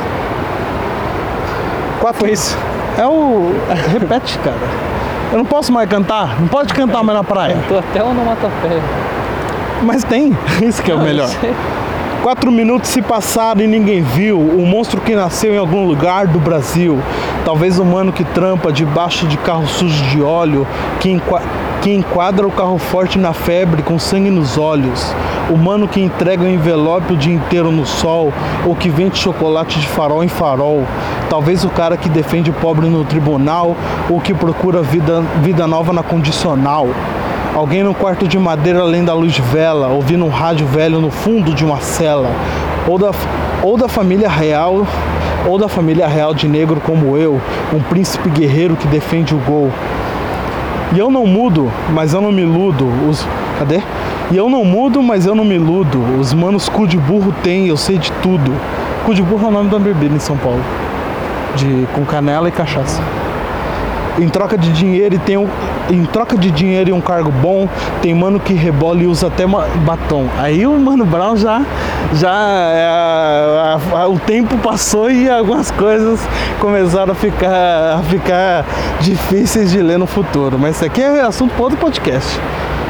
[2.01, 2.55] Qual foi isso?
[2.99, 3.51] É o.
[3.91, 4.57] Repete, cara.
[5.33, 6.39] Eu não posso mais cantar.
[6.39, 7.57] Não pode cantar mais na praia.
[7.67, 8.83] Tô até onomatopeia.
[9.83, 10.37] Mas tem.
[10.61, 11.31] Isso que é o melhor.
[12.23, 16.39] Quatro minutos se passaram e ninguém viu o monstro que nasceu em algum lugar do
[16.39, 17.01] Brasil.
[17.43, 20.67] Talvez o mano que trampa debaixo de carro sujo de óleo,
[21.01, 21.41] que, enqua-
[21.83, 25.13] que enquadra o carro forte na febre com sangue nos olhos.
[25.51, 28.33] O mano que entrega o envelope o dia inteiro no sol,
[28.65, 30.85] ou que vende chocolate de farol em farol.
[31.29, 33.75] Talvez o cara que defende o pobre no tribunal,
[34.09, 36.87] ou que procura vida, vida nova na condicional.
[37.53, 41.11] Alguém no quarto de madeira além da luz de vela, ouvindo um rádio velho no
[41.11, 42.31] fundo de uma cela.
[42.87, 43.11] Ou da,
[43.61, 44.87] ou da família real,
[45.49, 47.41] ou da família real de negro como eu,
[47.75, 49.73] um príncipe guerreiro que defende o gol.
[50.95, 52.87] E eu não mudo, mas eu não me iludo.
[53.09, 53.27] Os.
[53.59, 53.83] Cadê?
[54.31, 55.99] E eu não mudo, mas eu não me iludo.
[56.21, 58.53] Os manos cu de burro tem, eu sei de tudo.
[59.05, 60.63] Cu de burro é o nome da bebida em São Paulo.
[61.57, 63.03] De, com canela e cachaça
[64.19, 65.49] em troca de dinheiro e tem um,
[65.91, 67.69] em troca de dinheiro e um cargo bom,
[68.01, 70.27] tem mano que rebola e usa até batom.
[70.39, 71.63] Aí o Mano Brown já
[72.15, 76.21] já é, a- a- o tempo passou e algumas coisas
[76.61, 78.65] começaram a ficar a ficar
[79.01, 80.59] difíceis de ler no futuro.
[80.59, 82.39] Mas isso aqui é assunto para outro podcast.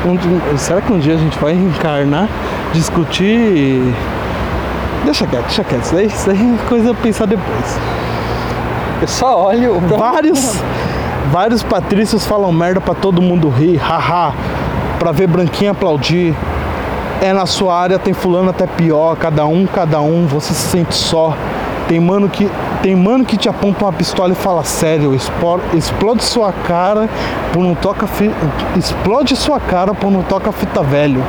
[0.05, 2.28] Um será que um dia a gente vai encarnar,
[2.72, 3.80] discutir?
[5.05, 5.82] Deixa quieto, deixa quieto.
[5.84, 6.34] Isso aí, isso é
[6.68, 7.78] coisa a pensar depois.
[9.01, 9.80] Eu só olho.
[9.80, 10.57] Vários,
[11.30, 14.32] vários patrícios falam merda pra todo mundo rir, haha,
[14.98, 16.34] pra ver branquinha aplaudir.
[17.20, 20.94] É na sua área, tem fulano até pior, cada um, cada um, você se sente
[20.94, 21.36] só.
[21.86, 22.50] Tem mano que,
[22.82, 25.14] tem mano que te aponta uma pistola e fala sério,
[25.74, 27.08] explode sua cara
[27.52, 28.06] por não toca
[28.76, 31.22] explode sua cara por não toca fita velho.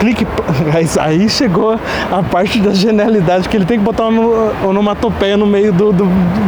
[0.00, 0.26] Clique,
[1.00, 1.78] aí- chegou
[2.12, 6.04] a parte da genialidade que ele tem que botar uma onomatopeia no meio do, do,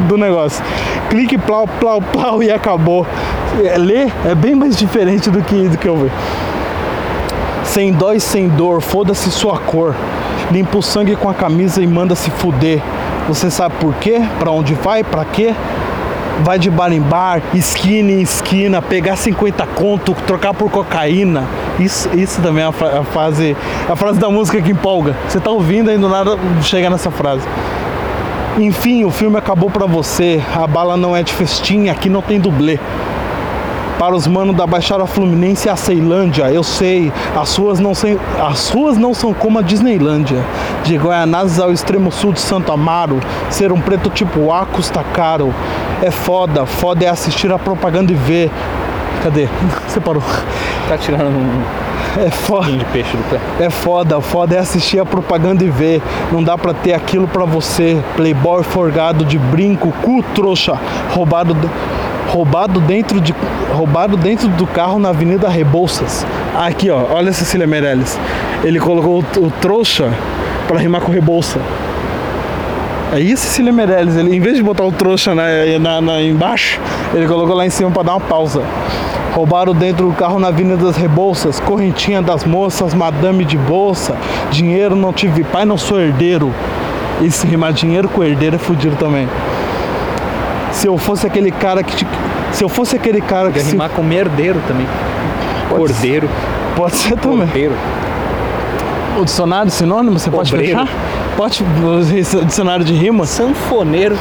[0.09, 0.63] do negócio.
[1.11, 3.07] Clique, plau, plau, plau e acabou.
[3.65, 6.13] É, Ler é bem mais diferente do que, do que eu ver.
[7.65, 9.95] Sem dó e sem dor, foda-se sua cor.
[10.51, 12.81] Limpa o sangue com a camisa e manda se fuder.
[13.29, 14.23] Você sabe por quê?
[14.39, 15.05] Pra onde vai?
[15.05, 15.55] Pra quê?
[16.45, 21.45] Vai de bar em bar, esquina em esquina, pegar 50 conto, trocar por cocaína.
[21.81, 23.57] Isso, isso também é a, fra- a frase,
[23.89, 25.17] a frase da música que empolga.
[25.29, 27.43] Você tá ouvindo e do nada chega nessa frase.
[28.57, 30.41] Enfim, o filme acabou pra você.
[30.55, 32.79] A bala não é de festinha, aqui não tem dublê.
[33.99, 38.17] Para os manos da Baixada Fluminense e a Ceilândia, eu sei, as ruas não, sem,
[38.41, 40.45] as ruas não são como a Disneylândia.
[40.85, 43.19] De Guaianazes ao extremo sul de Santo Amaro,
[43.51, 45.53] ser um preto tipo A custa caro.
[46.01, 48.51] É foda, foda é assistir a propaganda e ver.
[49.25, 49.49] Cadê?
[49.89, 50.23] Você parou.
[50.89, 51.63] Tá tirando um
[52.25, 52.71] É foda.
[52.71, 53.41] de peixe do pé.
[53.65, 56.01] É foda, foda é assistir a propaganda e ver.
[56.31, 58.01] Não dá pra ter aquilo pra você.
[58.15, 60.79] Playboy forgado de brinco, cu trouxa,
[61.13, 61.69] roubado, de-
[62.29, 63.35] roubado dentro de
[63.73, 66.27] roubado dentro do carro na Avenida Rebouças.
[66.57, 68.19] Aqui, ó, olha Cecília Meirelles.
[68.65, 70.13] Ele colocou o, o trouxa
[70.67, 71.59] pra rimar com Rebouça.
[73.13, 74.17] É isso, Cecília Meirelles.
[74.17, 75.45] Ele, em vez de botar o trouxa na,
[75.81, 76.79] na- na- embaixo,
[77.15, 78.63] ele colocou lá em cima pra dar uma pausa.
[79.35, 84.17] Roubaram dentro do carro na Avenida das Rebouças, correntinha das moças, madame de bolsa,
[84.51, 86.53] dinheiro não tive pai, não sou herdeiro.
[87.23, 89.29] E se rimar dinheiro com herdeiro é fudido também.
[90.79, 91.97] Se eu fosse aquele cara que.
[91.97, 92.07] te-
[92.53, 93.55] Se eu fosse aquele cara que.
[93.55, 94.87] Quer Se, rimar com merdeiro também.
[95.69, 96.29] Cordeiro,
[96.77, 97.39] pode ser também.
[97.41, 97.75] porteiro.
[99.21, 100.79] O dicionário sinônimo, você pode Obreiro.
[100.79, 100.89] fechar?
[101.37, 101.65] Pode.
[102.41, 103.29] O dicionário de rimas?
[103.29, 104.17] Sanfoneiro.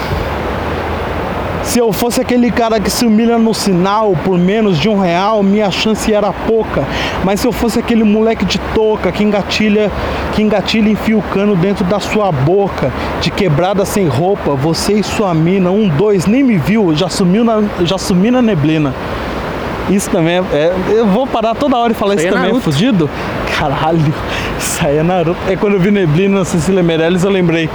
[1.68, 5.44] Se eu fosse aquele cara que se humilha no sinal por menos de um real,
[5.44, 6.86] minha chance era pouca.
[7.26, 9.92] Mas se eu fosse aquele moleque de touca que engatilha,
[10.34, 12.90] que engatilha e enfia o cano dentro da sua boca,
[13.20, 17.44] de quebrada sem roupa, você e sua mina, um, dois, nem me viu, já sumiu
[17.44, 18.94] na, já sumi na neblina.
[19.90, 22.58] Isso também é, é- Eu vou parar toda hora e falar Isso isso, é também,
[22.58, 23.10] é fudido?
[23.60, 24.14] Caralho,
[24.58, 25.38] isso aí é Naruto.
[25.50, 27.70] É quando eu vi neblina na Cecília Meirelles, eu lembrei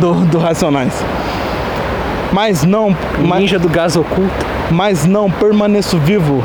[0.00, 0.92] do, do Racionais.
[2.36, 2.94] Mas não,
[3.24, 4.44] mas, Ninja do gás oculto.
[4.70, 6.44] mas não permaneço vivo.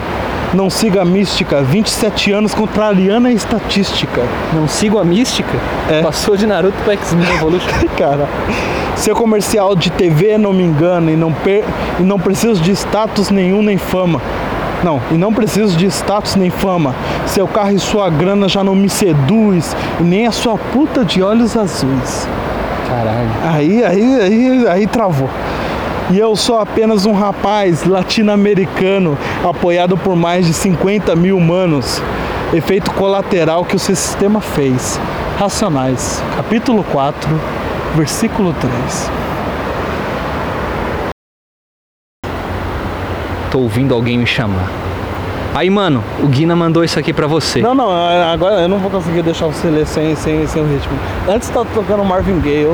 [0.54, 1.62] Não siga a mística.
[1.62, 4.22] 27 anos contrariando a estatística.
[4.54, 5.52] Não sigo a mística?
[5.90, 6.02] É.
[6.02, 7.68] Passou de Naruto pra X-Men Evolution.
[7.98, 8.26] Cara,
[8.96, 11.66] seu comercial de TV não me engana e não, per...
[12.00, 14.22] e não preciso de status nenhum nem fama.
[14.86, 16.96] Não, e não preciso de status nem fama.
[17.26, 21.22] Seu carro e sua grana já não me seduz e nem a sua puta de
[21.22, 22.30] olhos azuis.
[22.88, 23.30] Caralho.
[23.54, 25.30] Aí, aí, aí, aí travou.
[26.12, 29.18] E eu sou apenas um rapaz latino-americano
[29.48, 32.02] apoiado por mais de 50 mil humanos.
[32.54, 35.00] Efeito colateral que o sistema fez.
[35.40, 36.22] Racionais.
[36.36, 37.30] Capítulo 4,
[37.96, 39.12] versículo 3.
[43.50, 44.70] Tô ouvindo alguém me chamar.
[45.56, 47.62] Aí, mano, o Guina mandou isso aqui pra você.
[47.62, 50.94] Não, não, agora eu não vou conseguir deixar você ler sem, sem, sem o ritmo.
[51.28, 52.68] Antes tá tocando Marvin Gaye,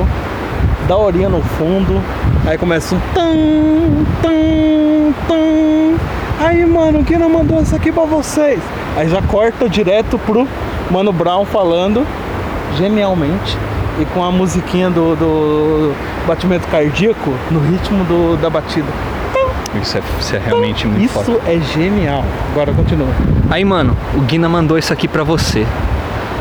[0.88, 2.02] da horinha no fundo,
[2.46, 6.46] aí começa um tam, tam, tam.
[6.46, 8.58] Aí, mano, o Guina mandou isso aqui pra vocês.
[8.96, 10.48] Aí já corta direto pro
[10.90, 12.06] Mano Brown falando
[12.78, 13.56] genialmente
[14.00, 15.94] e com a musiquinha do, do
[16.26, 18.88] batimento cardíaco no ritmo do, da batida.
[19.82, 21.40] Isso é, isso é realmente muito Isso forte.
[21.46, 22.24] é genial.
[22.52, 23.08] Agora continua.
[23.50, 25.66] Aí, mano, o Guina mandou isso aqui pra você.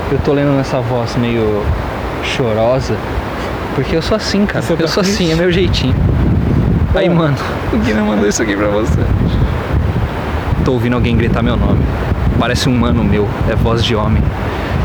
[0.09, 1.61] Eu tô lendo nessa voz meio
[2.23, 2.95] chorosa,
[3.77, 4.65] porque eu sou assim, cara.
[4.65, 5.93] Tá eu sou assim, é meu jeitinho.
[6.95, 7.37] Aí, mano,
[7.71, 8.99] o Guina mandou isso aqui pra você.
[10.65, 11.79] Tô ouvindo alguém gritar meu nome.
[12.39, 14.23] Parece um mano meu, é voz de homem.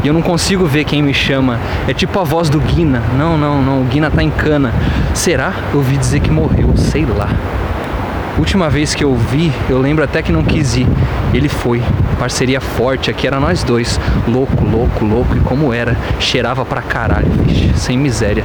[0.04, 1.58] E eu não consigo ver quem me chama.
[1.88, 3.02] É tipo a voz do Guina.
[3.16, 4.74] Não, não, não, o Guina tá em cana.
[5.14, 5.54] Será?
[5.72, 7.30] Eu ouvi dizer que morreu, sei lá.
[8.38, 10.86] Última vez que eu vi, eu lembro até que não quis ir.
[11.32, 11.82] Ele foi.
[12.18, 13.98] Parceria forte, aqui era nós dois.
[14.28, 15.34] Louco, louco, louco.
[15.34, 15.96] E como era?
[16.20, 17.72] Cheirava pra caralho, vixe.
[17.74, 18.44] Sem miséria.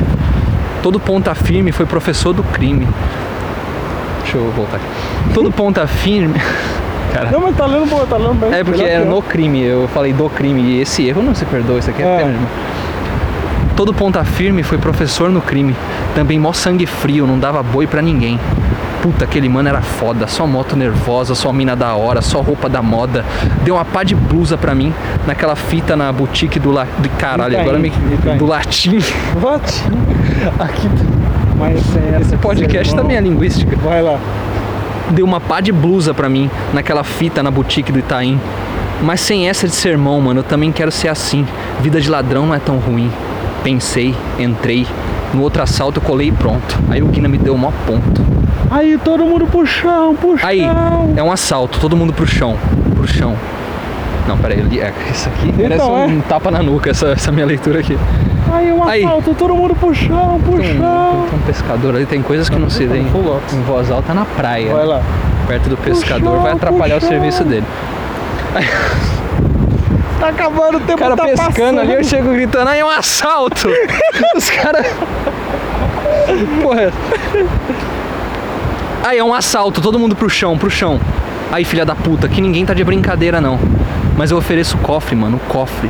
[0.87, 2.87] Todo ponta firme foi professor do crime.
[4.21, 4.85] Deixa eu voltar aqui.
[5.33, 6.39] Todo ponta firme.
[7.11, 7.29] Cara.
[7.29, 8.53] Não, mas tá lendo, boa, tá lendo bem.
[8.57, 10.61] É porque era no crime, eu falei do crime.
[10.61, 12.35] E esse erro não se perdoa, isso aqui é, É.
[13.75, 15.75] Todo ponta firme foi professor no crime.
[16.15, 18.39] Também mó sangue frio, não dava boi pra ninguém.
[19.01, 22.81] Puta, aquele mano era foda, só moto nervosa, só mina da hora, só roupa da
[22.81, 23.23] moda.
[23.63, 24.93] Deu uma pá de blusa pra mim,
[25.25, 26.85] naquela fita na boutique do, la...
[26.97, 27.89] do caralho, Itaim, agora me...
[27.89, 28.37] Itaim.
[28.37, 28.99] do latim.
[29.39, 29.83] Vote.
[30.59, 30.89] Aqui,
[31.55, 33.75] Mas sem essa esse podcast também é linguística.
[33.77, 34.19] Vai lá.
[35.11, 38.39] deu uma pá de blusa pra mim naquela fita na boutique do Itaim.
[39.01, 41.45] Mas sem essa de sermão, mano, eu também quero ser assim.
[41.81, 43.11] Vida de ladrão não é tão ruim.
[43.63, 44.87] Pensei, entrei.
[45.33, 46.79] No outro assalto eu colei e pronto.
[46.89, 48.25] Aí o Guina me deu o maior ponto.
[48.69, 50.49] Aí todo mundo pro chão, pro chão.
[50.49, 50.61] Aí,
[51.15, 52.57] é um assalto, todo mundo pro chão.
[52.95, 53.35] Pro chão.
[54.27, 57.97] Não, peraí, é, isso aqui Então, um tapa na nuca, essa, essa minha leitura aqui.
[58.51, 59.03] Aí um Aí.
[59.03, 61.25] assalto, todo mundo pro chão, pro Tem, chão.
[61.29, 63.07] tem um pescador ali, tem coisas que não se vê em,
[63.65, 64.73] voz alta na praia.
[64.73, 65.01] Vai lá.
[65.47, 67.65] Perto do pescador, vai atrapalhar o serviço dele.
[70.19, 71.79] Tá acabando o tempo, O cara tá pescando passando.
[71.79, 73.69] ali, eu chego gritando, aí é um assalto!
[74.35, 74.85] Os caras.
[76.61, 76.91] Porra.
[79.03, 80.99] Aí é um assalto, todo mundo pro chão, pro chão.
[81.51, 83.59] Aí, filha da puta, que ninguém tá de brincadeira não.
[84.17, 85.89] Mas eu ofereço o cofre, mano, o cofre.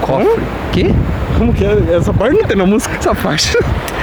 [0.00, 0.42] Cofre.
[0.72, 0.94] Que?
[1.38, 1.96] Como que é?
[1.96, 2.96] Essa parte não tem na música.
[2.96, 3.56] Essa parte.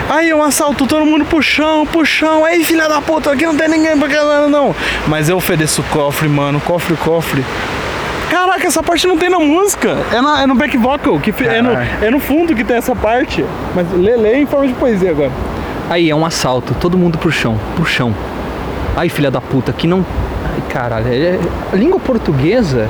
[0.09, 2.45] Aí um assalto, todo mundo pro chão, pro chão.
[2.45, 4.75] Aí, filha da puta, aqui não tem ninguém pra caralho, não.
[5.07, 6.61] Mas eu ofereço o cofre, mano.
[6.61, 7.43] Cofre, cofre.
[8.33, 9.95] Caraca, essa parte não tem na música.
[10.11, 11.69] É, na- é no back vocal, que é no,
[12.01, 13.45] é no fundo que tem essa parte.
[13.75, 15.31] Mas lê, lê em forma de poesia agora.
[15.87, 18.11] Aí é um assalto, todo mundo pro chão, pro chão.
[18.97, 20.03] Aí, filha da puta, que não.
[20.45, 21.37] Ai, caralho, é...
[21.71, 22.89] a língua portuguesa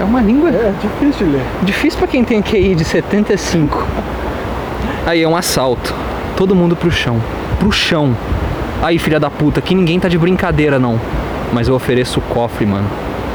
[0.00, 1.42] é uma língua É difícil de ler.
[1.62, 3.86] Difícil pra quem tem QI de 75.
[5.06, 5.94] Aí é um assalto.
[6.36, 7.20] Todo mundo pro chão.
[7.60, 8.16] Pro chão.
[8.82, 11.00] Aí, filha da puta, que ninguém tá de brincadeira, não.
[11.52, 12.88] Mas eu ofereço o cofre, mano.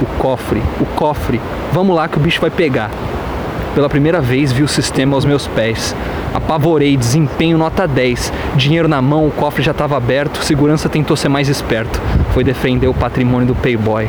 [0.03, 0.61] O cofre.
[0.81, 1.39] O cofre.
[1.71, 2.91] Vamos lá que o bicho vai pegar.
[3.73, 5.95] Pela primeira vez vi o sistema aos meus pés.
[6.33, 8.31] Apavorei, desempenho nota 10.
[8.55, 10.43] Dinheiro na mão, o cofre já estava aberto.
[10.43, 12.01] Segurança tentou ser mais esperto.
[12.33, 14.07] Foi defender o patrimônio do Playboy.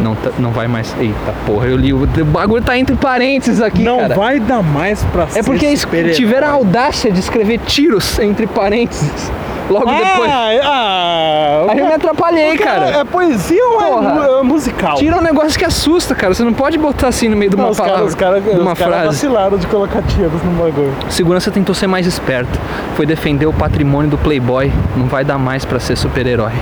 [0.00, 0.94] Não, tá- não vai mais.
[0.98, 2.02] Eita porra, eu li o.
[2.02, 4.14] O bagulho tá entre parênteses aqui, Não cara.
[4.14, 9.30] vai dar mais pra É porque eles tiveram a audácia de escrever tiros entre parênteses.
[9.70, 10.30] Logo depois.
[10.30, 12.86] Ah, ah, Aí eu me atrapalhei, cara.
[13.00, 14.96] É poesia ou é é musical?
[14.96, 16.32] Tira um negócio que assusta, cara.
[16.34, 18.40] Você não pode botar assim no meio de uma Não, os palavra, caras os cara,
[18.40, 19.06] de uma os cara frase.
[19.08, 20.92] vacilaram de colocar tiros no bagulho.
[21.10, 22.58] Segurança tentou ser mais esperto.
[22.96, 24.72] Foi defender o patrimônio do Playboy.
[24.96, 26.52] Não vai dar mais pra ser super-herói.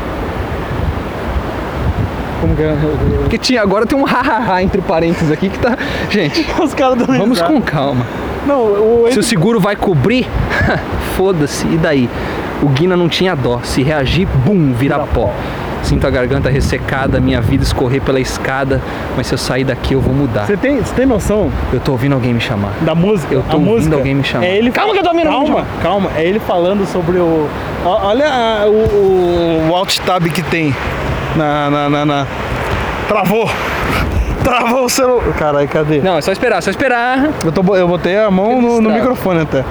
[2.41, 2.75] Como que é?
[3.21, 5.77] Porque tinha, agora tem um hahaha entre parênteses aqui que tá.
[6.11, 8.05] Gente, Os caras vamos com calma.
[8.45, 10.27] Não, o Se o seguro vai cobrir,
[11.17, 11.65] foda-se.
[11.69, 12.11] E daí?
[12.61, 13.61] O Guina não tinha dó.
[13.63, 15.27] Se reagir, bum, vira Vira pó.
[15.27, 15.35] pó.
[15.93, 18.81] Sinto a garganta ressecada, minha vida escorrer pela escada,
[19.17, 20.47] mas se eu sair daqui eu vou mudar.
[20.47, 22.73] Você tem, você tem noção Eu tô ouvindo alguém me chamar.
[22.81, 23.35] da música?
[23.35, 24.45] Eu tô a ouvindo música alguém me chamar.
[24.47, 26.11] É ele Calma que eu tô ouvindo alguém me Calma, calma.
[26.17, 27.47] É ele falando sobre o.
[27.85, 30.75] Olha a- o, o, o alt tab que tem
[31.37, 32.27] na, na, na, na-
[33.09, 33.51] Travou!
[34.43, 35.23] Travou o celular.
[35.39, 36.01] Caralho, cadê?
[36.01, 37.31] Não, é só esperar, só esperar.
[37.45, 39.63] Eu, tô, eu botei a mão no, no microfone até.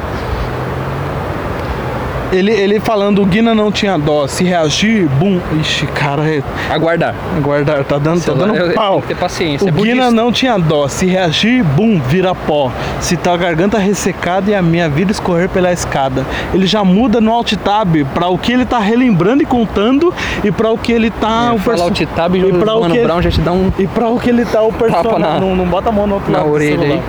[2.32, 4.26] Ele, ele falando, o Guina não tinha dó.
[4.26, 5.40] Se reagir, bum.
[5.60, 7.14] Ixi, cara, é- Aguardar.
[7.38, 8.94] aguardar, tá dando, tá dando pau.
[8.94, 10.12] tem que ter paciência, O é Guina budista.
[10.12, 10.88] não tinha dó.
[10.88, 12.72] Se reagir, bum, vira pó.
[13.02, 16.26] Se tá a garganta ressecada e a minha vida escorrer pela escada.
[16.54, 20.14] Ele já muda no alt tab pra o que ele tá relembrando e contando
[20.44, 21.50] e pra o que ele tá.
[21.50, 22.46] É, o perso- alt tab e e o
[22.90, 23.72] que- Brown já te dá um...
[23.78, 25.20] E pra o que ele tá o personagem.
[25.20, 27.02] na- Não, não bota a mão no outro na lado do orelha aí.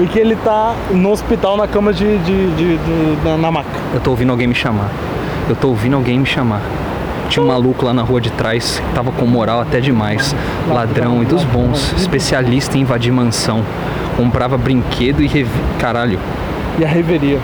[0.00, 2.18] E que ele tá no hospital na cama de.
[2.18, 3.68] de, de- de- na, na maca.
[3.92, 4.90] Eu tô ouvindo alguém me chamar.
[5.48, 6.62] Eu tô ouvindo alguém me chamar.
[7.28, 10.34] Tinha um maluco lá na rua de trás que tava com moral até demais.
[10.68, 11.92] Ladrão e dos bons.
[11.96, 13.62] Especialista em invadir mansão.
[14.16, 15.50] Comprava brinquedo e revi...
[15.78, 16.18] Caralho.
[16.78, 17.38] E a reveria.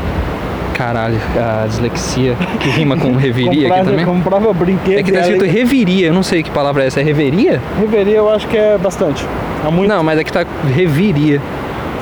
[0.75, 1.19] Caralho.
[1.37, 4.05] A dislexia que rima com reviria aqui comprava, também.
[4.05, 4.99] comprava brinquedo.
[4.99, 6.09] É que tá escrito reviria.
[6.09, 7.01] Eu não sei que palavra é essa.
[7.01, 7.61] É reveria?
[7.79, 9.25] Reveria eu acho que é bastante.
[9.65, 9.89] Há muito.
[9.89, 10.45] Não, mas aqui tá
[10.75, 11.41] reviria.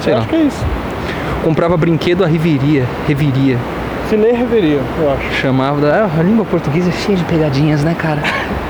[0.02, 0.20] Sei eu lá.
[0.20, 0.64] acho que é isso.
[1.42, 2.84] Comprava brinquedo a reviria.
[3.06, 3.58] Reviria.
[4.08, 5.40] Se lê reveria, eu acho.
[5.40, 5.86] Chamava.
[5.86, 8.22] Ah, a língua portuguesa é cheia de pegadinhas, né, cara?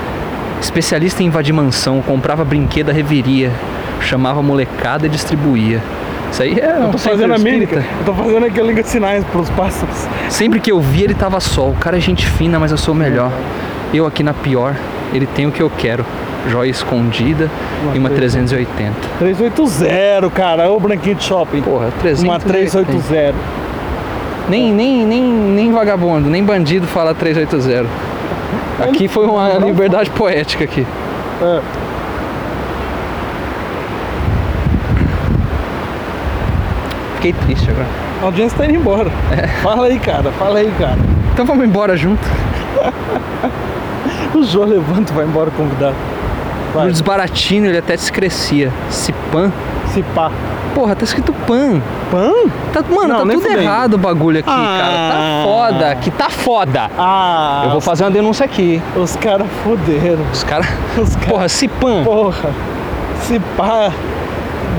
[0.61, 3.53] Especialista em invadir mansão, comprava brinquedo a reviria,
[4.01, 5.81] chamava molecada e distribuía.
[6.33, 7.77] Isso aí é Eu um tô fazendo a mímica.
[7.77, 10.07] Eu tô fazendo aqui a língua de sinais pros pássaros.
[10.29, 11.69] Sempre que eu via ele tava só.
[11.69, 13.31] O cara é gente fina, mas eu sou o melhor.
[13.95, 14.75] Eu aqui na pior,
[15.13, 16.05] ele tem o que eu quero.
[16.49, 17.51] Joia escondida
[17.83, 18.95] Uma e uma três- 380.
[19.19, 20.71] 380, cara.
[20.71, 21.61] Ô branquinho de shopping.
[21.63, 22.25] Porra, 380.
[22.33, 23.35] Uma 380.
[24.49, 27.87] Nem, nem, nem, nem vagabundo, nem bandido fala 380.
[28.81, 30.87] Aqui foi uma liberdade poética aqui.
[31.43, 31.61] É.
[37.17, 37.87] Fiquei triste agora.
[38.23, 39.11] A audiência tá indo embora.
[39.37, 39.47] É.
[39.63, 40.31] Fala aí, cara.
[40.33, 40.99] Fala aí, cara.
[41.33, 42.23] Então vamos embora junto.
[44.35, 45.95] O Jô levanta e vai embora convidado.
[46.75, 46.91] No Vai.
[46.91, 48.71] desbaratino ele até descrescia.
[48.91, 49.51] Se pan.
[49.93, 50.31] Se pá.
[50.75, 51.81] Porra, tá escrito pan.
[52.11, 52.33] Pan?
[52.73, 54.79] Tá, mano, Não, tá tudo errado o bagulho aqui, Ah.
[54.81, 55.09] cara.
[55.13, 56.91] Tá foda, aqui tá foda.
[56.99, 57.63] Ah.
[57.65, 58.83] Eu vou fazer uma denúncia aqui.
[58.95, 60.25] Os caras fuderam.
[60.33, 60.67] Os caras.
[60.97, 61.27] Os caras.
[61.31, 62.05] Porra, se pan.
[62.05, 62.51] Porra.
[63.23, 63.91] Se pá.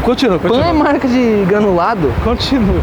[0.04, 0.74] Continua, Pan é continua.
[0.74, 2.14] marca de granulado.
[2.24, 2.82] Continua.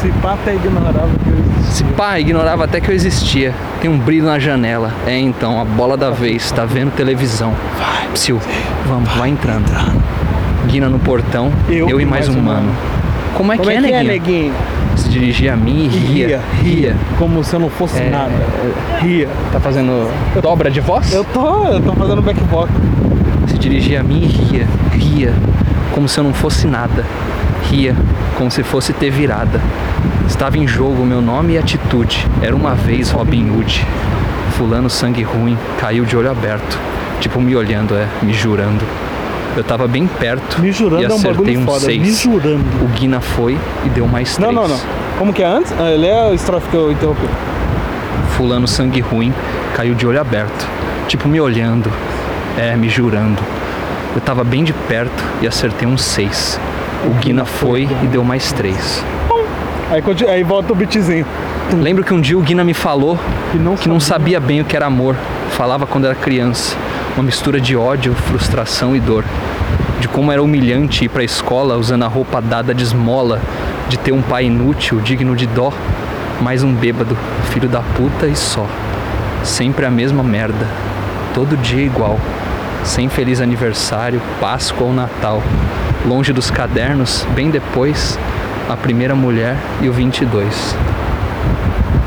[0.00, 1.72] Se pá até ignorava que eu existia.
[1.72, 3.54] Se pá, ignorava até que eu existia.
[3.84, 4.90] Tem um brilho na janela.
[5.06, 6.50] É então, a bola da vez.
[6.50, 7.52] Tá vendo televisão.
[7.78, 8.40] Vai, Psyu.
[8.86, 9.66] Vamos, vai entrando.
[10.68, 11.52] Guina no portão.
[11.68, 12.72] Eu, e mais um mano.
[13.34, 14.08] Como é Como que é é, que é, neguinho?
[14.08, 14.54] neguinho?
[14.96, 16.40] Se dirigia a mim e ria.
[16.62, 16.96] Ria.
[17.18, 18.32] Como se eu não fosse É, nada.
[19.02, 19.28] Ria.
[19.52, 21.12] Tá fazendo dobra de voz?
[21.12, 22.70] Eu tô, eu tô fazendo back vocal.
[23.48, 25.34] Se dirigia a mim e ria, ria,
[25.92, 27.04] como se eu não fosse nada.
[27.70, 27.94] Ria,
[28.36, 29.60] como se fosse ter virada.
[30.26, 32.26] Estava em jogo meu nome e atitude.
[32.42, 33.86] Era uma vez Robin Hood.
[34.56, 36.78] Fulano sangue ruim, caiu de olho aberto.
[37.20, 38.84] Tipo me olhando, é, me jurando.
[39.56, 41.86] Eu tava bem perto Me jurando e é um acertei bagulho um foda.
[41.86, 42.20] Me seis.
[42.20, 42.84] jurando.
[42.84, 44.60] O Guina foi e deu mais Não, três.
[44.62, 44.80] não, não.
[45.16, 45.72] Como que é antes?
[45.78, 47.22] Ah, ele é a estrofe que eu interrompi.
[48.36, 49.32] Fulano sangue ruim,
[49.76, 50.66] caiu de olho aberto,
[51.06, 51.88] tipo me olhando,
[52.58, 53.40] é, me jurando.
[54.14, 56.58] Eu tava bem de perto e acertei um seis.
[57.06, 59.04] O Guina foi e deu mais três.
[59.90, 61.26] Aí, aí volta o beatzinho.
[61.74, 63.18] Lembro que um dia o Guina me falou
[63.50, 65.14] Que não, que não sabia bem o que era amor.
[65.50, 66.76] Falava quando era criança.
[67.14, 69.24] Uma mistura de ódio, frustração e dor.
[70.00, 73.40] De como era humilhante ir pra escola usando a roupa dada de esmola.
[73.88, 75.72] De ter um pai inútil, digno de dó.
[76.40, 77.16] Mais um bêbado,
[77.50, 78.66] filho da puta e só.
[79.42, 80.66] Sempre a mesma merda.
[81.34, 82.18] Todo dia igual.
[82.82, 85.42] Sem feliz aniversário, Páscoa ou Natal.
[86.06, 88.18] Longe dos cadernos, bem depois,
[88.68, 90.76] a primeira mulher e o 22.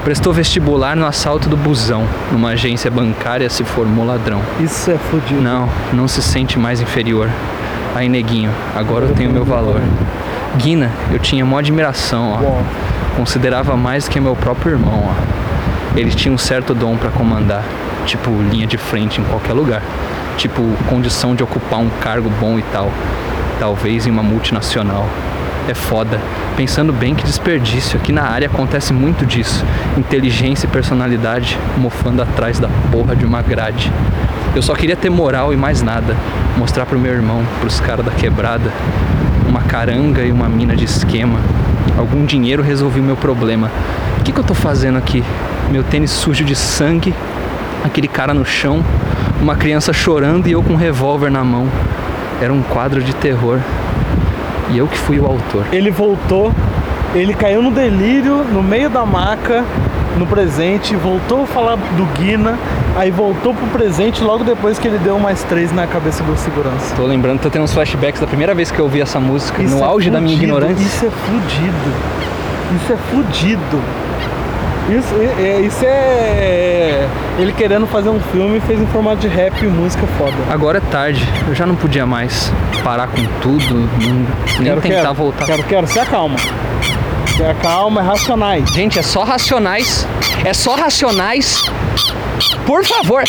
[0.03, 2.05] Prestou vestibular no assalto do busão.
[2.31, 4.41] Numa agência bancária se formou ladrão.
[4.59, 5.41] Isso é fudido.
[5.41, 7.27] Não, não se sente mais inferior.
[7.95, 9.81] Aí, neguinho, agora eu tenho meu valor.
[10.57, 12.37] Guina, eu tinha mó admiração, ó.
[12.37, 12.63] Bom,
[13.17, 15.97] Considerava mais que meu próprio irmão, ó.
[15.97, 17.63] Ele tinha um certo dom pra comandar,
[18.05, 19.81] tipo linha de frente em qualquer lugar.
[20.37, 22.91] Tipo condição de ocupar um cargo bom e tal.
[23.59, 25.07] Talvez em uma multinacional.
[25.67, 26.19] É foda.
[26.55, 29.65] Pensando bem que desperdício, aqui na área acontece muito disso.
[29.97, 33.91] Inteligência e personalidade mofando atrás da porra de uma grade.
[34.55, 36.15] Eu só queria ter moral e mais nada.
[36.57, 38.71] Mostrar pro meu irmão, pros caras da quebrada,
[39.47, 41.39] uma caranga e uma mina de esquema.
[41.97, 43.69] Algum dinheiro resolveu meu problema.
[44.19, 45.23] O que, que eu tô fazendo aqui?
[45.69, 47.13] Meu tênis sujo de sangue,
[47.83, 48.83] aquele cara no chão,
[49.41, 51.67] Uma criança chorando e eu com um revólver na mão.
[52.41, 53.59] Era um quadro de terror.
[54.69, 55.65] E eu que fui o autor.
[55.71, 56.53] Ele voltou,
[57.15, 59.63] ele caiu no delírio, no meio da maca,
[60.17, 62.57] no presente, voltou a falar do Guina,
[62.95, 66.95] aí voltou pro presente logo depois que ele deu mais três na cabeça do segurança.
[66.95, 69.75] Tô lembrando, tô tendo uns flashbacks da primeira vez que eu ouvi essa música, Isso
[69.75, 70.83] no é auge da minha fudido, ignorância.
[70.83, 71.93] Isso é fudido.
[72.75, 73.81] Isso é fudido.
[74.89, 77.07] Isso é, isso é.
[77.37, 80.33] Ele querendo fazer um filme fez em formato de rap e música foda.
[80.49, 82.51] Agora é tarde, eu já não podia mais
[82.83, 84.25] parar com tudo, nem,
[84.63, 85.45] Quero, tentar quero, voltar.
[85.45, 86.37] Quero, quero, se acalma.
[87.35, 88.69] Se acalma, é racionais.
[88.71, 90.07] Gente, é só racionais.
[90.45, 91.61] É só racionais.
[92.65, 93.23] Por favor.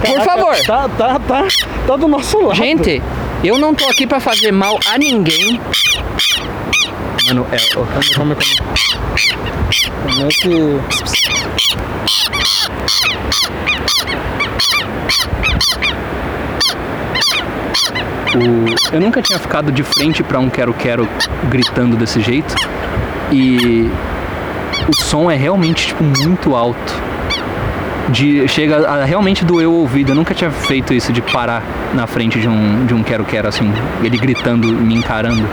[0.00, 0.56] Por Caraca, favor.
[0.66, 1.44] Tá, tá, tá,
[1.86, 2.56] tá do nosso lado.
[2.56, 3.02] Gente,
[3.44, 5.60] eu não tô aqui pra fazer mal a ninguém.
[7.28, 7.58] Mano, é.
[8.16, 8.56] Como é que.
[10.02, 10.80] Como é que.
[18.36, 21.08] o- eu nunca tinha ficado de frente pra um quero-quero
[21.48, 22.54] gritando desse jeito.
[23.32, 23.88] E
[24.88, 27.02] o som é realmente tipo muito alto.
[28.08, 30.12] De, chega a realmente doer o ouvido.
[30.12, 31.62] Eu nunca tinha feito isso de parar
[31.94, 33.72] na frente de um de um quero-quero assim,
[34.02, 35.48] ele gritando, me encarando.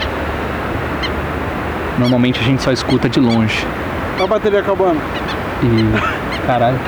[1.98, 3.66] Normalmente a gente só escuta de longe.
[4.18, 5.00] Tá a bateria acabando.
[5.62, 6.46] E.
[6.46, 6.78] Caralho.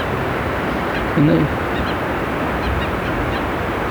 [1.17, 1.47] E daí?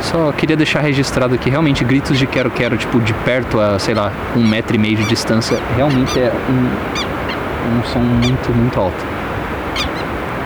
[0.02, 3.96] Só queria deixar registrado aqui, realmente gritos de quero quero, tipo, de perto a, sei
[3.96, 9.13] lá, um metro e meio de distância, realmente é um, um som muito, muito alto.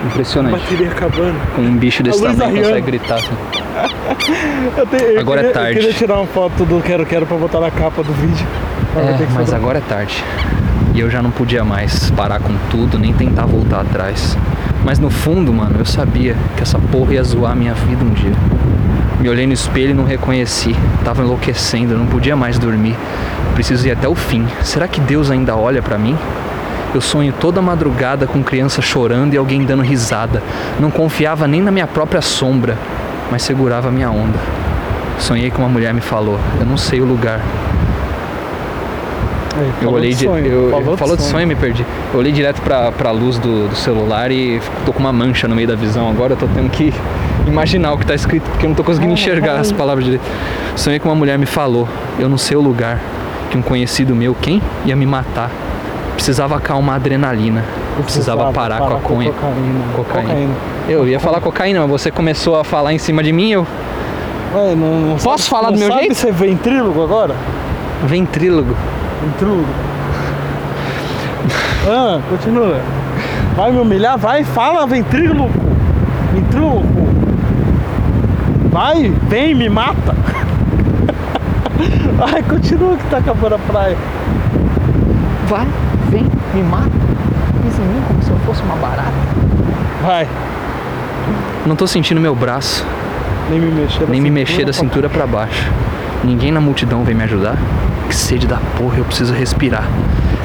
[0.06, 0.60] Impressionante.
[0.60, 1.36] Bateria acabando.
[1.54, 2.64] Com um bicho desse tamanho arriando.
[2.68, 3.14] consegue gritar.
[3.16, 3.32] assim.
[4.76, 5.70] Eu te- eu Agora é queria, tarde.
[5.78, 8.46] Eu queria tirar uma foto do Quero Quero pra botar na capa do vídeo.
[8.94, 10.24] Mas vai ter É, mas agora é tarde.
[10.94, 14.36] E eu já não podia mais parar com tudo, nem tentar voltar atrás.
[14.84, 18.10] Mas no fundo, mano, eu sabia que essa porra ia zoar a minha vida um
[18.10, 18.32] dia.
[19.20, 20.74] Me olhei no espelho e não reconheci.
[21.04, 22.96] Tava enlouquecendo, eu não podia mais dormir.
[23.54, 24.46] Preciso ir até o fim.
[24.62, 26.16] Será que Deus ainda olha pra mim?
[26.94, 30.42] Eu sonho toda madrugada com criança chorando e alguém dando risada.
[30.80, 32.78] Não confiava nem na minha própria sombra,
[33.30, 34.38] mas segurava a minha onda.
[35.18, 37.40] Sonhei que uma mulher me falou: Eu não sei o lugar,
[39.58, 41.84] Aí, eu falou olhei de sonho, eu, falou falou de sonho, me perdi.
[42.12, 45.56] Eu olhei direto pra, pra luz do, do celular e tô com uma mancha no
[45.56, 46.08] meio da visão.
[46.08, 46.94] Agora eu tô tendo que
[47.46, 49.60] imaginar o que tá escrito porque eu não tô conseguindo Ah, enxergar ai.
[49.60, 50.24] as palavras direito.
[50.76, 51.88] Sonhei que uma mulher me falou,
[52.18, 53.00] eu não sei o lugar,
[53.50, 54.62] que um conhecido meu, quem?
[54.86, 55.50] Ia me matar.
[56.18, 57.64] Precisava acalmar a adrenalina.
[57.96, 59.30] Eu precisava parar, com a conha.
[59.32, 59.84] Cocaína.
[59.94, 60.54] Cocaína.
[60.88, 63.64] Eu ia falar cocaína, mas você começou a falar em cima de mim, eu.
[64.52, 66.14] Ué, não, não Posso sabe- falar do meu sabe jeito?
[66.16, 67.34] ser ventrílogo agora?
[68.04, 68.74] Ventrílogo.
[69.22, 69.64] Ventrílogo.
[71.88, 72.80] Ah, continua.
[73.56, 74.18] Vai me humilhar?
[74.18, 75.52] Vai, fala, ventríloco.
[76.34, 76.84] Ventríloco.
[78.72, 80.16] Vai, vem, me mata.
[82.18, 83.96] Vai, continua que tá acabando a praia.
[85.46, 85.66] Vai,
[86.54, 86.90] me mata.
[87.62, 89.12] Pisa em mim como se eu fosse uma barata.
[90.04, 90.26] Vai,
[91.66, 92.84] Não tô sentindo meu braço.
[93.50, 94.00] nem me mexer.
[94.00, 95.70] da nem me mexer da cintura pra baixo.
[96.24, 97.56] Ninguém na multidão vem me ajudar?
[98.08, 99.84] Que sede da porra, eu preciso respirar.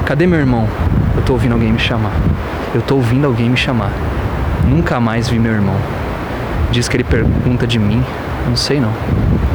[0.06, 0.68] Cadê meu irmão?
[1.16, 2.12] Eu tô ouvindo alguém me chamar.
[2.76, 3.92] Eu tô ouvindo alguém me chamar.
[4.68, 5.76] Nunca mais vi meu irmão.
[6.72, 8.04] Diz que ele pergunta de mim.
[8.48, 8.92] Não sei não.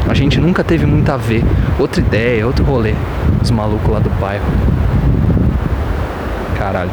[0.08, 1.44] A gente nunca teve muito a ver.
[1.78, 2.94] Outra ideia, outro rolê.
[3.42, 4.44] Os malucos lá do bairro.
[6.68, 6.90] Caralho.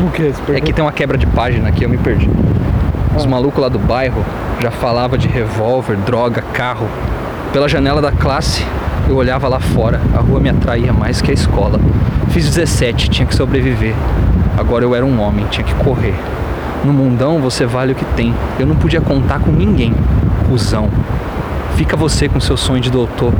[0.00, 0.32] O que?
[0.32, 2.28] Você É que tem uma quebra de página aqui, eu me perdi.
[3.16, 3.28] Os Ah.
[3.28, 4.24] malucos lá do bairro
[4.60, 6.88] já falava de revólver, droga, carro.
[7.52, 8.66] Pela janela da classe,
[9.08, 10.00] eu olhava lá fora.
[10.16, 11.78] A rua me atraía mais que a escola.
[12.30, 13.94] Fiz 17, tinha que sobreviver.
[14.58, 16.14] Agora eu era um homem, tinha que correr.
[16.84, 18.34] No mundão você vale o que tem.
[18.58, 19.94] Eu não podia contar com ninguém.
[20.48, 20.88] Cusão.
[21.76, 23.32] Fica você com seu sonho de doutor.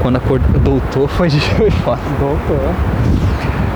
[0.00, 0.48] Quando acordou.
[0.80, 1.38] Doutor foi de.
[1.38, 2.74] Doutor.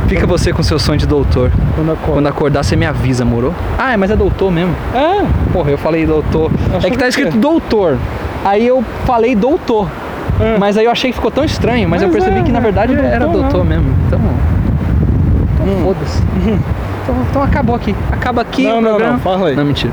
[0.09, 1.51] Fica você com seu sonho de doutor.
[1.74, 2.12] Quando acorda.
[2.12, 3.55] Quando acordar, você me avisa, moro?
[3.78, 4.74] Ah, é, mas é doutor mesmo.
[4.94, 6.51] É, Porra, eu falei doutor.
[6.76, 7.40] Achei é que tá que escrito é.
[7.40, 7.98] doutor.
[8.44, 9.89] Aí eu falei doutor.
[10.40, 10.59] É.
[10.59, 12.59] Mas aí eu achei que ficou tão estranho, mas, eu Mas percebi é, que na
[12.59, 13.94] é, verdade é era doutor doutor mesmo.
[14.06, 14.20] Então.
[15.55, 16.22] Então foda-se.
[17.05, 17.94] Então, então acabou aqui.
[18.10, 19.12] Acaba aqui Não, o não, programa.
[19.12, 19.56] não, fala aí.
[19.56, 19.93] Não, mentira.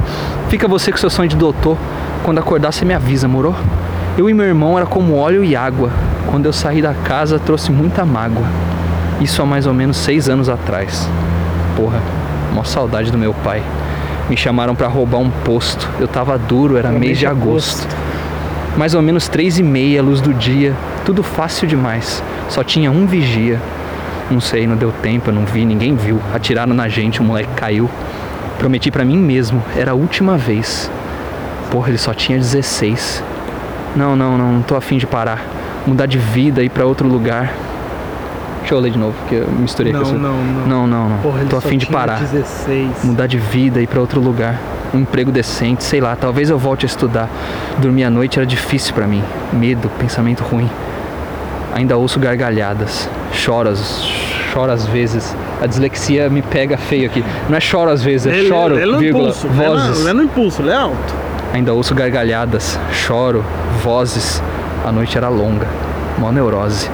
[0.49, 1.77] Fica você com seu sonho de doutor.
[2.23, 3.55] Quando acordar, você me avisa, moro?
[4.17, 5.89] Eu e meu irmão era como óleo e água.
[6.27, 8.45] Quando eu saí da casa, trouxe muita mágoa.
[9.21, 11.07] Isso há mais ou menos seis anos atrás.
[11.75, 12.01] Porra,
[12.53, 13.61] mó saudade do meu pai.
[14.27, 15.87] Me chamaram pra roubar um posto.
[15.99, 17.87] Eu tava duro, era, mês de agosto.
[18.75, 20.73] Mais ou menos três e meia, luz do dia.
[21.05, 22.23] Tudo fácil demais.
[22.49, 23.59] Só tinha um vigia.
[24.31, 26.19] Não sei, não deu tempo, eu não vi, ninguém viu.
[26.33, 27.89] Atiraram na gente, o moleque caiu.
[28.57, 30.89] Prometi pra mim mesmo, era a última vez.
[31.69, 33.23] Porra, ele só tinha 16.
[33.95, 35.45] Não, não, não, não tô afim de parar.
[35.85, 37.53] Mudar de vida, ir pra outro lugar.
[38.71, 40.15] Eu ler de novo, porque eu misturei Não, com essa.
[40.17, 40.67] não, não.
[40.67, 41.17] Não, não, não.
[41.17, 42.19] Porra, tô só afim de parar.
[42.19, 43.03] 16.
[43.03, 44.57] Mudar de vida, ir pra outro lugar.
[44.93, 47.29] Um emprego decente, sei lá, talvez eu volte a estudar.
[47.79, 49.21] Dormir à noite era difícil pra mim.
[49.51, 50.69] Medo, pensamento ruim.
[51.73, 53.09] Ainda ouço gargalhadas.
[53.33, 53.73] Choro,
[54.53, 55.35] choro às vezes.
[55.61, 57.23] A dislexia me pega feio aqui.
[57.49, 60.03] Não é choro às vezes, é choro, lê no vírgula, impulso, vozes.
[60.03, 61.13] Lê no impulso, lê alto.
[61.53, 63.43] Ainda ouço gargalhadas, choro,
[63.83, 64.41] vozes.
[64.85, 65.67] A noite era longa.
[66.17, 66.89] Mó neurose.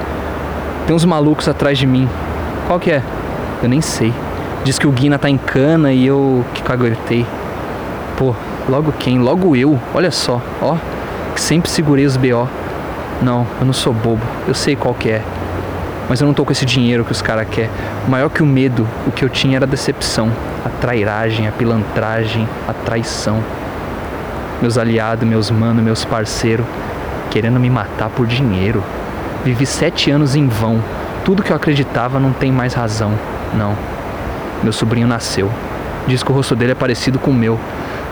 [0.88, 2.10] Tem uns malucos atrás de mim.
[2.66, 3.04] Qual que é?
[3.62, 4.12] Eu nem sei.
[4.64, 7.28] Diz que o Guina tá em cana e eu que caguetei.
[8.18, 8.34] Pô,
[8.68, 9.20] logo quem?
[9.20, 9.80] Logo eu.
[9.94, 10.78] Olha só, ó.
[11.36, 12.50] Sempre segurei os BO.
[13.22, 14.24] Não, eu não sou bobo.
[14.48, 15.22] Eu sei qual que é.
[16.10, 17.70] Mas eu não tô com esse dinheiro que os caras querem.
[18.08, 20.32] Maior que o medo, o que eu tinha era a decepção.
[20.66, 23.44] A trairagem, a pilantragem, a traição
[24.62, 26.66] meus aliados, meus mano, meus parceiros,
[27.30, 28.84] querendo me matar por dinheiro.
[29.48, 30.84] Vivi sete anos em vão.
[31.24, 33.14] Tudo que eu acreditava não tem mais razão.
[33.54, 33.78] Não.
[34.62, 35.50] Meu sobrinho nasceu.
[36.06, 37.58] Diz que o rosto dele é parecido com o meu.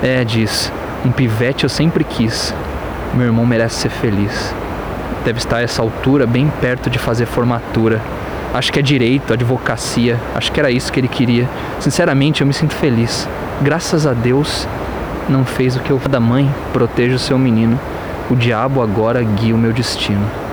[0.01, 0.71] É, diz.
[1.03, 2.53] Um pivete eu sempre quis.
[3.13, 4.55] Meu irmão merece ser feliz.
[5.25, 7.99] Deve estar a essa altura bem perto de fazer formatura.
[8.53, 10.17] Acho que é direito, advocacia.
[10.33, 11.49] Acho que era isso que ele queria.
[11.81, 13.27] Sinceramente, eu me sinto feliz.
[13.61, 14.65] Graças a Deus,
[15.27, 17.77] não fez o que eu da mãe, proteja o seu menino.
[18.31, 20.44] O diabo agora guia o meu destino.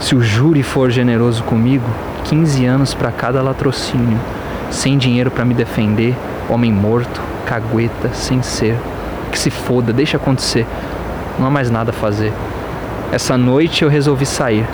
[0.00, 1.84] Se o júri for generoso comigo,
[2.24, 4.18] 15 anos para cada latrocínio.
[4.70, 6.16] Sem dinheiro para me defender,
[6.48, 8.78] homem morto, cagueta, sem ser.
[9.30, 10.66] Que se foda, deixa acontecer.
[11.38, 12.32] Não há mais nada a fazer.
[13.12, 14.66] Essa noite eu resolvi sair.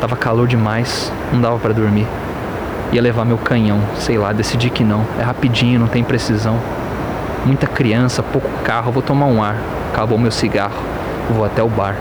[0.00, 2.06] Tava calor demais, não dava para dormir.
[2.92, 5.06] Ia levar meu canhão, sei lá, decidi que não.
[5.16, 6.58] É rapidinho, não tem precisão.
[7.44, 9.56] Muita criança, pouco carro, vou tomar um ar.
[9.92, 10.82] Acabou meu cigarro,
[11.30, 11.94] vou até o bar.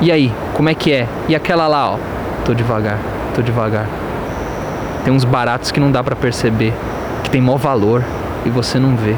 [0.00, 1.08] E aí, como é que é?
[1.28, 1.98] E aquela lá, ó?
[2.44, 2.98] Tô devagar,
[3.34, 3.86] tô devagar.
[5.04, 6.72] Tem uns baratos que não dá pra perceber,
[7.24, 8.04] que tem maior valor
[8.46, 9.16] e você não vê.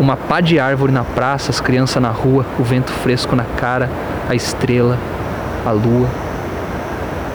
[0.00, 3.90] Uma pá de árvore na praça, as crianças na rua, o vento fresco na cara,
[4.26, 4.98] a estrela,
[5.66, 6.08] a lua,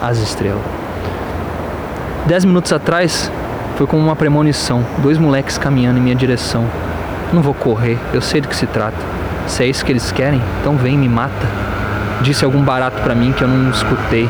[0.02, 0.62] as estrelas.
[2.26, 3.30] Dez minutos atrás,
[3.76, 4.84] foi como uma premonição.
[4.98, 6.66] Dois moleques caminhando em minha direção.
[7.32, 8.98] Não vou correr, eu sei do que se trata.
[9.46, 11.69] Se é isso que eles querem, então vem, me mata.
[12.22, 14.28] Disse algum barato pra mim que eu não escutei.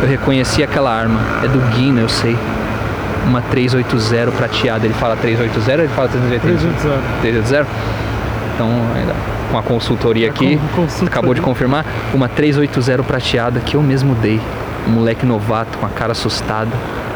[0.00, 1.20] Eu reconheci aquela arma.
[1.42, 2.36] É do Guina, eu sei.
[3.26, 4.84] Uma 380 prateada.
[4.86, 7.00] Ele fala 380 ou ele fala 380?
[7.20, 7.66] 380?
[8.54, 9.14] Então, ainda
[9.50, 11.08] com a consultoria aqui, com- consultoria.
[11.08, 11.84] acabou de confirmar.
[12.14, 14.40] Uma 380 prateada que eu mesmo dei.
[14.86, 16.70] Um moleque novato com a cara assustada.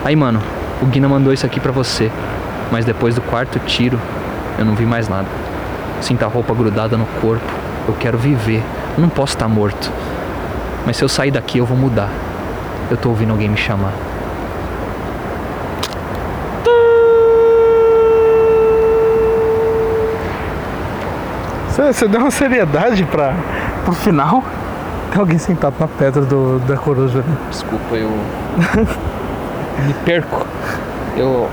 [0.04, 0.40] Aí, mano,
[0.82, 2.10] o Guina mandou isso aqui pra você.
[2.70, 3.98] Mas depois do quarto tiro,
[4.58, 5.26] eu não vi mais nada.
[6.00, 7.44] Sinto a roupa grudada no corpo.
[7.88, 8.62] Eu quero viver.
[8.96, 9.90] Eu não posso estar morto.
[10.86, 12.08] Mas se eu sair daqui, eu vou mudar.
[12.88, 13.92] Eu tô ouvindo alguém me chamar.
[21.68, 23.34] Você, você deu uma seriedade pra,
[23.84, 24.44] pro final.
[25.10, 27.36] Tem alguém sentado na pedra do, da coruja ali.
[27.50, 28.08] Desculpa, eu.
[29.84, 30.46] me perco.
[31.16, 31.50] Eu.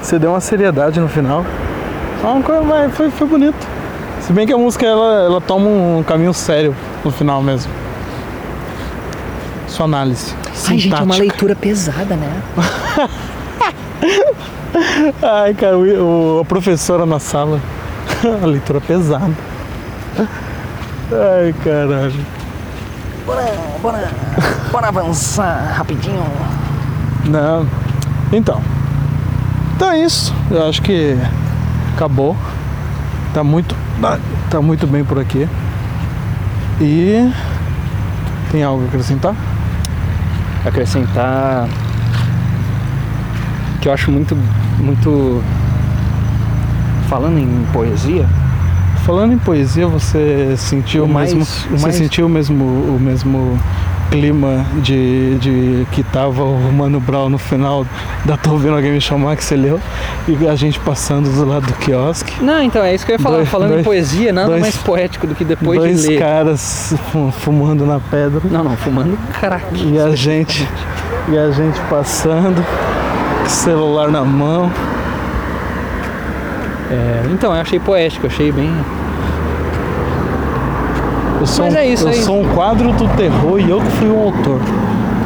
[0.00, 1.44] Você deu uma seriedade no final.
[2.92, 3.71] Foi, foi bonito.
[4.32, 7.70] Se bem que a música ela, ela toma um caminho sério no final mesmo.
[9.68, 10.34] Sua análise.
[10.70, 12.42] Ai, gente, é uma leitura pesada, né?
[15.22, 17.60] Ai, cara, o, o- a professora na sala.
[18.42, 19.34] a leitura pesada.
[20.16, 22.14] Ai, caralho.
[23.26, 23.52] Bora,
[23.82, 24.10] bora,
[24.72, 26.24] bora avançar rapidinho.
[27.26, 27.66] Não.
[28.32, 28.62] Então.
[29.76, 30.34] Então é isso.
[30.50, 31.18] Eu acho que
[31.94, 32.34] acabou.
[33.34, 33.76] Tá muito.
[34.50, 35.48] Tá muito bem por aqui.
[36.80, 37.30] E.
[38.50, 39.34] Tem algo a acrescentar?
[40.64, 41.66] acrescentar
[43.80, 44.36] que eu acho muito
[44.78, 45.42] muito
[47.08, 48.24] falando em poesia
[49.04, 51.42] Falando em poesia, você sentiu O mais- mesmo.
[51.42, 53.58] o você mais- sentiu o mesmo, o mesmo
[54.22, 57.86] clima de, de que tava o Mano Brown no final
[58.26, 59.80] da Tô ouvindo alguém me chamar que você leu
[60.28, 62.34] e a gente passando do lado do quiosque.
[62.44, 64.60] não então é isso que eu ia falar Dois- falando dois- em poesia nada dois-
[64.60, 68.76] mais poético do que depois dois de ler caras fu- fumando na pedra não não
[68.76, 70.68] fumando crack e a gente
[71.30, 72.62] e a gente passando,
[73.46, 74.70] celular na mão.
[76.90, 78.70] É, então eu achei poético achei bem
[81.42, 82.22] Eu sou, Mas um, é isso eu aí.
[82.22, 84.60] sou um quadro do terror e eu que fui o autor.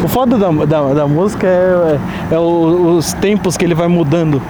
[0.03, 1.99] O foda da, da, da música é,
[2.31, 4.41] é, é o- os tempos que ele vai mudando.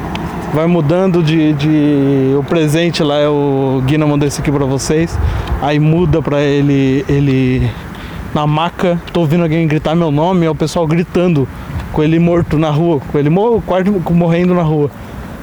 [0.54, 2.36] vai mudando de, de.
[2.38, 5.18] O presente lá é o Guina mandou isso aqui pra vocês.
[5.60, 7.04] Aí muda pra ele.
[7.08, 7.68] ele
[8.32, 9.00] na maca.
[9.12, 11.48] Tô ouvindo alguém gritar meu nome, é o pessoal gritando
[11.92, 14.88] com ele morto na rua, com ele mo- quase morrendo na rua.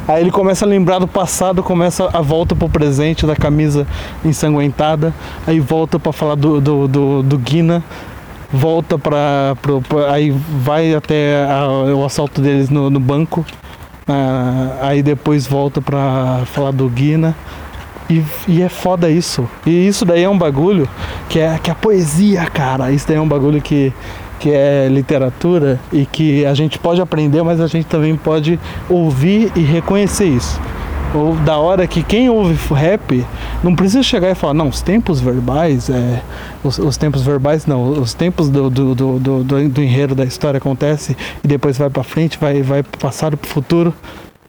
[0.08, 3.88] Aí ele começa a lembrar do passado, começa a volta pro presente da camisa
[4.24, 5.14] ensanguentada,
[5.48, 7.82] aí volta pra falar do, do, do, do Guina,
[8.52, 9.56] volta pra-
[10.12, 13.46] Aí vai até a- o assalto deles no, no banco,
[14.08, 17.36] ah, aí depois volta pra falar do Guina.
[18.10, 19.50] E, e é foda isso.
[19.66, 20.88] E isso daí é um bagulho
[21.30, 22.92] que é, que é poesia, cara.
[22.92, 23.94] Isso daí é um bagulho que,
[24.44, 28.60] que é literatura e que a gente pode aprender, mas a gente também pode
[28.90, 30.60] ouvir e reconhecer isso.
[31.16, 33.26] Ou da hora que quem ouve rap
[33.64, 36.22] não precisa chegar e falar, não, os tempos verbais, é,
[36.62, 40.26] os, os tempos verbais não, os tempos do, do, do, do, do- do enredo da
[40.26, 43.94] história acontece e depois vai pra frente, vai, vai passado, pro futuro.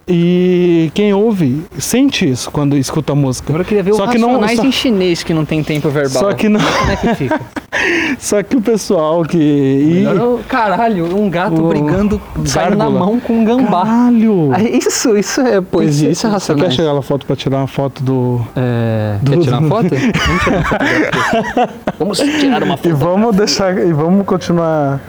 [0.06, 3.48] E quem ouve sente isso quando escuta a música.
[3.48, 5.88] Agora eu queria ver Só o que não- só- em chinês que não tem tempo
[5.88, 6.22] verbal.
[6.24, 7.40] Só que não, Como é que fica?
[8.20, 10.04] só que o pessoal que e-
[10.46, 13.82] Caralho, um gato O- brigando, saindo na mão com um gambá.
[13.86, 14.50] Caralho.
[14.52, 17.66] Ah, Isso, isso é poesia, isso é Você quer chegar na foto pra tirar uma
[17.66, 19.88] foto do É, Do- quer tirar uma foto?
[19.98, 21.98] Vamos tirar uma foto.
[21.98, 22.96] Vamos tirar uma E foto.
[22.96, 25.00] vamos deixar e vamos continuar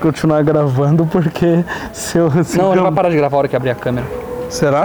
[0.00, 3.48] continuar gravando porque se eu se Não, eu- ele vai parar de gravar a hora
[3.48, 4.06] que abrir a câmera.
[4.50, 4.82] Será?